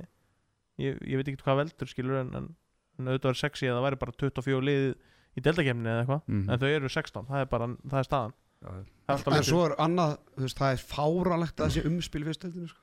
[0.86, 2.50] ég, ég veit ekki hvað veldur skilur en, en,
[3.00, 4.86] en auðvitað væri sexy að það væri bara 24 lið
[5.38, 6.50] í deltakefni eða eitthvað Mhm.
[6.50, 8.84] en þau eru 16, það er bara, það er staðan Já, já.
[9.08, 12.24] það er En svo er annað, þú veist, það er fáralegt að það sé umspil
[12.26, 12.82] fyrstöldinu sko.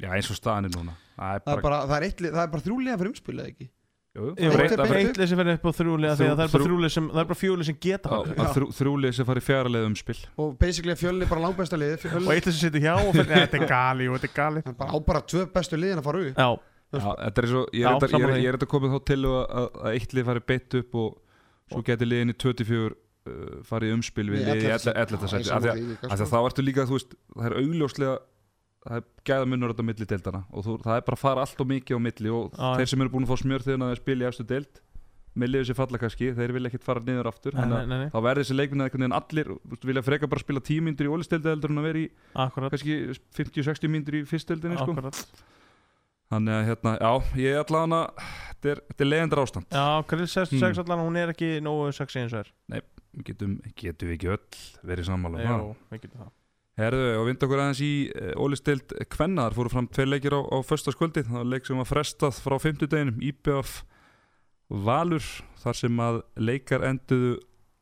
[0.00, 2.42] Já, eins og staðan er núna Það er bara, bara, það, er eitt, lið- það
[2.44, 3.68] er bara þrjúlega fyrir umspil eða ekki
[4.10, 7.04] er eitt sem verður upp á þrjúlið því að það er bara Þrjú- þrjúlið sem
[7.10, 8.40] það er bara fjúlið sem geta Já, farið.
[8.42, 11.92] að þrjú- þrjúlið sem farið fjara leið umspil Og basically er fjölni bara langbæsta lið
[11.94, 14.34] og fjölni, eitt lið sem situr hjá og fyrir, þetta er gali og þetta er
[14.40, 16.34] gali á bara tvö bestu liðin að fara upp.
[16.34, 16.50] Já,
[16.90, 19.94] Já, þetta er svo, ég er þetta- er- er komið þá til að, að, að
[19.94, 21.20] eitt lið farið beitt upp og
[21.70, 24.90] svo geti liðin í 24 uh, farið í umspil við liðið í 11.
[24.90, 25.46] Já, ég sæti.
[25.46, 26.34] sammála af því að- því líka, af því að sko.
[26.34, 28.18] þá ertu líka, þú veist, það er augljóslega
[28.86, 31.60] það er gæða munur þetta milli deildana og þú, það er bara að fara allt
[31.60, 32.68] og mikið á milli og Já.
[32.80, 34.80] þeir sem eru búin að fá smjör þegar þeir spila í efstu deild
[35.40, 38.08] með liður sér falla kannski, þeir vilja ekkert fara niður aftur nei, nei, nei, nei.
[38.10, 39.50] þá verður þessi leikminni einhvern veginn allir
[39.86, 42.06] vilja freka bara spila tímyndur í ólisteldi heldur en að vera í
[42.46, 42.96] akkurat, kannski
[43.38, 44.96] 50-60 myndur í fyrsteldinni sko.
[46.30, 47.12] þannig að hérna, já,
[47.44, 48.02] ég er allavega hana
[48.50, 50.82] þetta er, er leiðendra ástand já, Grill 6 Hmm.
[50.82, 54.60] allan, hún er ekki nógu sexy eins og er Við getum, getum við ekki öll
[54.86, 55.62] verið sammála um það?
[55.62, 56.28] Jú, við getum það
[56.80, 59.56] Herðu, og vind okkur aðeins í uh, Ólistild Kvennaðar.
[59.58, 63.20] Fóru fram tveir leikir á, á föstaskvöldi, það var leik sem var frestað frá fimmtudeginum,
[63.20, 63.80] IBF
[64.70, 65.26] Valur,
[65.60, 67.38] þar sem að leikar enduðu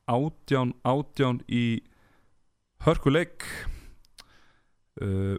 [0.09, 1.82] átján átján í
[2.86, 3.44] hörkuleik
[5.03, 5.36] uh,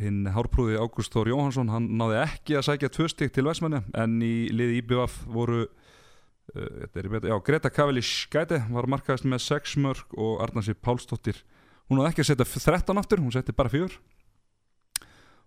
[0.00, 4.18] hinn hárprúði Ágúst Þór Jóhansson hann náði ekki að sækja tvö stygg til Vestmanni en
[4.24, 10.40] í liði IBF voru uh, já, Greta Kaveli Skæti var markaðist með 6 mörg og
[10.44, 11.44] Arnarsi Pálsdóttir
[11.90, 12.46] hún hafði ekki að setja
[12.78, 13.98] 13 aftur, hún setti bara 4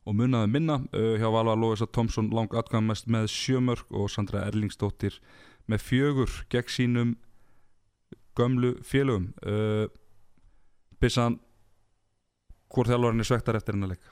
[0.03, 4.41] og munnaði minna uh, hjá Valva Lóisa Tomsson lang atkvæmast með 7 mörg og Sandra
[4.49, 5.15] Erlingsdóttir
[5.71, 7.13] með fjögur gegn sínum
[8.35, 9.29] gömlu félögum.
[9.45, 9.85] Uh,
[10.99, 11.37] Bissan
[12.73, 14.03] hvort þjálfarinn er svektar eftir hennar leik?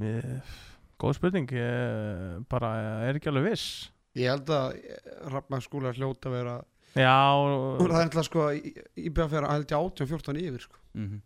[0.00, 0.58] Ég-
[1.00, 2.74] Góð spurning, ég bara
[3.08, 3.88] er ekki alveg viss.
[4.20, 4.74] Ég held að
[5.32, 6.56] Rafna skúla hljóta að vera
[6.94, 10.80] Það er alltaf sko IBF er að held ég 18-14 yfir sko.
[10.94, 11.20] mm -hmm.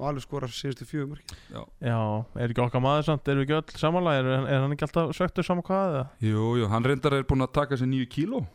[0.00, 1.36] og alveg skorar síðustu fjögur mörki
[1.84, 4.86] já, er ekki okkar maður samt, erum við ekki öll samanlega, er, er hann ekki
[4.86, 6.06] alltaf söktur saman hvað eða?
[6.20, 8.46] Jú, jú, hann reyndar er búinn að taka sér nýju kíló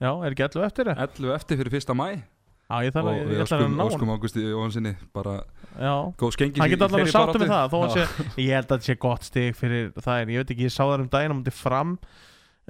[0.00, 0.98] Já, er ekki allu eftir það?
[0.98, 2.22] 11 eftir fyrir fyrsta mæ
[2.70, 5.32] Já, ég þarf að, ég, ætla að óskum, ná hann óskum Ágústi Jóhansinni bara
[5.74, 7.94] Já, góð skengis hann getur þeirri sáttu með það þó hann Já.
[7.94, 10.74] sé, ég held að þetta sé gott stig fyrir það en ég veit ekki, ég
[10.74, 11.96] sá það um daginn á mútið fram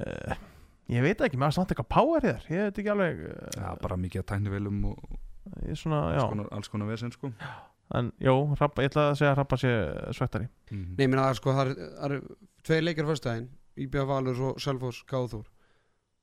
[0.00, 0.38] uh,
[0.90, 2.46] ég veit ekki, maður samt eitthvað power hér.
[2.50, 5.18] Ég veit ekki alveg uh, Já, bara mikið að tæknivelum og
[5.64, 7.30] ég er svona, alls konar, alls konar vesen sko.
[7.98, 9.70] En jú, rappa, ég ætla að segja að rappa sé
[10.14, 11.70] svektari mm Nei, ég meina það er sko, það
[12.06, 12.12] er,
[12.68, 13.48] tveir leikir fyrstæðin
[13.82, 15.48] IBF Valur og Selfoss Gáður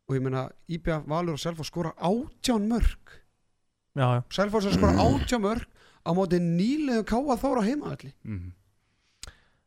[0.08, 3.18] og ég meina IBF, Valur og Selfoss skora átján mörg
[3.98, 4.22] já, já.
[4.38, 5.66] Selfoss er skora átján mörg
[6.08, 8.54] á móti nýliðu káa þóra heimaðalli Mhm.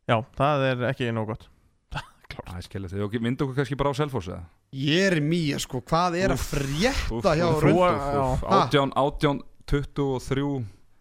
[0.08, 1.48] já, það er ekki nóg gott.
[1.90, 4.40] Það er skellið og myndu okkur kannski bara á Selfoss eða?
[4.70, 8.26] Ég er mýja sko, hvað er að frétta hjá úff, Rönd já.
[8.54, 10.44] Átján, átján, 23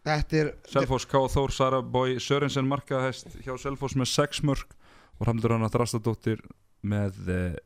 [0.10, 1.22] Þetta er Selfoss K.
[1.30, 4.74] Þór, Sara Bói Sörensen markaðhæst hjá Selfoss með 6 mörg
[5.20, 6.42] og Ramdur Anna Drastadóttir
[6.82, 7.60] með eh,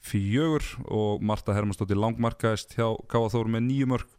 [0.00, 3.20] fjögur og Marta Hermannsdóttir langmarkaðist hjá K.
[3.34, 4.16] Þór með 9 mörg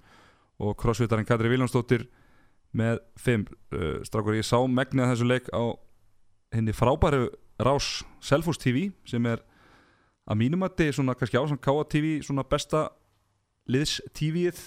[0.61, 2.05] og crossfitarinn Katri Viljánsdóttir
[2.75, 5.73] með 5 uh, strákur ég sá megnið þessu leik á
[6.53, 9.41] henni frábæru rás Selfoss TV sem er
[10.25, 11.75] að mínum að þetta er svona kannski ásand K.
[11.91, 12.87] TV svona besta
[13.71, 14.61] liðs TV-ið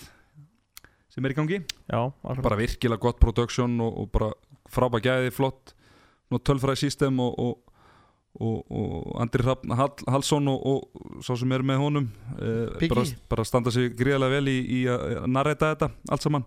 [1.13, 2.01] sem er í gangi já,
[2.43, 4.31] bara virkilega gott production og, og bara
[4.71, 5.75] frábæð gæði, flott
[6.45, 7.75] tölfræði system og, og,
[8.45, 12.09] og, og Andri Hallsson og, og sá sem er með honum
[12.79, 12.91] Biggie.
[12.93, 16.45] bara, bara standa sig gríðarlega vel í, í að narreita þetta allt saman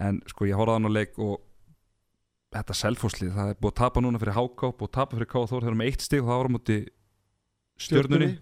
[0.00, 1.40] en sko ég horfði á hann á leik og
[2.52, 5.46] þetta selfhúslið, það er búið að tapa núna fyrir HK búið að tapa fyrir K.A.
[5.48, 6.78] Þór, þeir eru með eitt stig og það var á móti
[7.80, 8.32] stjörnunni.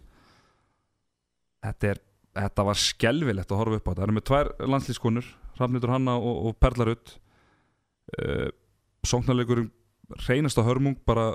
[1.61, 2.01] Þetta, er,
[2.41, 3.91] þetta var skelvilegt að horfa upp á.
[3.91, 7.14] Þetta það eru með tvær landslískonur Rafnildur Hanna og, og Perlarud
[8.16, 8.49] uh,
[9.07, 9.70] sóknarleikurinn
[10.26, 11.31] reynast á hörmung bara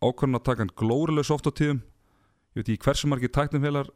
[0.00, 1.82] ákvörðun að taka hann glórilegs oft á tíðum.
[2.56, 3.90] Ég veit ekki hversu margir tæknum helar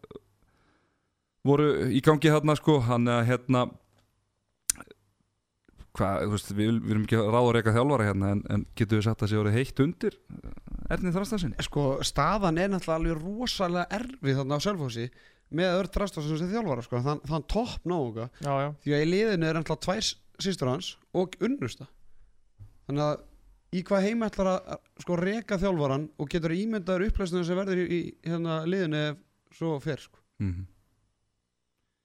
[1.45, 2.79] voru í gangi hérna sko.
[2.87, 3.65] Hann að hérna
[5.95, 8.67] hvað, þú veist, við, við erum ekki að ráða að reyka þjálfara hérna en, en
[8.79, 10.19] getur við sagt að það sé orðið heitt undir
[10.93, 15.07] Ernið Þrastansinni Sko, staðan er náttúrulega alveg rosalega erfið þarna á Selfossi
[15.55, 17.01] með öll Drastasson sem þjálfara sko.
[17.05, 17.85] þann, þann topp
[18.65, 20.11] já, því að í liðinu er náttúrulega tvær
[20.45, 21.87] sýstur hans og unnusta
[22.89, 23.23] þannig að
[23.75, 27.87] í hvað heim ætlar að sko reka þjálfaran og getur ímyndaður upplæstunum sem verður í,
[27.89, 29.21] í hérna, liðinu ef
[29.59, 30.21] svo fer sko.
[30.43, 30.63] mm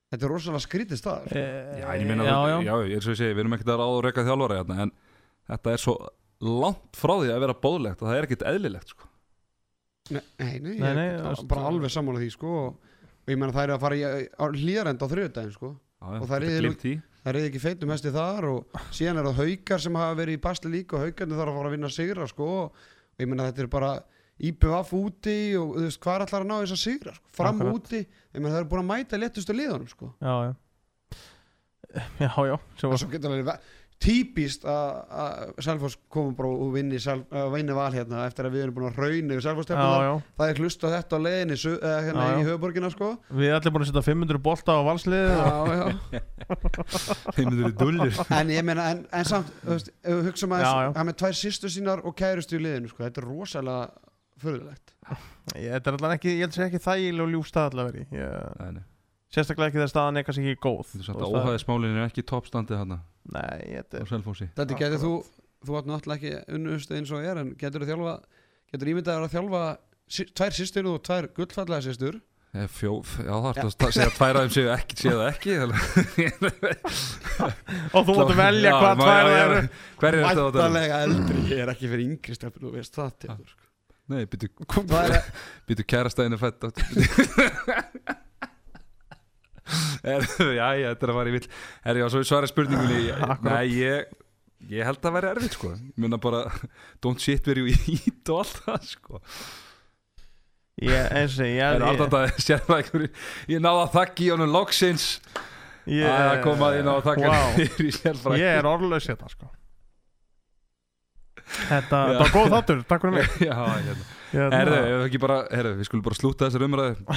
[0.09, 1.37] þetta er rosalega skrítið stað sko.
[1.37, 2.75] Eh, Já, ég meina, já, já, já.
[2.89, 4.93] ég er svo að segja, við erum ekkert að ráða að reyka þjálfara hérna, en
[5.51, 5.95] þetta er svo
[6.45, 9.07] langt frá því að vera bóðlegt og það er ekkert eðlilegt sko.
[10.09, 12.69] Nei, nei, nei, Nei, ég nei, er það bara alveg sammála því sko og,
[13.27, 15.69] og ég meina það er að fara í hlýðarend á þriðudaginn sko
[15.99, 16.93] Og það er gleymt því.
[17.25, 20.41] það er ekki feitum hesti þar og síðan er það haukar sem hafa verið í
[20.47, 22.79] basli líka og haukarnir þarf að fara að vinna sigra sko og
[23.19, 23.91] ég meina þetta er bara
[24.39, 27.31] IPVF úti og þú veist hvað er allar að ná þess að sigra sko?
[27.35, 27.75] fram Akkurat.
[27.83, 30.55] úti, ég meina það er búin að mæta léttustu liðanum sko já, já
[32.23, 33.59] já, já, svo, og svo getur alveg ve-
[33.99, 38.61] típist að að Selfoss komum bara og vinni, uh, vinni val hérna eftir að við
[38.63, 39.43] erum búin að rauna yfir
[40.07, 42.39] já það er hlusta þetta á leiðinni su- eh, hérna Já, já.
[42.39, 43.09] í höfuborgina sko.
[43.29, 45.89] Við erum allir búin að setja 500 bolta á.
[47.35, 49.91] Þeim eru dullir en ég meina, en, en samt þú veist,
[50.29, 53.89] hugsa maður að með tvær sýstu sínar og kærustu í liðinu sko, þetta er rosalega
[54.39, 54.93] fyrirlegt
[55.59, 57.31] ég, þetta er allan ekki, ég held að segja ekki þægileg og
[58.63, 58.83] Nei, nei,
[59.33, 60.93] sérstaklega ekki þegar staðan er kannski ekki góð.
[60.99, 62.99] Að það- óhæðismálin er ekki toppstandið hérna
[63.35, 64.07] nei, þetta er
[64.59, 65.13] Þetta getur þú,
[65.67, 68.15] þú átt náttúrulega ekki unnustu eins og er en getur þú þjálfa
[68.73, 69.63] getur ímyndaður að þjálfa
[70.39, 72.19] tvær sýstur og tvær gullfallega sýstur
[72.49, 75.27] Eh, Fjó, já, það er það að segja að tvær aðeim séu ekki, séu það
[75.29, 75.57] ekki
[77.93, 79.59] og þú máttu velja hvað má- tvær já, það já, eru.
[79.99, 80.45] Hver er þetta?
[80.55, 83.67] Væntalega eldri, ég er ekki fyrir yngri stefn þú veist það til sko.
[84.09, 84.23] Nei,
[85.69, 86.73] býtu kærastæðinu fætt er,
[90.03, 91.47] Já, já, þetta er að fara í vill.
[91.91, 93.23] Er já, svo svara spurningunni ég-.
[93.47, 94.17] Nei, ég
[94.69, 95.69] Ég held að vera erfitt, sko.
[95.71, 96.41] Ég Muna bara,
[97.03, 99.21] don't shit eat og allt það, sko.
[100.83, 103.07] Ég, eins og ég, En alltaf ég, það sér það einhverju
[103.51, 105.07] Ég náði að þakki í honum loksins?
[105.89, 107.57] Ég, að koma inn á að þakka wow.
[107.87, 109.49] í ég er orðlaus hérna sko.
[111.49, 112.11] Þetta, Já.
[112.11, 113.35] þetta var góð þáttur, takk fyrir mig.
[113.49, 114.07] Já, hérna.
[114.29, 117.15] Hérna- Herðu, bara, herðu, við skulum bara slúta þessar umræðu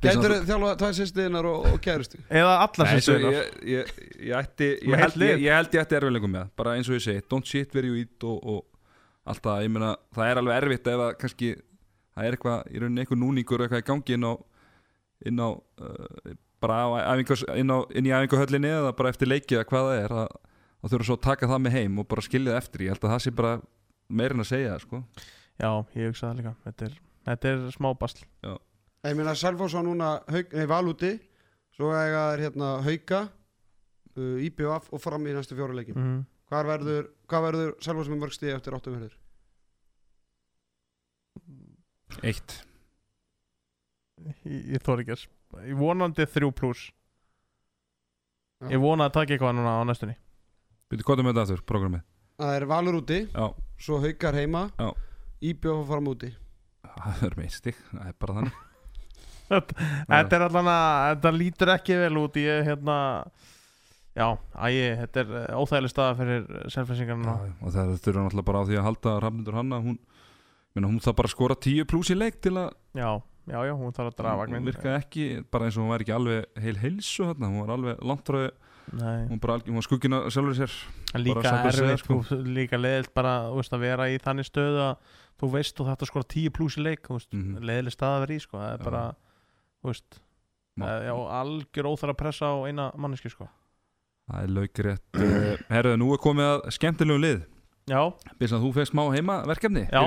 [0.00, 2.20] Getur þú þjálfa tvær sýsturinnar og, og kærustu?
[2.30, 3.90] Eða allar stuðnar ég, ég,
[4.22, 6.52] ég, ég, held, ég, ég held ég ætti erfiðleikum með það.
[6.62, 8.62] bara eins og ég segi, don't shit where you eat og, og
[9.28, 11.50] allt það, ég meina það er alveg erfitt ef að kannski
[12.14, 14.32] það er eitthvað, í rauninni eitthvað núningur eitthvað í gangi inn á
[15.28, 19.58] inn á uh, bara á æfingas, inn, á, inn í æfinguhöllinni eða bara eftir leikið
[19.58, 20.32] eða hvað það er að,
[20.80, 23.04] að þurfa svo að taka það með heim og bara skilja það eftir, ég held
[23.04, 23.52] að það sé bara
[24.20, 25.02] meirinn að segja það, sko.
[25.60, 26.52] Já, ég hugsa það líka.
[26.66, 26.98] Þetta er,
[27.28, 28.24] þetta er smá basl
[29.00, 31.14] Ég meina Selfoss á núna hauk, nei, val úti
[31.72, 36.20] svo eiga þær hérna hauka uh, IBF og fram í næstu fjóra leikin mm.
[36.50, 39.16] Hvað verður, verður Selfoss með mörg stíð eftir áttum verður?
[42.26, 42.58] Eitt
[44.20, 44.44] Ég,
[44.74, 46.90] ég þóri ekki að Ég vonandi þrjú pluss
[48.60, 48.74] Já.
[48.74, 50.18] Ég vona að taka eitthvað núna á næstunni
[50.90, 52.00] hvað er með þetta aftur, programmið?
[52.40, 53.46] Það er valur úti, Já,
[53.80, 54.90] svo haukar heima Já.
[55.72, 56.34] Og fram úti
[56.84, 58.66] það er með eitt stig, það er bara þannig
[59.50, 62.96] Þetta er allan að Þetta lítur ekki vel út Ég hérna
[64.20, 64.26] Já,
[64.66, 68.64] ægi, þetta er eh, óþægileg staða fyrir selflýsingarna Já, og það þurfa náttúrulega bara á
[68.68, 69.98] því að halda Rafnundur Hanna hún,
[70.74, 73.10] minna, hún það bara að skora 10 pluss í leik til að Já,
[73.54, 76.16] já, já, hún þarf að draga hún virkaði ekki, bara eins og hún var ekki
[76.16, 78.50] alveg heil heilsu þarna, hún var alveg
[78.90, 80.72] Nei, hún, bara, alg- hún var skuggina sjálfur sér.
[81.22, 82.16] Líka erfitt sko.
[82.42, 84.96] Líka leðilt bara, þú veist, að vera í þannig stöðu að
[85.40, 87.62] Þú veist, þú þarft að skora 10 pluss í leik Þú veist, mm Mhm.
[87.70, 88.24] leðileg staða
[89.82, 90.20] þú veist
[90.80, 93.48] Má- eh, Já, algjör óþar að pressa á eina manneski, sko
[94.30, 97.40] það er laukrétt uh, herðu, nú er komið að skemmtilegu lið
[97.90, 98.02] Já,
[98.38, 100.02] Býrst að þú fegst smá heimaverkefni Já.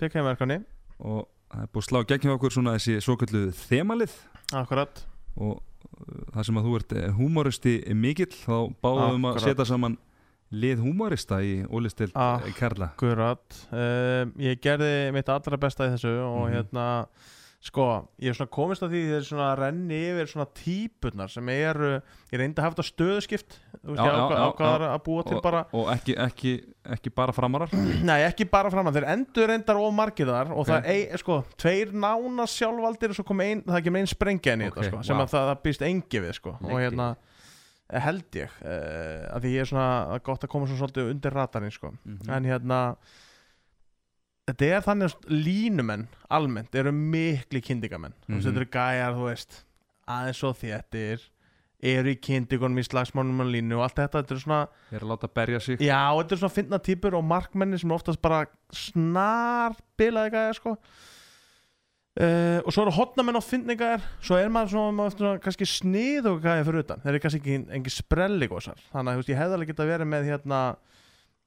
[0.00, 0.56] fikk heimverkani
[0.98, 4.16] og það er búið að slá gegn hjá okkur svona þessi svo kallu þemalið
[4.58, 5.04] Akkurat
[5.38, 9.46] og uh, það sem að þú ert eh, húmoristi mikill þá báðum að Akkurat.
[9.46, 9.96] setja saman
[10.50, 12.42] lið húmorista í ólistild ah.
[12.58, 16.54] Karla Akkurat um, Ég gerði mitt allra besta í þessu og Mhm.
[16.56, 16.86] hérna
[17.58, 17.84] sko,
[18.22, 21.88] ég er svona komist að því þeir svona renni yfir svona típurnar sem eru,
[22.30, 25.24] ég reyndi að hafa þetta stöðuskipt þú veist, Já, ég já, já, ákvaðar að búa
[25.26, 26.52] til bara og ekki, ekki,
[26.94, 27.74] ekki bara framarar
[28.08, 30.70] nei, ekki bara fram að þeir endur reyndar of margir þar og Ok.
[30.70, 34.62] það er, sko, tveir nána sjálfvaldir og svo kom ein, það kemur ein sprengja inn
[34.62, 35.26] í þetta, sko, sem vá.
[35.26, 36.82] að það, það býst engi við, sko, og Liggi.
[36.86, 37.08] hérna
[37.90, 40.82] eh, held ég, uh, að því ég er svona það er gott að koma svona
[40.86, 42.30] svolítið undir ratarinn, sko Mhm.
[42.38, 42.80] en hérna
[44.48, 48.14] þetta er þannig að línumenn almennt eru mikli kyndingamenn.
[48.26, 48.34] Mm.
[48.34, 48.44] -hmm.
[48.46, 49.58] þetta eru gæjar, þú veist.
[50.08, 51.26] Aðeins og þéttir
[51.78, 55.04] eru í kyndingunum í slagsmánum og línu og allt þetta, þetta er svona ég er
[55.04, 55.84] að láta berja sig.
[55.84, 60.74] Já, þetta er svona finna típur og markmenni sem oftast bara snar bilaði gæjar sko.
[62.18, 66.26] Uh, og svo eru hotnamenn á finningar svo er maður svona, maður svona kannski snið
[66.26, 69.54] og gæja fyrir utan, þeir eru kannski ekki engin sprelli gósar, þannig að ég hefði
[69.54, 70.58] alveg geta verið með hérna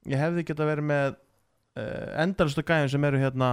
[0.07, 1.17] ég hefði geta verið með
[1.75, 3.51] endalustu gæjum sem eru hérna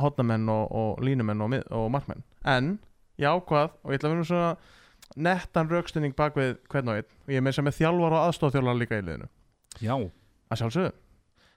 [0.00, 2.24] hotnamenn og, og línumenn og, og markmenn.
[2.44, 2.76] En
[3.20, 4.50] ég ákvað og ég ætla að vera svona
[5.16, 8.22] nettan raukstunning bak við hvern og einn og ég er með sem með þjálfar og
[8.26, 9.28] aðstofþjálfar líka í liðinu.
[9.80, 9.94] Já,
[10.50, 10.94] að sjálfsögðu.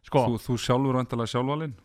[0.08, 1.78] Sko, þú, þú sjálfur vantalega sjálfvalinn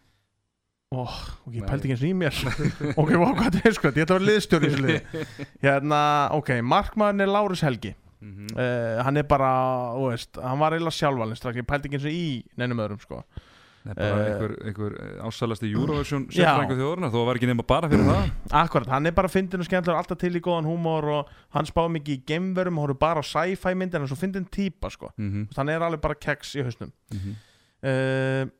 [0.94, 2.36] og ég pældi ekki eins í mér.
[3.00, 4.98] Ok, hvað er sko, ég ætla að vera liðstjóri
[5.64, 6.00] hérna,
[6.36, 7.94] ok, markmaðurinn er Lárus Helgi.
[8.24, 8.54] Mhm.
[8.56, 9.50] uh, hann er bara,
[9.98, 12.28] þú veist, hann var eiginlega sjálfvalinn strax, ég pældi ekki eins í
[12.60, 13.24] neinum öðrum sko.
[13.24, 13.43] Eh,
[13.92, 14.94] einhver, einhver
[15.28, 18.32] ásælasti Eurovision sérfrængu þjóðurna þó var ekki nema bara fyrir það.
[18.62, 21.98] Akkurat, hann er bara fyndin og skemmtilegur alltaf til í góðan húmor og hann spáði
[21.98, 25.12] mikið í geimverum og horfði bara á sci-fi myndir en svo fyndin típa sko.
[25.16, 26.92] Mm hann er alveg bara keks í hausnum.
[27.12, 27.40] -hmm.
[27.84, 28.52] uh,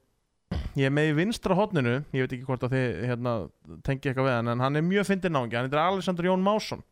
[0.79, 3.35] ég er með í vinstra hotninu ég veit ekki hvort að þið hérna,
[3.87, 6.83] tengi eitthvað við hann en hann er mjög fyndin náungi hann er Alexander Jón Másson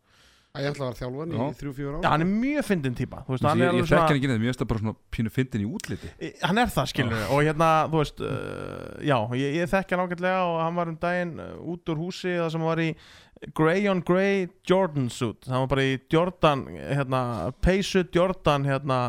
[0.53, 1.45] Ég ætla að vera þjálfan í Já.
[1.57, 3.23] þrjú, fjúr Já, ára hann er mjög fyndin típa.
[3.25, 4.83] Þú veist, ég, hann ég, er alveg þekki hann ekki neitt, mér finnst það bara
[4.83, 6.11] svona pínu fyndin í útliti.
[6.43, 10.43] Hann er það skilur og hérna, þú veist uh, já, ég, ég þekki hann ágætlega
[10.51, 12.91] og hann var um daginn uh, út úr húsi það sem var í
[13.57, 17.23] Grey on Grey Jordan suit, hann var bara í Jordan hérna,
[17.65, 19.01] peysu Jordan hérna,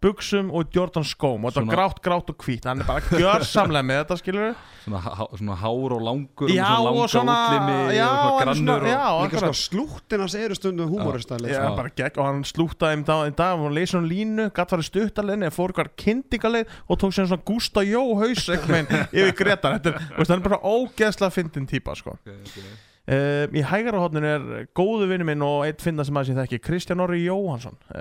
[0.00, 3.00] buksum og Jordan skóm og þetta var Svona- grátt, grátt og hvít hann er bara
[3.20, 4.54] gjörsamlega með þetta skilur
[4.84, 8.24] svona, há, svona hár og langur já, og svona og svona útlimi já, og svona
[8.24, 11.76] hann grannur svona, já, og, Líka sko akkurat slúttin hans eru Já.
[11.76, 14.70] bara gegn og hann slútaði um dag, í dag og hann leysið hann línu, gatt
[14.72, 19.98] farið stuttalegni fór ykkur kyndingaleið og tók sér svona Gústa Jó haus yfir Gretar þetta
[20.16, 22.16] er, er bara ógeðslega fyndin típa sko.
[22.16, 22.89] okay, okay.
[23.10, 24.44] Uh, í hægara hodninu er
[24.78, 27.98] góðu vinnu minn og einn finna sem að sé þekki Kristján Orri Jóhansson uh,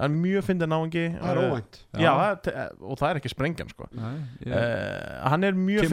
[0.00, 1.04] hann er mjög fyndin náungi.
[1.20, 1.80] Það er óvænt.
[2.02, 2.12] Já,
[2.82, 3.88] og það er ekki sprengjan sko.
[3.94, 4.12] Nei,
[4.46, 5.86] ég, uh, hann er mjög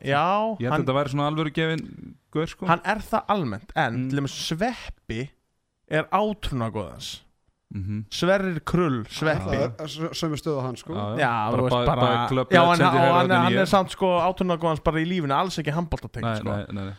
[0.00, 0.22] já,
[0.62, 1.84] ég held að hann, þetta væri svona alvöru gefin
[2.32, 2.70] gaur sko.
[2.70, 4.08] Hann er það almennt en Mm.
[4.10, 5.20] til og með sveppi
[5.92, 7.10] er átrúnagóðans
[7.72, 9.56] mm Sverrir Krull sveppi.
[9.56, 10.92] Það er s- sömu stöðu hann sko.
[11.16, 14.10] Já, þú bara, veist bara, bara bara Já, hann, hann, hann ég- er samt sko
[14.20, 16.92] átunargóðans bara í lífinu alls ekki handbóltatengt nei, sko.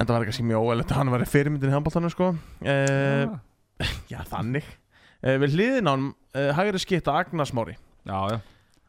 [0.00, 2.30] En það var kannski mjög óæðilegt að hann var fyrirmyndin í handbóltanum sko.
[2.64, 3.34] uh, Já.
[4.12, 4.64] Já, þannig.
[5.20, 7.74] Uh, Við hliðin á hann uh, hægri skipta Agnars Mári
[8.08, 8.38] já, já,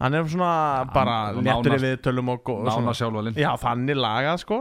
[0.01, 0.51] Hann er svona
[0.81, 4.59] hann- bara léttur í nánast- viðtölum og, og nána svona, sjálfvalinn Já, þannig lagað sko.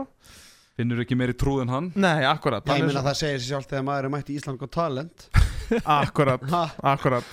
[0.79, 1.87] Finnur ekki meiri trúð en hann?
[1.99, 2.67] Nei, akkurat.
[2.67, 5.25] Ég meina það segir sér sjálf þegar maður er mætt í Ísland og talent.
[6.01, 6.61] Akkurat, Ha,
[6.93, 7.27] akkurat.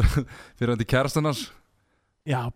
[0.58, 1.44] Fyrir hann til kærastannars
[2.28, 2.50] Já,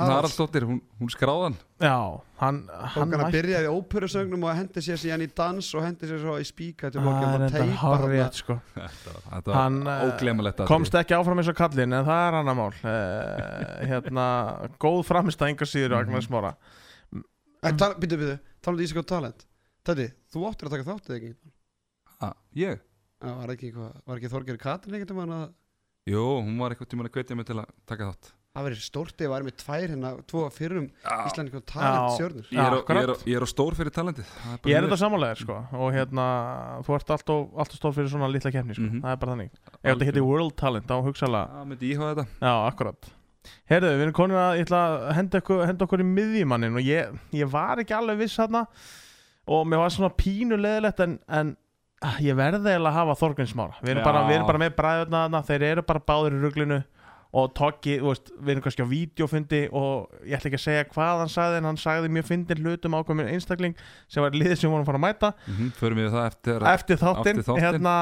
[0.00, 0.08] Haralds.
[0.08, 1.52] Haraldsdóttir, hún, hún skráðan
[1.82, 1.96] Já,
[2.40, 5.84] hann, Tók hann hann að mætti- byrjaði óperusögnum og hendi sér síðan í dans og
[5.84, 8.56] hendi sér svo í spíka til er og teipa hárrétt sko.
[8.74, 12.22] Þetta var, þetta Hann, var eh, óglemalegt komst ekki áfram eins og kallinn en það
[12.30, 12.72] er annar mál.
[12.80, 14.26] Uh, hérna,
[14.80, 16.00] góð framist að enga síður Mhm.
[16.08, 16.54] Agnar Smára
[17.62, 19.44] Býtu, býtu, tala um Ísland og talent.
[19.86, 21.34] Tætti, þú áttir að taka þátt eða ekki?
[22.22, 22.80] ah, Ég?
[23.22, 23.70] Var ekki,
[24.16, 25.50] ekki Þorgeir Katrin einhvern veginn að
[26.10, 29.22] Jú, hún var eitthvað tíma að hvetja mig til að taka þátt Það verður stórt
[29.24, 31.12] ef það er með tvær hérna, tvo fyrrum Já.
[31.24, 32.16] Íslandingar og talent Já.
[32.18, 34.26] stjórnur Ég er, á, ég, er á, ég er á stór fyrir talentið.
[34.42, 35.56] Það bara Ég er þetta samanlegar sko.
[35.80, 36.26] Og hérna
[36.84, 39.00] þú ert alltaf, alltaf stór fyrir svona litla kefni sko, Mhm.
[39.06, 39.50] það er bara þannig.
[39.72, 42.26] Ef þetta heiti World Talent þá hugsaðlega Já, myndi íhuga þetta.
[42.44, 43.10] Já, akkurat.
[43.72, 46.84] Herðu, við erum konin að ég ætla að henda okkur, henda okkur í miðjumannin og
[46.84, 48.66] ég, ég var ekki alveg viss þarna.
[49.48, 51.56] Og mér var svona pínu leðilegt en, en
[52.04, 54.04] ah, ég verði eiginlega að hafa Þorgrinsmára við erum, Já.
[54.12, 56.84] bara, við erum bara með bræðurna þeir eru bara báðir í ruglinu
[57.32, 60.88] og Toggi, þú veist, við erum kannski á vídeofundi og ég ætla ekki að segja
[60.90, 63.76] hvað hann sagði en hann sagði mjög fyndin hlutum ákveðum einstakling
[64.12, 66.66] sem var liðið sem vorum að fara að mæta mm -hmm, Förum við það eftir
[66.74, 67.64] eftir þáttinn, Eftir þáttinn.
[67.64, 67.94] hérna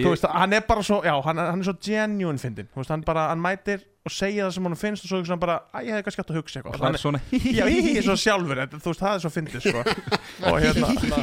[0.00, 2.90] þú veist, hann er bara svo já, hann, hann er svo genuine fyndin þú veist,
[2.90, 5.58] hann bara, hann mætir og segja það sem hann finnst og svo hugsa hann bara,
[5.72, 6.78] að ég hefði kannski átt að hugsa eitthvað.
[6.78, 7.20] Það hann er svona
[7.58, 9.84] Já, ég er svo sjálfur, þetta, þú veist, það er svo fyndið, sko.
[10.48, 11.22] Og hérna,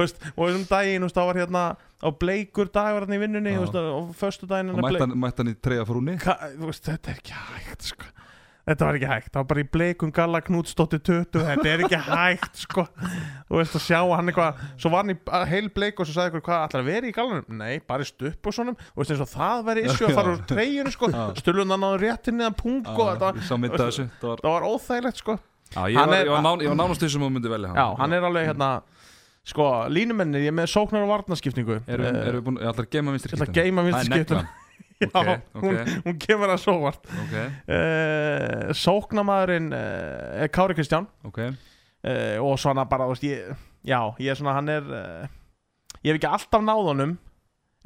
[0.00, 4.12] veist, og um daginn, það var hérna á bleikur dagur hérna í vinnunni, veist, og
[4.18, 8.15] föstu daginn Og mætti hann, hann í treyja frúni þetta er ekki hægt, sko
[8.66, 11.98] Þetta var ekki hægt, það var bara í bleikum galla knútstótti 20, þetta er ekki
[12.02, 12.82] hægt, sko.
[13.46, 16.16] Þú veist, að sjá hann eitthvað Svo var hann í að heil bleik og svo
[16.16, 17.46] sagði ykkur hvað ætlar að vera í gallanum?
[17.60, 20.42] Nei, bara stupp og svonum Og veist, eins og það væri issue að fara úr
[20.50, 21.12] treyjunu, sko.
[21.14, 21.22] Já.
[21.38, 23.38] Stulun hann á réttin niðan pung og Það var,
[24.18, 25.38] það var óþægilegt, sko.
[25.70, 26.42] Já, ég, var,
[26.74, 27.78] nánast því sem hún myndi velja hann.
[27.78, 28.74] Já, hann er alveg hérna
[29.46, 32.90] Sko, línumennir, ég er með sóknar og varnaskipningu Erum, erum við búin, ég ætla að
[32.98, 34.56] geima
[34.96, 35.26] Já, Ok,
[35.60, 35.88] hún, ok.
[36.06, 43.08] hún kemur að sóvart Ok, uh, Sóknamaðurinn uh, er Kári Kristján uh, Og svona bara,
[43.10, 43.50] veist, ég
[43.86, 44.86] Já, ég er svona, hann er
[46.02, 47.12] Ég hef ekki alltaf náð honum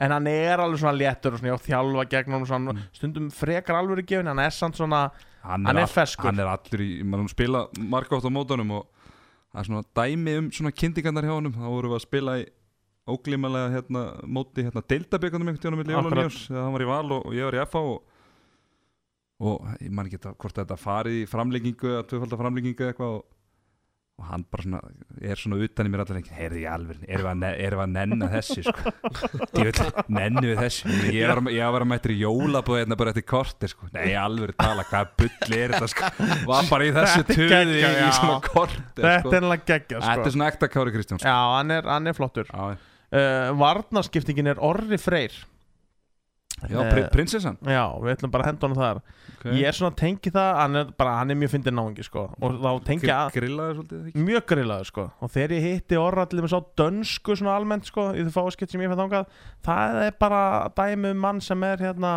[0.00, 2.86] En hann er alveg svona léttur og svona, á þjálfa gegn honum svona, Mm.
[2.96, 5.10] Stundum frekar alveg gefin, hann er samt svona
[5.42, 6.30] Hann Hann er all- ferskur.
[6.30, 8.86] Hann er allur í, maður spila margótt á mótunum og
[9.52, 12.46] það er svona dæmi um svona kynntingarnar hjá honum þá vorum við að spila í
[13.14, 16.90] óglimalega hérna móti hérna deildabökunum einhvern tíðanum milli jól og nýjós þegar hann var í
[16.92, 17.98] val og, og ég var í FH og,
[19.50, 23.18] og ég man ekki þetta, hvort þetta farið í framlengingu eða tvöfaldar framlengingu eða eitthvað
[23.18, 23.28] og,
[24.20, 24.80] og hann bara svona
[25.24, 28.28] er svona utan í mér allir lengi heyrði ég alveg, erum við að, að nenna
[28.34, 28.92] þessu sko.
[30.18, 33.72] Nennu við þessu ég var, ég var að mættir í jólabóð hérna bara eftir kortir
[33.72, 33.88] sko.
[33.96, 36.12] nei alveg tala, hvað bull er þetta sko.
[36.50, 39.32] var bara í þessu Þetta töði í, svona Þetta sko.
[39.32, 41.32] er alveg geggja, þetta sko er svona ekta Kári Kristjáns sko.
[41.32, 42.62] Já, hann er, hann er flottur já,
[43.12, 45.34] uh, Varnaskiptingin er Orri Freyr.
[46.68, 47.56] Já Eh, pri prinsessan.
[47.64, 48.98] Já, við ætlum bara að henda honum þar.
[49.38, 49.54] Okay.
[49.56, 52.26] Ég er svona að tengi það, hann er, bara, hann er mjög fyndin náungi sko.
[52.36, 54.24] Og þá tengi ég að grillaði svolítið ekki?
[54.26, 55.06] Mjög grillaður sko.
[55.24, 58.74] Og þegar ég hitti Orra allir með svo dönsku svona almennt sko Í þau fáskipt
[58.74, 60.42] sem ég fætt þangað Það er bara
[60.76, 62.12] dæmi um mann sem er hérna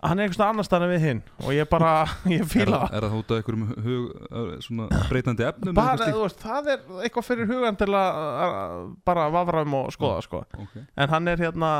[0.00, 1.90] Hann er eitthvað annar staðan við hinn Og ég bara,
[2.32, 4.06] ég fíla það- er það út af einhverjum hug,
[4.64, 9.26] svona breytandi efnum eða Bara, veist, það er eitthvað fyrir hugan til að að- bara
[9.34, 10.42] vafra um og skoða sko.
[10.56, 10.86] okay.
[10.96, 11.70] En hann er hérna,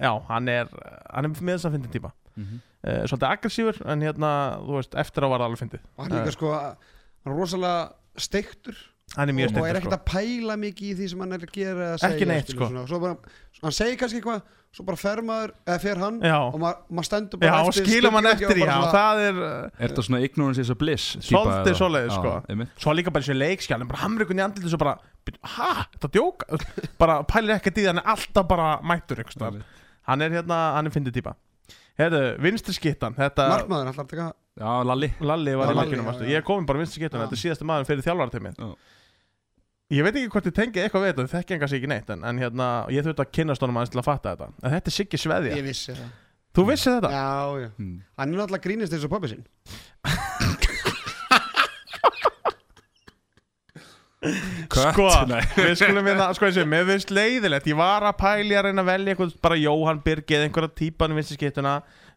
[0.00, 0.68] já, hann er,
[1.10, 2.12] hann er með þess að fyndin típa.
[2.36, 2.60] Mm -hmm.
[2.88, 4.30] uh, Svolítið aggressífur, en hérna,
[4.60, 5.80] þú veist, eftir á var það alveg fyndið.
[5.98, 8.76] Hann er líka sko hann er rosalega steiktur
[9.14, 11.20] Hann er mjög og, og er stendur ekkert sko að pæla mikið í því sem
[11.22, 12.68] hann er að gera eða Ekki segja, neitt, skilur, sko.
[12.72, 12.86] svona.
[12.90, 14.40] Svo bara, hann segir kannski eitthvað
[14.74, 17.70] svo bara fer maður, eða fer hann Já, og maður mað stendur já bara og
[17.70, 20.72] eftir skilur mann spurningakeppni eftir í, og já, það er Er þetta svona ignorance is
[20.72, 21.06] a bliss?
[21.20, 21.44] típa
[21.78, 22.32] Svolítið Já, sko.
[22.50, 22.74] einmitt.
[22.82, 24.96] Svo líka bara þessi leikskjáln bara hamrikun í andliti svo bara
[25.54, 26.58] Hæ, þetta djóka
[27.04, 29.22] Bara pælir ekkert í það, hann er alltaf bara mættur.
[30.04, 31.36] Hann er hérna, hann er fyndið típa
[32.00, 34.26] Herðu, vinstri skittan Þetta, markmaður, hann ætlar að taka
[34.58, 36.26] Já, Lalli Lalli var Já, í já, já.
[36.32, 37.28] Ég er komin bara vinstri skittan, Já.
[37.28, 38.72] þetta er síðasti maður fyrir þjálfartimið Já.
[39.92, 42.12] Ég veit ekki hvort þið tengið eitthvað við þetta, þið þekki enga sig ekki neitt
[42.14, 44.88] en, en hérna, ég þurfti að kynast honum aðeins til að fatta þetta En þetta
[44.90, 46.06] er Siggi Sveðja, ég vissi það
[46.54, 47.10] þú vissi þetta?
[47.12, 47.68] já, já.
[47.76, 47.98] Hmm.
[48.16, 49.28] hann er náttúrulega grínist eins og pappi
[54.72, 54.94] Kött?
[54.96, 55.08] Sko,
[55.58, 58.80] við skulum við það, sko þessi, mér finnst leiðilegt Ég var að pæli að reyna
[58.80, 61.74] að velja eitthvað bara Jóhann Birgið, einhverja típan í vinstri skiptuna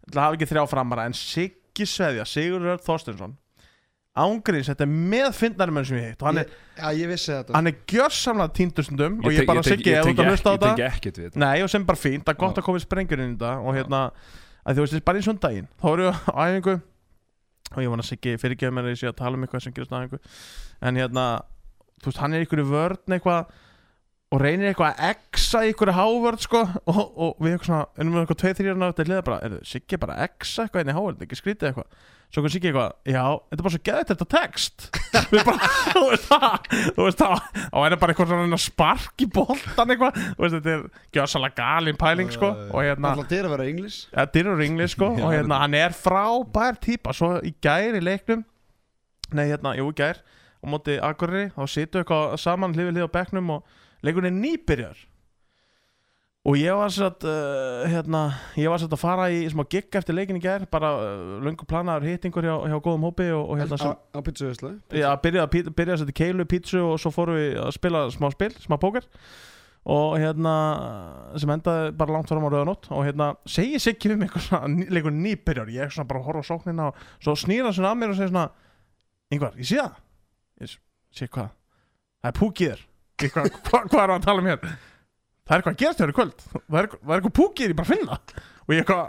[0.07, 3.35] Það hafa ekki þrjá framara En Siggi Sveðja, Sigurður Þorstensson
[4.18, 7.31] Ángríns, þetta er með fyndnari menn sem ég hitt Og hann er, já, ég vissi
[7.31, 7.53] þetta.
[7.56, 10.27] hann er gjörsamlega týndustundum Og Ég tek- bara tek- Siggi, ég ef þú tengi ert
[10.27, 11.41] að hlusta á ekki- Ég þetta tengi ekkert við þetta.
[11.45, 13.76] Nei, og sem bara fínt, það er gott að koma sprengur inn í þetta og
[13.77, 14.02] hérna,
[14.65, 15.68] að þú veist, bara í sundaginn.
[15.81, 16.76] Þá erum við á æfingu.
[17.76, 19.73] Og ég vona að Siggi fyrirgefa mér að ég sé að tala um eitthvað sem
[19.76, 20.19] gerist á æfingu.
[20.81, 21.26] En hérna,
[22.02, 23.49] þú veist, hann er ykkur í vörn eitthvað
[24.28, 28.18] og reynir eitthvað að exa í ykkur hávörð sko og, og við eitthvað svona, ennum
[28.18, 30.91] við eitthvað tveið þrjárna þetta er liða bara, er Siggi bara að exa eitthvað inn
[30.91, 32.02] í hávörð, ekki skrítið eitthvað.
[32.28, 34.88] Svo kom Siggi eitthvað, já, þetta er bara svo geðið þetta text.
[35.32, 36.68] Við bara, þú veist það
[36.98, 40.74] þú veist það, og er bara eitthvað svona spark í boltan eitthvað þú veist, þetta
[40.74, 40.84] er
[41.16, 45.10] gjössalega galin pæling sko og hérna, alltaf til að vera inglis þetta er ringli sko
[45.18, 48.44] Já, og hérna, hann er frábær típa svo í gær í leiknum
[49.32, 53.16] nei, hérna, jú, í gær á móti Akureyri, þá situ eitthvað saman hlifið hlið á
[53.18, 55.06] bekknum og leikurinn er nýbyrjar.
[56.48, 58.22] Og ég var satt uh, hérna,
[58.56, 61.65] ég var satt að fara í smá gig eftir leikin í gær bara uh, löngu
[61.68, 63.76] planaður hittingur hjá, hjá góðum hópi og, og hérna
[64.15, 67.74] á pizzavislu Já, byrjaði að, byrjaði að setja keilu, pítsu og svo fórum við að
[67.76, 69.10] spila smá spil, smá póker.
[69.88, 70.53] Og hérna
[71.40, 73.30] sem endaði bara langt fram á rauðanótt og hérna
[74.14, 76.88] við mig eitthvað svona ný- leikur nýbyrjar, ég er svona bara að horfa á sóknina
[76.94, 78.48] og svo snýra svona að mér og segir svona
[79.36, 79.95] Yngvar, ég sé það.
[80.64, 80.74] Ég
[81.19, 81.49] sé hvað,
[82.24, 82.84] það er púkið þér.
[82.84, 84.65] Ég, hvað, hvað, hvað er hann að tala um hér?
[85.48, 86.44] Það er eitthvað að gerast þér í kvöld.
[86.52, 88.35] Það er, það er eitthvað púkið, ég bara finn það
[88.68, 89.06] og ég eitthvað,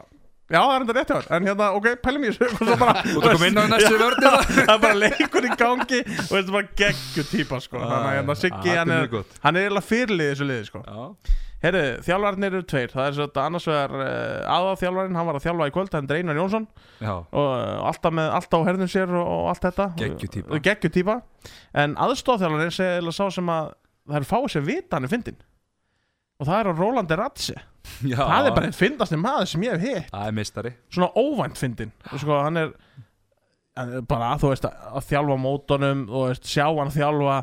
[0.48, 1.26] já það er enda rétt hjá þér.
[1.39, 3.98] En hérna, ok, pælum ég og svo bara Þú ert að koma inn á næstu
[3.98, 7.82] vörni það er bara leikur í gangi og þetta er bara geggju típa sko.
[7.82, 10.85] þannig að hérna Siggi, hann er, hann er eiginlega fyrirlið í þessu liði sko.
[10.86, 12.93] Já, Herri, þjálfarnir eru tveir.
[12.93, 16.06] Það er svo þetta annars vegar uh, aðáþjálfarinn Hann var að þjálfa í kvöld, hann
[16.06, 16.68] er Einar Jónsson.
[17.02, 19.89] Já, Og uh, alltaf með alltaf á herðum sér og, og allt þetta.
[20.68, 21.16] Geggjutýpa.
[21.82, 23.72] En aðstóðþjálfarinn er eiginlega sá sem að
[24.09, 25.39] Það er fáið sem vita hann er fyndin
[26.39, 27.55] Og það er á Rólandi Ratsi
[28.06, 28.18] já.
[28.20, 30.10] Það er bara einn fyndasti maður sem ég hef hitt.
[30.14, 32.74] Það er mistari Svona óvænt fyndin Og sko, hann er,
[33.78, 37.39] hann er bara, þú veist, að, að þjálfa á mótunum Þú veist, sjá hann þjálfa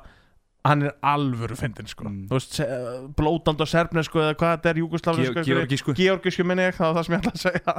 [0.65, 2.07] Hann er alvöru fyndin, sko.
[2.09, 2.23] Mm.
[2.25, 2.67] Þú veist, se-
[3.19, 5.93] blótand og serfnesku Eða hvað þetta er, júgoslavnesku Ge- Georgísku.
[5.99, 7.75] Georgisku minni ég, það var það sem ég ætla að segja.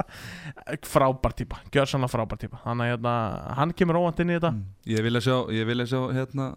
[0.87, 2.61] Frábær típa, gjör sannlega frábær típa.
[2.63, 3.15] Að hérna,
[3.59, 4.53] hann kemur óvænt inn í þetta.
[4.55, 4.63] Mm.
[4.93, 6.47] Ég vil að sjá, ég vil að sjá hérna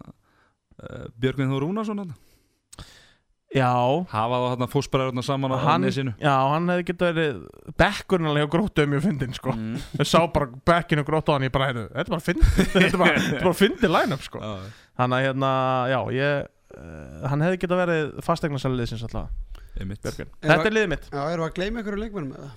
[1.21, 2.19] Björgvin Þór Rúnarsson þarna.
[3.51, 3.67] Já,
[4.07, 6.13] Hafa þá hérna fósbræðurna saman á hann, nesinu?
[6.23, 7.41] Já, hann hefði getað verið
[7.81, 9.55] Bekkurinn alveg hjá gróttu um mjög fyndin, sko.
[9.57, 9.73] Mm.
[9.99, 12.85] Ég sá bara bekkinu gróttu á hann Ég bara, heyrðu, þetta er bara fyndin Þetta
[12.87, 14.39] er bara, þetta er bara fyndin line-up, sko.
[14.39, 14.71] Já,
[15.01, 15.51] Þannig að hérna,
[15.91, 16.47] já, ég
[16.79, 19.51] uh, Hann hefði getað verið fastegnarsæli liðsins alltaf
[19.81, 21.05] Er Þetta er liðið mitt.
[21.11, 22.49] Já, erum við að gleyma einhverju leikmennum eða?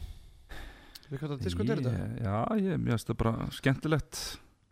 [1.11, 1.93] Við hvað það diskutera þetta?
[1.95, 4.21] Ég- Já, ég, mér finnst það bara skemmtilegt.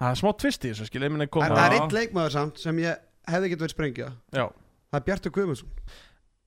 [0.03, 2.35] Það er smá tvist í þessu, skil Ég minni Það koma það er einn leikmaður
[2.35, 4.13] samt sem ég hefði getið verið sprengja.
[4.33, 4.47] Já,
[4.93, 5.69] Það er Bjartur Guðmundsson.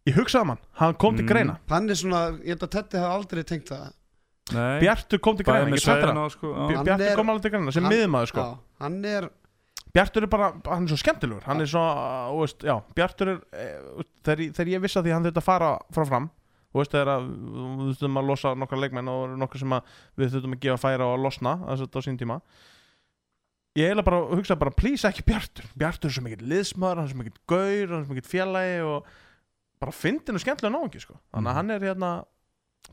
[0.06, 0.60] Ég hugsaði um hann.
[0.78, 1.30] Hann kom til Mm.
[1.32, 1.58] greina.
[1.70, 3.94] Hann er svona, ég held að Tetti hafa aldrei tengt það.
[4.54, 6.76] Nei, Bjartur kom til bæði greina, með ég svettur sveðina sko, já.
[6.76, 8.38] Hann Bjartur er- kom alveg til greina sem hann- miðmaður sko.
[8.46, 9.30] Já, hann er
[9.96, 11.44] Bjartur er bara, hann er svo skemmtilegur.
[11.44, 13.80] Hann er svo, uh, þú veist, já, Bjartur er eh,
[14.24, 16.30] þegar, ég- þegar ég vissi að því að hann þurfti að fara frá fram
[16.76, 19.82] þú veist, þegar að við þurftum að losa nokkra leikmenn og nokkra sem að
[20.20, 22.42] við þurftum að gefa færa og að losna þess að á sín tíma
[23.76, 25.66] ég eiginlega bara hugsa bara, please ekki Bjartur.
[25.78, 28.78] Bjartur er svo mikill liðsmaður, hann er svo mikill gaur hann er svo mikill félagi
[28.88, 29.10] og
[29.84, 31.18] bara fyndin og skemmtilega náungi, sko.
[31.34, 31.56] Þannig að Mhm.
[31.56, 32.12] hann er hérna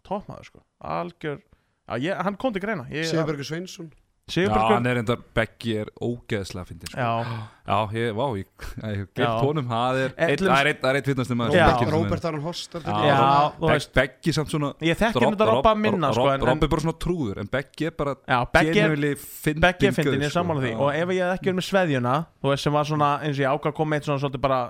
[0.02, 1.40] toppmaður, sko, algjör
[1.88, 2.86] já, ég, hann kom til greina.
[2.90, 3.92] Sigurbergur Sveinsson
[4.32, 6.96] Já, Sigurbergur hann er enda Beggi er ógeðslega fyndin sko.
[6.96, 7.10] já,
[7.62, 8.46] Já, ég, vá, ég,
[8.82, 9.06] ég Já.
[9.14, 11.66] geilt honum Það er til- það er einn, það er einn finnastum maður Já.
[11.68, 13.18] Beggi er svona- Róbert Aron Hostar Já, Já,
[13.52, 13.92] þú Begg- veist.
[13.94, 16.80] Beggi samt svona ég þekki hann þetta robba minna, sko en, en, Rob er bara
[16.82, 19.16] svona trúður En Beggi er bara já, Beggi er Beggi er
[19.92, 20.38] fyndin, ég er sko.
[20.40, 20.78] sammála því Já.
[20.80, 23.42] og ef ég hef ekki verið með sveðjuna þú veist sem var svona, eins og
[23.44, 24.60] ég ákvað að koma eitt svona svolítið bara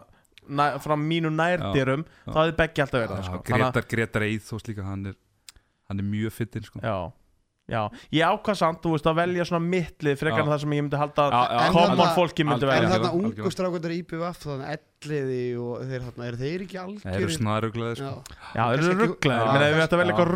[0.83, 2.33] frá mínu nærdyrum Já.
[2.33, 3.15] þá hefði Beggi alltaf verið
[6.69, 7.13] það
[7.71, 10.73] Já, að- ég ákvað samt þú veist að velja svona mittlið frekar en það sem
[10.73, 12.83] ég myndi halda Já, já, En common fólki myndi Algjörlega.
[12.83, 16.79] En velja þarna ungu strákundar í IPVF þannig elliði og þeir þarna eru þeir ekki
[17.03, 18.12] Það eru algjör snaruglaði sko.
[18.53, 19.53] Já, þeir eru rugglaðir, Já.
[19.53, 20.31] menn ef við ættum að velja eitthvað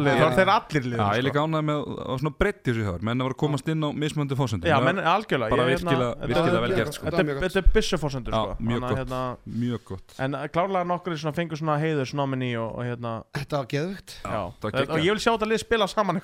[0.00, 0.36] lið þá er Já.
[0.40, 3.18] þeir allir lið Já, ég er líka ánægð með á svona breytti þessu hjá menn
[3.20, 6.14] að vera að komast inn á mismöndi fósundum já, menn algjörlega Bara ég, hérna, virkilega-
[6.30, 7.04] virkilega vel gert, sko.
[7.06, 8.54] þetta er- byssuforsendur Já, sko.
[8.60, 8.98] mjög Þannig að, gott.
[9.00, 9.20] hérna,
[9.60, 10.08] mjög gott.
[10.18, 14.66] En klárlega nokkur svona fengur svona heiðursnomini og, og hérna Þetta var geðvögt Já, það
[14.70, 16.20] var og ég vil sjá þetta lið spila saman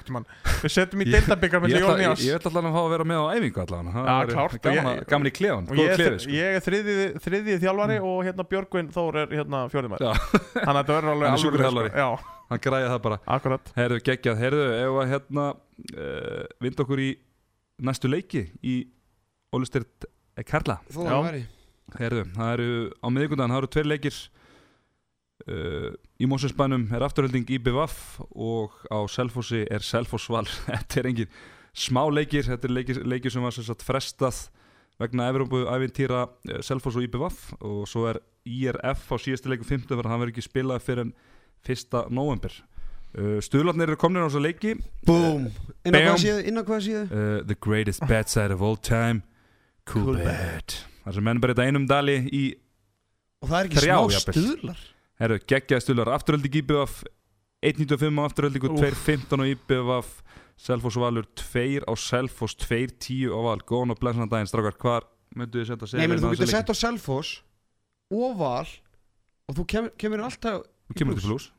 [0.62, 1.08] Við setjum í
[7.76, 10.12] Já, klárt, og þjálfari hérna Björgvin Þór er hérna fjórðumæður Já.
[10.54, 11.84] Þannig að þetta verður alveg sko.
[12.00, 12.08] Já,
[12.50, 13.18] hann græði það bara.
[13.36, 13.72] Akkurat.
[13.76, 17.10] Herðu, geggjað, herðu, ef að hérna uh, vind okkur í
[17.86, 18.76] næstu leiki í
[20.96, 21.44] það væri.
[21.96, 24.22] Herðu, það eru á miðvikundan, það eru tveir leikir
[25.46, 31.38] uh, í Mósinsbænum er afturhalding í BVF og á Selfossi er Selfossval þetta er engin
[31.76, 34.46] smá leikir þetta er leikir, leikir sem var sem sagt frestað
[35.02, 39.90] vegna Evropu æfintýra uh, Selfoss og IBVF og svo er IRF á síðasta leiku 15
[39.98, 41.12] verðan hann verður ekki spilað fyrir en
[41.66, 41.97] 1.
[42.14, 44.77] november uh, Stuðlarnir eru komnir á þessa leiki
[45.09, 45.48] Búm
[45.86, 46.60] Inn á hvað síðu?
[46.86, 47.06] Síðu?
[47.10, 49.23] uh, The greatest bad side of all time
[49.86, 52.44] Cool, Cool bad þar sem menn breyta einum dali í
[53.44, 54.40] Og það er ekki Þrjá, smá jafnvel.
[54.40, 54.85] stuðlar
[55.16, 56.97] Herru, geggjaði stuðlar, afturhalding IBVF
[57.64, 58.82] 1.95 á afturhaldingu, Úff.
[59.06, 60.10] 2.15 á IBVF
[60.56, 65.60] Selfoss Valur 2 á Selfoss 2.10 á Val, góðan og blessan daginn strákar, hvar myndu
[65.60, 67.42] þið setja Nei, menn þú getur sett á Selfoss
[68.14, 68.64] og Val
[69.46, 71.50] og þú kemur, kemur alltaf Þú kemur til flús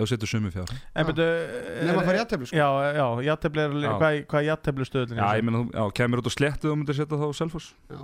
[0.00, 0.70] ef þú setur summi fjár.
[0.96, 2.56] Nema að fara í aðteflu sko.
[2.56, 3.90] Já, já, játefli er Já.
[4.00, 6.96] Hvað, hvað játefli stöðlinn Já, ég meina, þú- já, kemur út á sléttu og myndir
[6.96, 7.74] setja þá á Selfoss?
[7.90, 8.00] Já,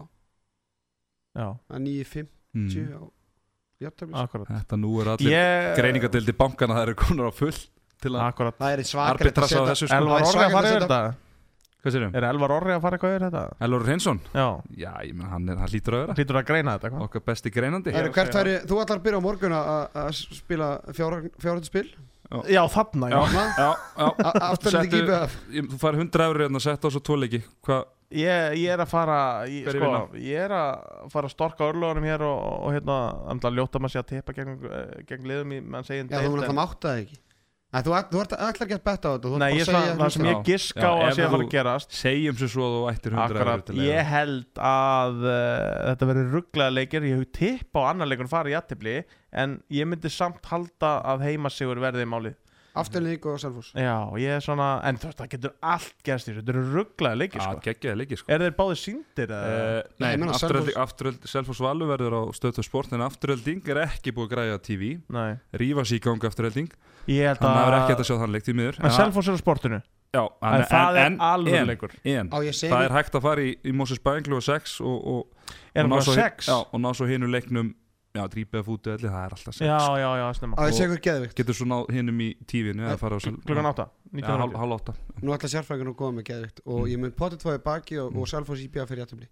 [1.37, 2.67] Já, það er 9.50 mm.
[2.67, 3.09] mm.
[3.85, 4.21] jafnteflis.
[4.21, 4.53] akkurat.
[4.53, 7.57] Þetta nú er allir Ég greiningadeildi bankana það eru konar á full
[8.03, 8.59] til að Akkurat.
[8.61, 9.97] Það er svakar arbitrasa á þessu sko.
[10.01, 11.15] Elvar Það er Orri að fara að yfir þetta?
[11.87, 12.15] Hvað sérum?
[12.19, 13.43] Er Elvar Orri að fara eitthvað yfir þetta?
[13.67, 14.21] Elvar Hreinsson?
[14.35, 14.47] Já.
[14.77, 16.17] Já, ég menn hann, er, hann lítur að vera.
[16.19, 17.95] Hlýtur að greina þetta eitthvað Okkar besti greinandi.
[17.95, 20.11] Það sé væri, þú ætlar að byrja á morgun að- að
[20.41, 21.89] spila fjárhættuspil?
[22.51, 23.21] Já, þarna, já.
[23.31, 24.07] Já, já
[24.51, 27.85] Afturlindi Settu- GBF Ég- Þú fær 100 eurur hérna að setja á svo tvoleiki Hvað?
[28.11, 29.19] Ég, ég er að fara
[29.51, 32.97] ég, er sko, ég er að fara að storka örlugunum hér og, og hérna,
[33.31, 36.55] andla ljóta maður sé að teipa gegn, eh, gegn liðum í, Já, þú mun alltaf
[36.55, 37.19] mátta það ekki
[37.85, 40.13] Þú þú ert ætlar ekki að betta á þetta Nei, ég að svona, segja það
[40.15, 41.97] sem ég giska Já, á að sé að fara að gerast.
[41.99, 45.37] Segjum sem svo að þú ættir 100 eurur Akkurat, ég held að uh,
[45.91, 47.07] þetta verður rugglega leikir.
[47.11, 48.97] Ég hef tipp á annar leikun fara í jættibli
[49.37, 52.39] en ég myndi samt halda að heimasigur verði málið.
[52.77, 53.71] Afturlindi og Selfoss.
[53.73, 56.65] Já, ég er svona, en þú veist, það getur allt gerst í þessu, þetta eru
[56.75, 57.63] rugglega leikir Já, sko.
[57.65, 58.29] geggjaði leiki sko.
[58.37, 59.33] Er þeir báðir síndir?
[59.33, 59.55] eða?
[59.55, 61.63] Uh, Nei, nei, Selfoss.
[61.65, 65.87] Valur verður á stöðtu sport en afturölding er ekki búið að græja TV Nei, rífa
[65.89, 66.69] sig í gang afturölding
[67.07, 68.79] ég held hann hefur að ekki hægt að sjá þann leik því miður.
[68.85, 69.81] En Selfoss er á sportinu.
[70.17, 71.93] Já, En, það er alveg leikur.
[72.05, 75.85] en, það er hægt að fara í, í Moses Bænglu og 6 og, og, Er
[75.85, 76.47] og, ná svo bara hin- 6?
[76.49, 77.75] já, og ná svo hinu leiknum
[78.17, 80.57] já, drípið að fútu elli, það er alltaf 6 Já, já, já, snemma.
[81.05, 81.35] Geðvikt.
[81.37, 83.85] Getur svo ná hinum í tífinu eða fara á Sel- Klukkan 8,
[84.15, 84.95] já, hálf 19.30 hálf átta.
[85.21, 86.89] Nú ætla sérfræðingur að góða með geðvikt Og Mm.
[86.95, 89.29] ég mun potið tvoði baki og, og Selfoss íbjöða fyrir jættefli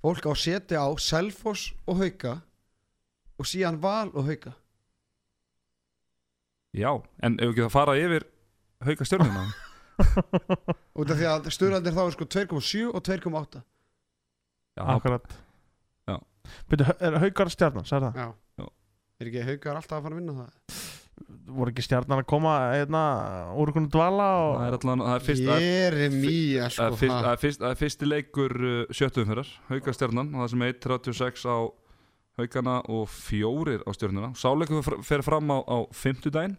[0.00, 2.40] Fólk á að setja á Selfoss og Hauka
[3.38, 4.54] Og síðan Val og Hauka
[6.76, 6.90] já,
[7.26, 8.26] en ef ekki það fara yfir
[8.86, 9.46] hauka stjórnuna
[11.00, 13.62] Út af því að sturaldir þá er sko 2,7 og 2,8
[14.76, 15.36] já, Akkurat
[16.06, 16.18] Já.
[16.70, 18.20] Byrju, er haukar stjarnan, sagði það?
[18.20, 18.26] Já
[18.60, 18.66] Já.
[19.16, 20.82] Er ekki Haukar alltaf að fara að vinna það?
[21.56, 23.00] Voru ekki stjarnan að koma hérna,
[23.56, 24.50] úr einhvern dvala og...
[24.58, 27.20] það er allan, það er fyrst það er- Jeremía Það sko er, fyrst, ha.
[27.22, 31.46] það, er fyrst, það er fyrsti leikur uh, sjöttuumferðar, haukastjarnan og það sem er 1.36
[31.48, 31.56] á
[32.40, 34.32] haukana og fjórir á stjörnuna.
[34.36, 36.56] Sáleikur fer- fram á, á fimmtudaginn.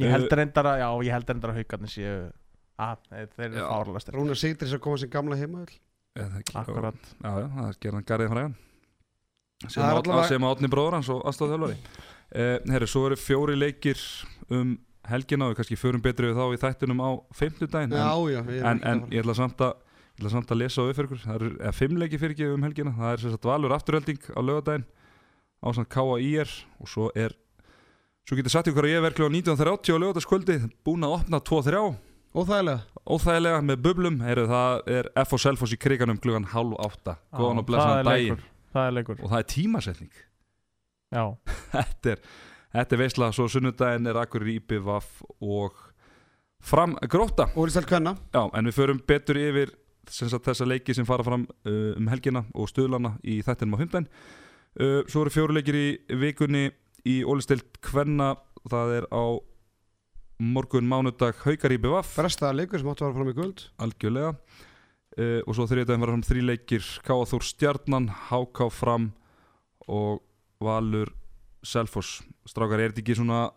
[0.00, 2.16] Ég held reyndar að, já, ég held reyndar að haukarnir séu
[2.80, 5.64] að, þeir þeir eru fárlega sterk Rúnar Sigdris að koma sem gamla heima
[6.20, 7.00] Eða ekki, Akkurat.
[7.22, 8.54] Já, já, það er gerðan garðið fræðan
[9.68, 11.76] sem, átni bróður hans og aðstofað þjálfari.
[12.30, 14.00] Eh, Herri, svo eru fjóri leikir
[14.50, 14.72] um
[15.10, 18.80] helgina og við kannski förum betri við þá í þættinum á fimmtudaginn Já, en, en,
[18.86, 19.74] en ég ætla samt að
[20.20, 22.92] ætla samt að lesa á ykkur það eru eða, fimm leiki fyrir ekki um helgina.
[22.98, 24.86] Það er sem sagt valur afturölding á lögadaginn
[25.60, 26.52] á svona K.A.I.R.
[26.80, 27.34] og svo er
[28.28, 31.42] svo getur sagt ykkur að ég er verklega á 1930 á lögadagskvöldi búin að opna
[31.42, 31.82] 2-3
[32.30, 32.84] Óþægilega.
[33.10, 37.16] Óþægilega með bublum Heru, það er F og Selfoss í kriganum klugan halv átta.
[37.34, 38.44] Góðan og blessaðan er daginn.
[38.70, 39.16] Það er leikur.
[39.18, 40.20] Og það er tímasetning.
[41.10, 41.24] Já,
[41.74, 42.22] þetta er,
[42.76, 43.30] þetta er veisla.
[43.34, 45.08] Svo sunnudaginn er akkur í IPVAF
[45.42, 45.80] og
[46.62, 48.14] fram gróta Úristælt Kvenna.
[48.30, 49.74] Já, en við förum betur yfir
[50.10, 53.82] sem sagt, þessa leiki sem fara fram uh, um helgina og stöðlana í þættinum á
[53.82, 55.86] 15 uh, Svo eru fjóru leikir í
[56.20, 56.68] vikunni
[57.08, 58.34] í Ólistild Kvenna.
[58.68, 59.24] Það er á
[60.40, 64.34] morgun mánudag Haukar í BVF Frestaða leikur sem áttu að fara fram í guld algjörlega.
[65.18, 66.90] Uh, og svo þriðdæðin var fram þrý leikir.
[67.06, 67.22] K.A.
[67.26, 68.68] Þór Stjarnan, H.K.
[68.72, 69.10] Fram
[69.90, 70.20] og
[70.62, 71.10] Valur
[71.66, 72.20] Selfoss.
[72.48, 73.48] Strákar, er þetta ekki svona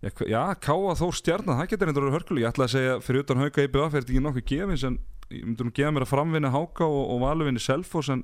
[0.00, 0.94] Já, já K.A.
[0.96, 4.00] Þór Stjarnan, það getur vera hörkuleg Ég ætla að segja, fyrir utan Hauka IBF er
[4.00, 4.98] þetta ekki nokkuð gefins en
[5.28, 8.22] ég myndi nú gefa mér að framvinna Háka og, og Valurvinni Selfoss en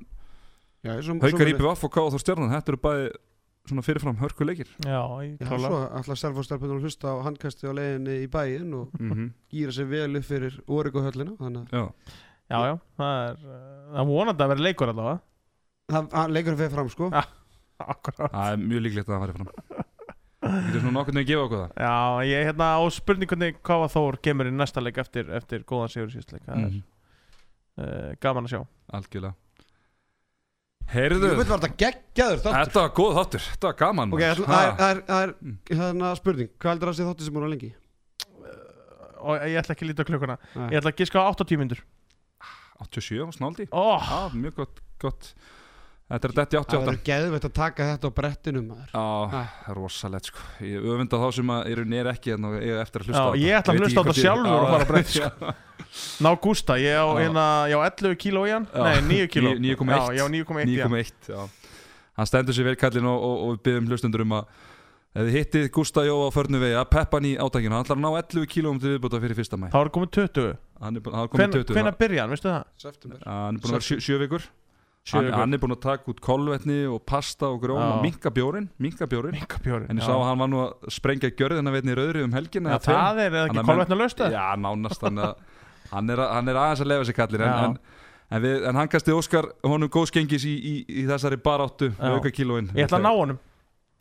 [0.86, 2.06] Já, svo, Haukar IBF og K.A.
[2.14, 3.10] Þór Stjarnan þetta eru bæði
[3.66, 7.72] svona fyrirfram hörkuleikir já, ég Já, klála svo ætla Selfoss-stelpunum að hlusta á handkasti á
[7.76, 9.30] leiðinni í bæinn og mm -hmm.
[9.52, 11.84] gýra sér vel upp fyrir Origo-höllina þannig Já,
[12.46, 13.36] Já, já, það er
[13.90, 15.20] Það er vonandi að vera leikur allavega
[15.92, 17.24] það- hann- leikurinn fyrir fram sko Já.
[17.92, 19.84] Akkurat það er mjög líklegt að það fari fram
[20.46, 21.96] Ég getur svona nokkurn veginn að gefa okkur það Já,
[22.26, 25.92] ég er hérna á spurningunni hvað var Þór kemur í næsta leik eftir, eftir góðan
[25.92, 26.82] sigur síðustleik Það er Mhm.
[27.78, 28.60] uh, gaman að sjá
[28.96, 29.34] Algjörlega
[30.86, 34.20] Jú, Heyrðu, veit var þetta geggjaður þáttur þetta var góð þáttur Þetta var gaman Ok,
[34.20, 34.44] maður.
[34.46, 34.76] það er- Ha.
[34.76, 35.56] það er- það er Mm.
[35.80, 37.72] hérna spurning Hvað heldur það að sé þáttur sem á lengi?
[39.26, 40.68] Og ég ætla ekki að líta á klukkuna Nei.
[40.70, 41.80] Ég ætla að giska á 80 myndur
[42.78, 45.34] 87 á snáldi Ó, Já, mjög gott, gott
[46.06, 49.30] Þetta er detti Það 88 verður geðveitt að taka þetta á brettinu maður Já, Ah.
[49.32, 53.00] það er rosalegt sko Ég öfunda þá sem að eru nýr ekki en ég eftir
[53.02, 53.40] að hlusta á þetta.
[53.42, 55.54] ég ætla að hlusta á þetta ég- sjálfur og fara að breyta, sko.
[56.26, 57.18] ná Gústa Ég á, Já.
[57.24, 58.66] hérna, ég á 11 kíló í hann.
[58.70, 59.98] Nei, 9 kíló Níu- 9,1.
[59.98, 61.40] Já, ég á 9,1 í hann 9,1 já.
[62.16, 64.44] Hann stendur sér vel kallinn og, og, og við byggjum hlustundur um að
[65.16, 67.98] ef þið hittið Gústa Jó á förnu vegi að peppa hann í átakinu hann ætlar
[67.98, 70.56] að ná 11 kílóum til viðbúta fyrir fyrsta mæ Þá er komið 20
[70.86, 72.64] hann er búin hann er komin Hven, 20 Hvenær byrja hann, veistu það?
[72.78, 74.46] September
[75.12, 77.90] hann að hann, hann er búin að taka út kolvetni og pasta og grjón Já.
[77.94, 80.88] og minka bjórin minka bjórin Minka bjóri en ég sá að hann var nú að
[80.96, 82.96] sprengja gjörðina veitni í rauðri um eða tveim.
[82.96, 85.20] það er Hann ekki kolvetna löst Já, nánast að
[85.94, 87.78] hann er, hann er aðeins að lefa sér kallin en,
[88.30, 92.70] en, við, en hann kasti Óskar honum góðskengis í, í, í þessari baráttu auka kílóin.
[92.74, 93.42] Ég ætla að ná honum,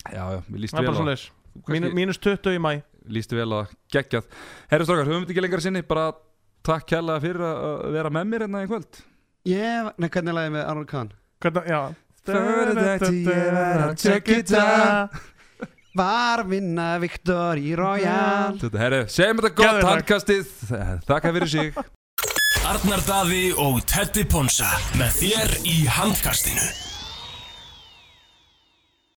[0.05, 1.29] Já, já, við líst það er vel á svo leis
[1.95, 2.71] Mínus 20 í mæ
[3.05, 4.29] Líst vel á það, geggjað.
[4.71, 5.83] Herru strákar, höfum við ekki lengra sinni?
[5.85, 6.07] Bara
[6.65, 9.01] takk kærlega fyrir að að vera með mér hérna í kvöld
[9.45, 11.09] Ég, nei, hvernig er lagið með Arnold Kahn?
[11.43, 11.81] Hvernig, já
[13.95, 15.09] Check it out.
[15.95, 19.89] Var að vinna Victory Royale Þetta, herru, segjum þetta gott Geðveikt.
[19.91, 20.49] handkastið
[21.07, 21.77] Þakka fyrir sig
[22.65, 26.65] Arnar Daði og Teddy Ponsa með þér í handkastinu